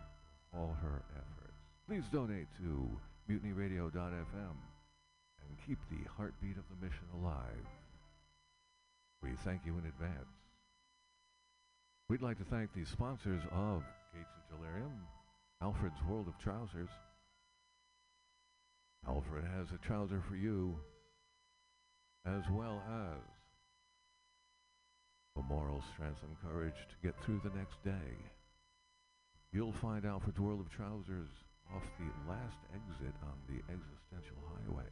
[0.49, 1.58] for all her efforts.
[1.89, 2.87] Please donate to
[3.27, 4.55] mutinyradio.fm
[5.41, 7.65] and keep the heartbeat of the mission alive.
[9.23, 10.29] We thank you in advance.
[12.07, 13.81] We'd like to thank the sponsors of
[14.13, 14.91] Gates of Delirium,
[15.63, 16.91] Alfred's World of Trousers.
[19.07, 20.77] Alfred has a trouser for you,
[22.23, 23.23] as well as
[25.35, 28.13] the moral strength and courage to get through the next day.
[29.51, 31.29] You'll find Alfred's World of Trousers
[31.75, 34.89] off the last exit on the existential highway.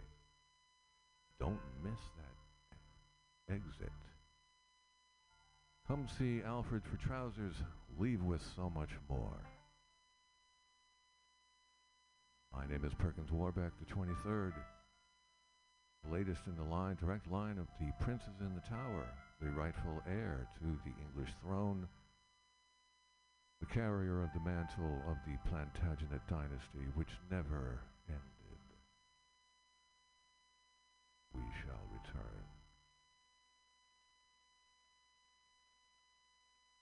[1.39, 3.91] Don't miss that exit.
[5.87, 7.55] Come see Alfred for Trousers.
[7.97, 9.41] Leave with so much more.
[12.53, 14.53] My name is Perkins Warbeck, the 23rd.
[16.03, 19.07] The latest in the line, direct line of the princes in the tower,
[19.41, 21.87] the rightful heir to the English throne,
[23.59, 28.21] the carrier of the mantle of the Plantagenet dynasty, which never ended.
[31.33, 32.43] We shall return.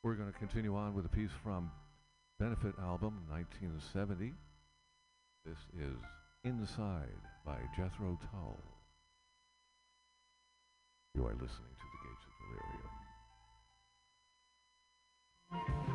[0.04, 1.72] We're going to continue on with a piece from
[2.40, 4.34] Benefit album 1970.
[5.46, 5.98] This is
[6.44, 8.60] Inside by Jethro Tull.
[11.16, 12.34] You are listening to the Gates of
[15.62, 15.95] Delirium.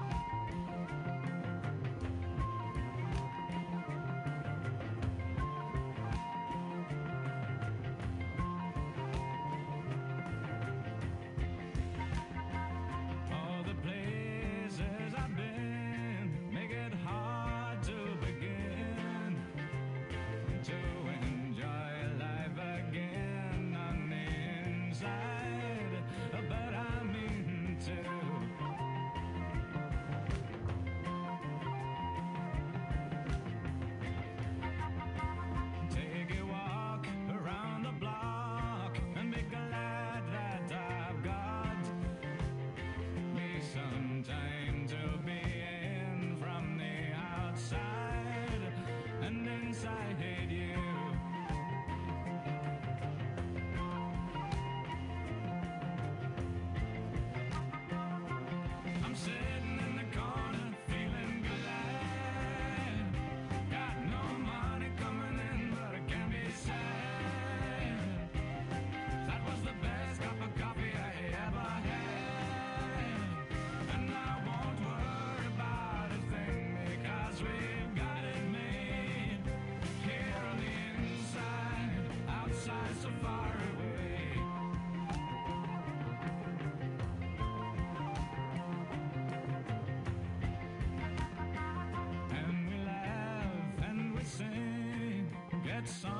[95.80, 96.19] Get someone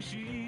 [0.00, 0.39] counting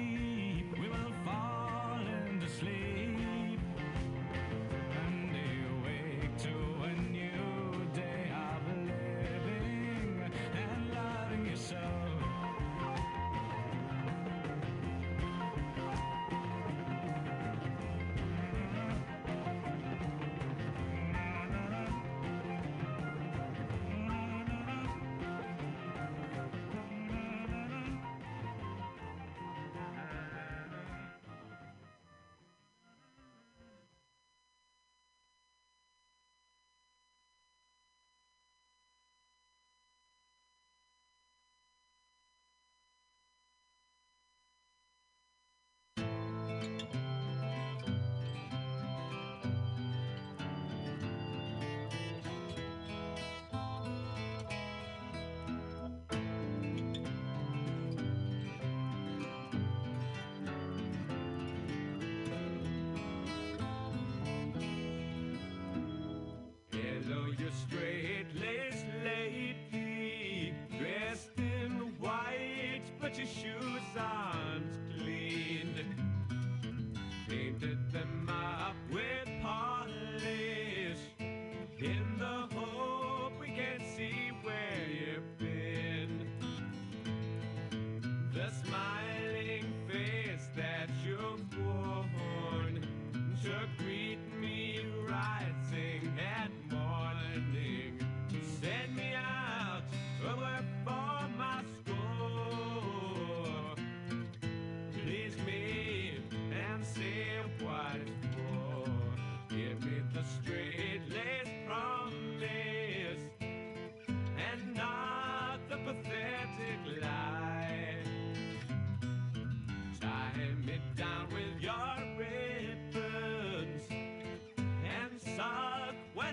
[73.19, 73.52] white, but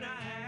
[0.01, 0.40] when I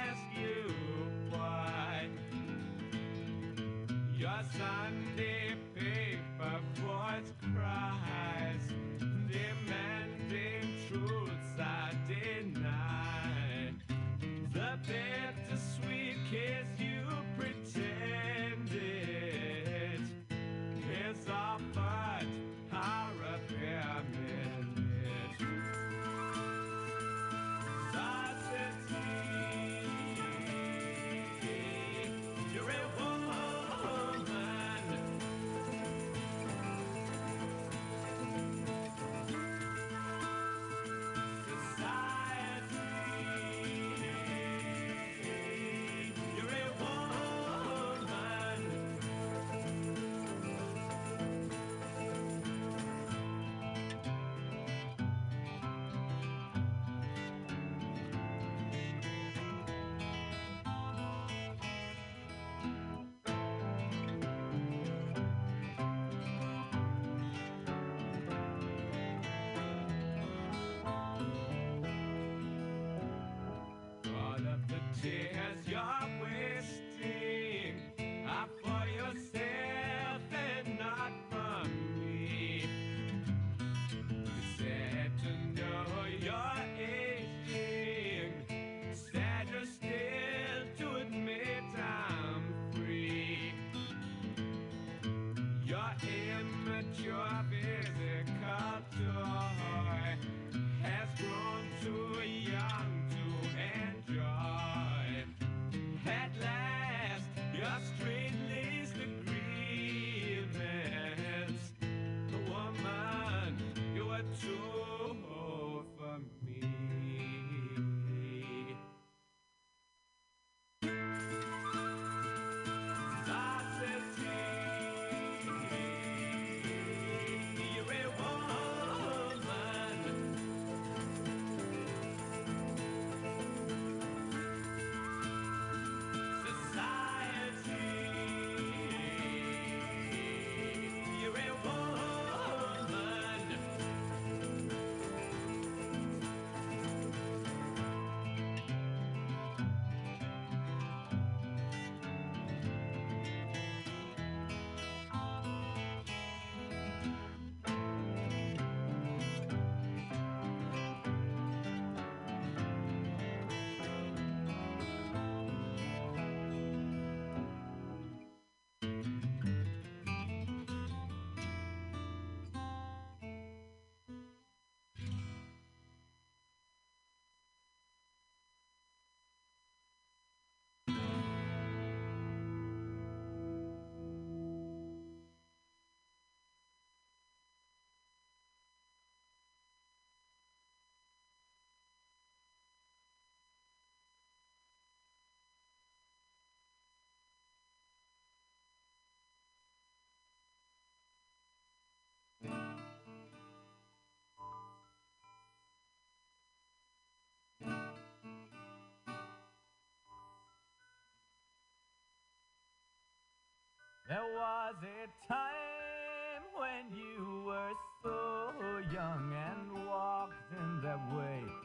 [214.21, 217.73] was a time when you were
[218.03, 221.62] so young and walked in that way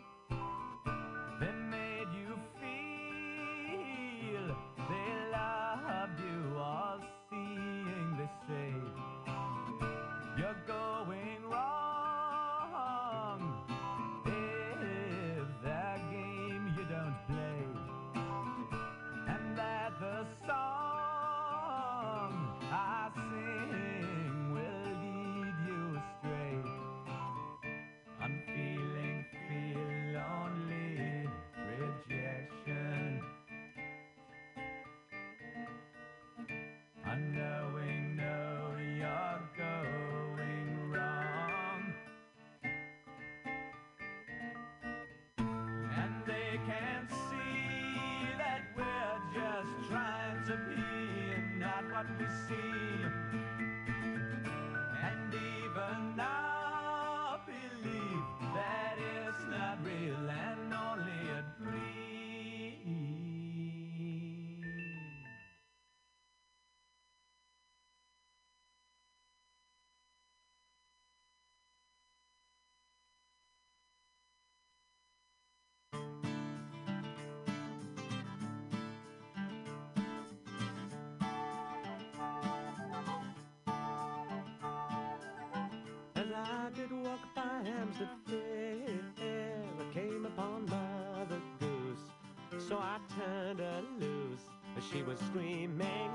[46.68, 47.17] can't
[86.38, 92.68] I did walk by Hampstead Fair, I came upon Mother Goose.
[92.70, 94.44] So I turned her loose
[94.92, 96.12] she was screaming.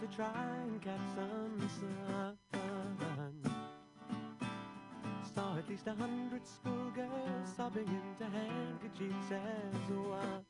[0.00, 2.36] To try and catch some sun.
[5.34, 10.49] Saw at least a hundred schoolgirls sobbing into handkerchiefs as one.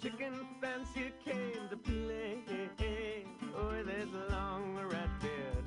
[0.00, 2.38] Chicken fancier came to play
[3.56, 5.64] oh, with his long red beard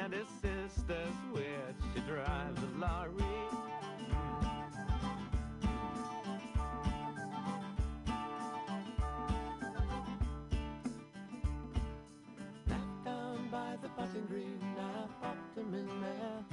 [0.00, 1.74] and his sister's weird.
[1.94, 3.24] She drives a lorry.
[13.50, 16.44] By the button green, I popped them in their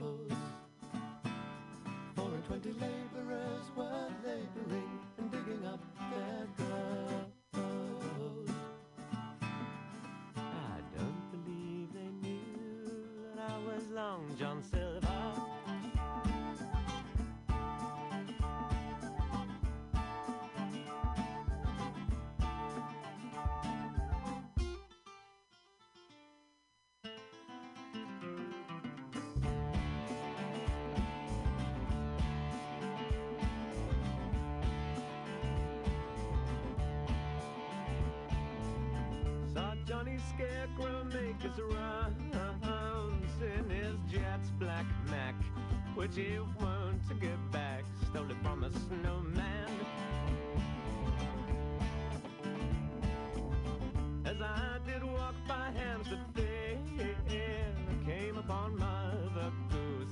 [0.00, 0.32] hose.
[2.14, 3.05] Four and twenty laborers
[13.96, 15.00] Long John Silver.
[39.86, 41.58] Johnny Scarecrow make his
[43.40, 45.34] rounds in his Jets black Mac,
[45.94, 49.70] which he won't get back, stole it from a snowman.
[54.24, 56.78] As I did walk by Hampstead Fair,
[57.28, 60.08] I came upon Mother Goose,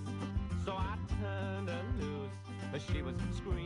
[0.64, 2.30] so I turned her loose
[2.72, 3.63] as she was screaming.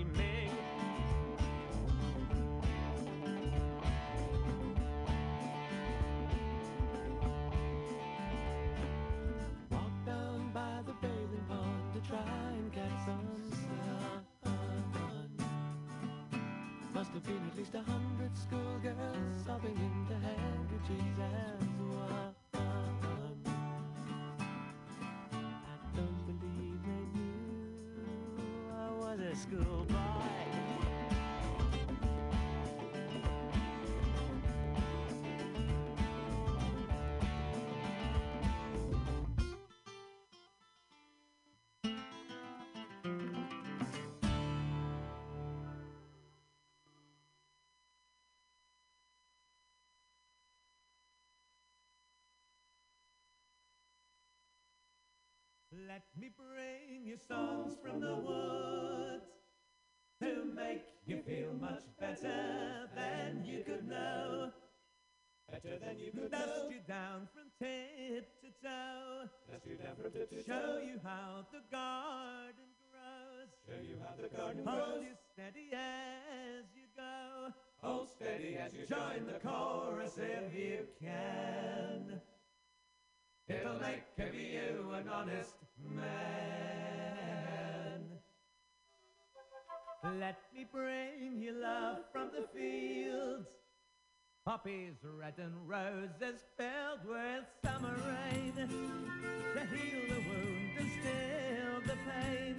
[16.98, 22.34] Must have been at least a hundred schoolgirls sobbing into handkerchiefs as one.
[25.32, 25.36] I
[25.94, 28.02] don't believe they knew
[28.76, 30.07] I was a schoolboy.
[55.86, 59.26] Let me bring you songs from the woods
[60.20, 64.50] to make you feel much better than you could know.
[65.50, 69.28] Better than you could Dust you down from tip to toe.
[69.52, 70.42] Dust you down from tip to toe.
[70.46, 73.50] Show you how the garden grows.
[73.68, 74.88] Show you how the garden Hold grows.
[74.90, 77.52] Hold you steady as you go.
[77.82, 82.20] Hold steady as you join the chorus if you can.
[83.48, 85.54] It'll make of you an honest
[85.94, 86.08] man.
[90.20, 93.48] Let me bring you love from the fields.
[94.46, 101.98] Poppies red and roses filled with summer rain to heal the wound and still the
[102.08, 102.56] pain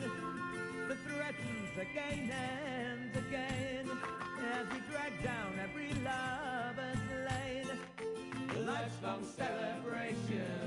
[0.87, 3.89] that threatens again and again
[4.53, 7.69] as we drag down every lover's lane.
[8.65, 10.58] Life's long celebrations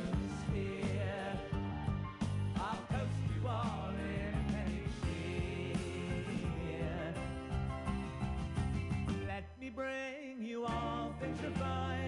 [9.74, 11.62] bring you all things refined.
[11.62, 12.01] Galley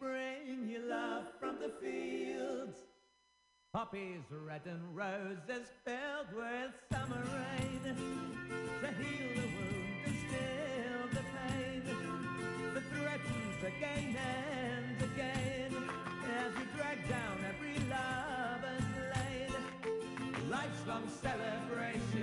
[0.00, 2.76] bring you love from the fields.
[3.72, 11.24] Poppies red and roses filled with summer rain to heal the wound and still the
[11.34, 11.82] pain
[12.74, 15.74] that threatens again and again
[16.38, 20.50] as we drag down every lover's lane.
[20.50, 22.21] Life's long celebrations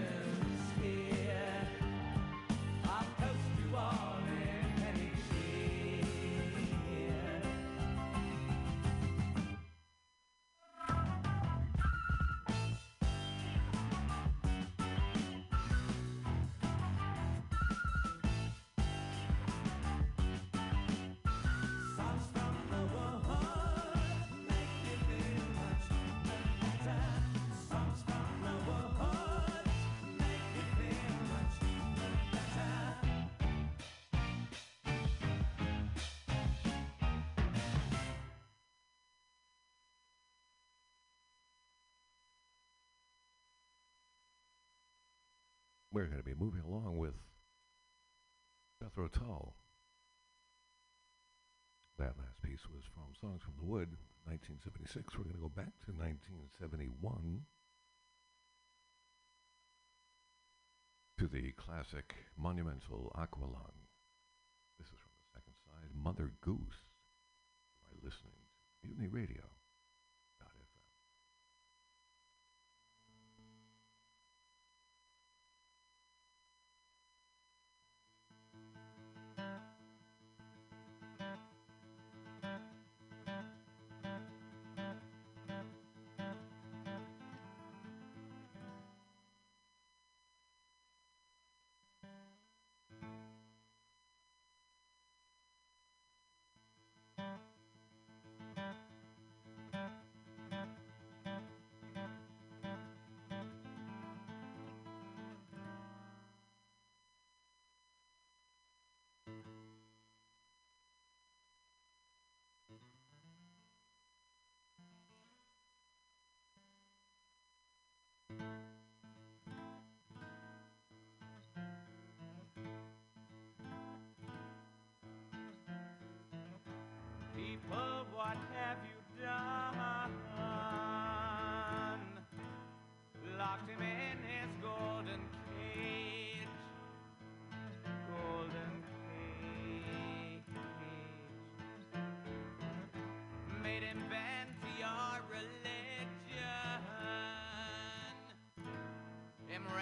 [46.00, 47.12] We're going to be moving along with
[48.82, 49.54] Jethro Tull.
[51.98, 55.18] That last piece was from Songs from the Wood, 1976.
[55.18, 57.44] We're going to go back to 1971
[61.20, 63.84] to the classic monumental Aqualung.
[64.80, 66.88] This is from the second side, Mother Goose.
[67.92, 69.59] Are listening to Mutiny Radio.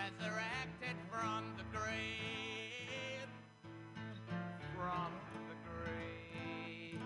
[0.08, 3.28] Resurrected from the grave.
[4.76, 5.12] From
[5.50, 7.02] the grave.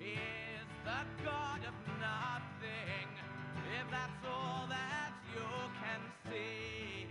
[0.00, 3.08] Is the God of nothing,
[3.78, 5.48] if that's all that you
[5.78, 7.06] can see.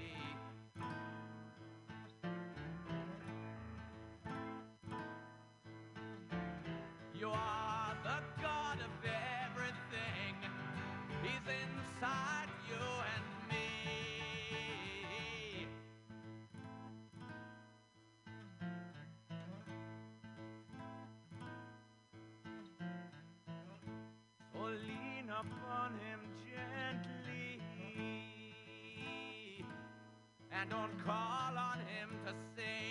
[7.17, 10.35] You are the God of everything.
[11.23, 12.50] He's inside
[30.61, 32.90] and don't call on him to save.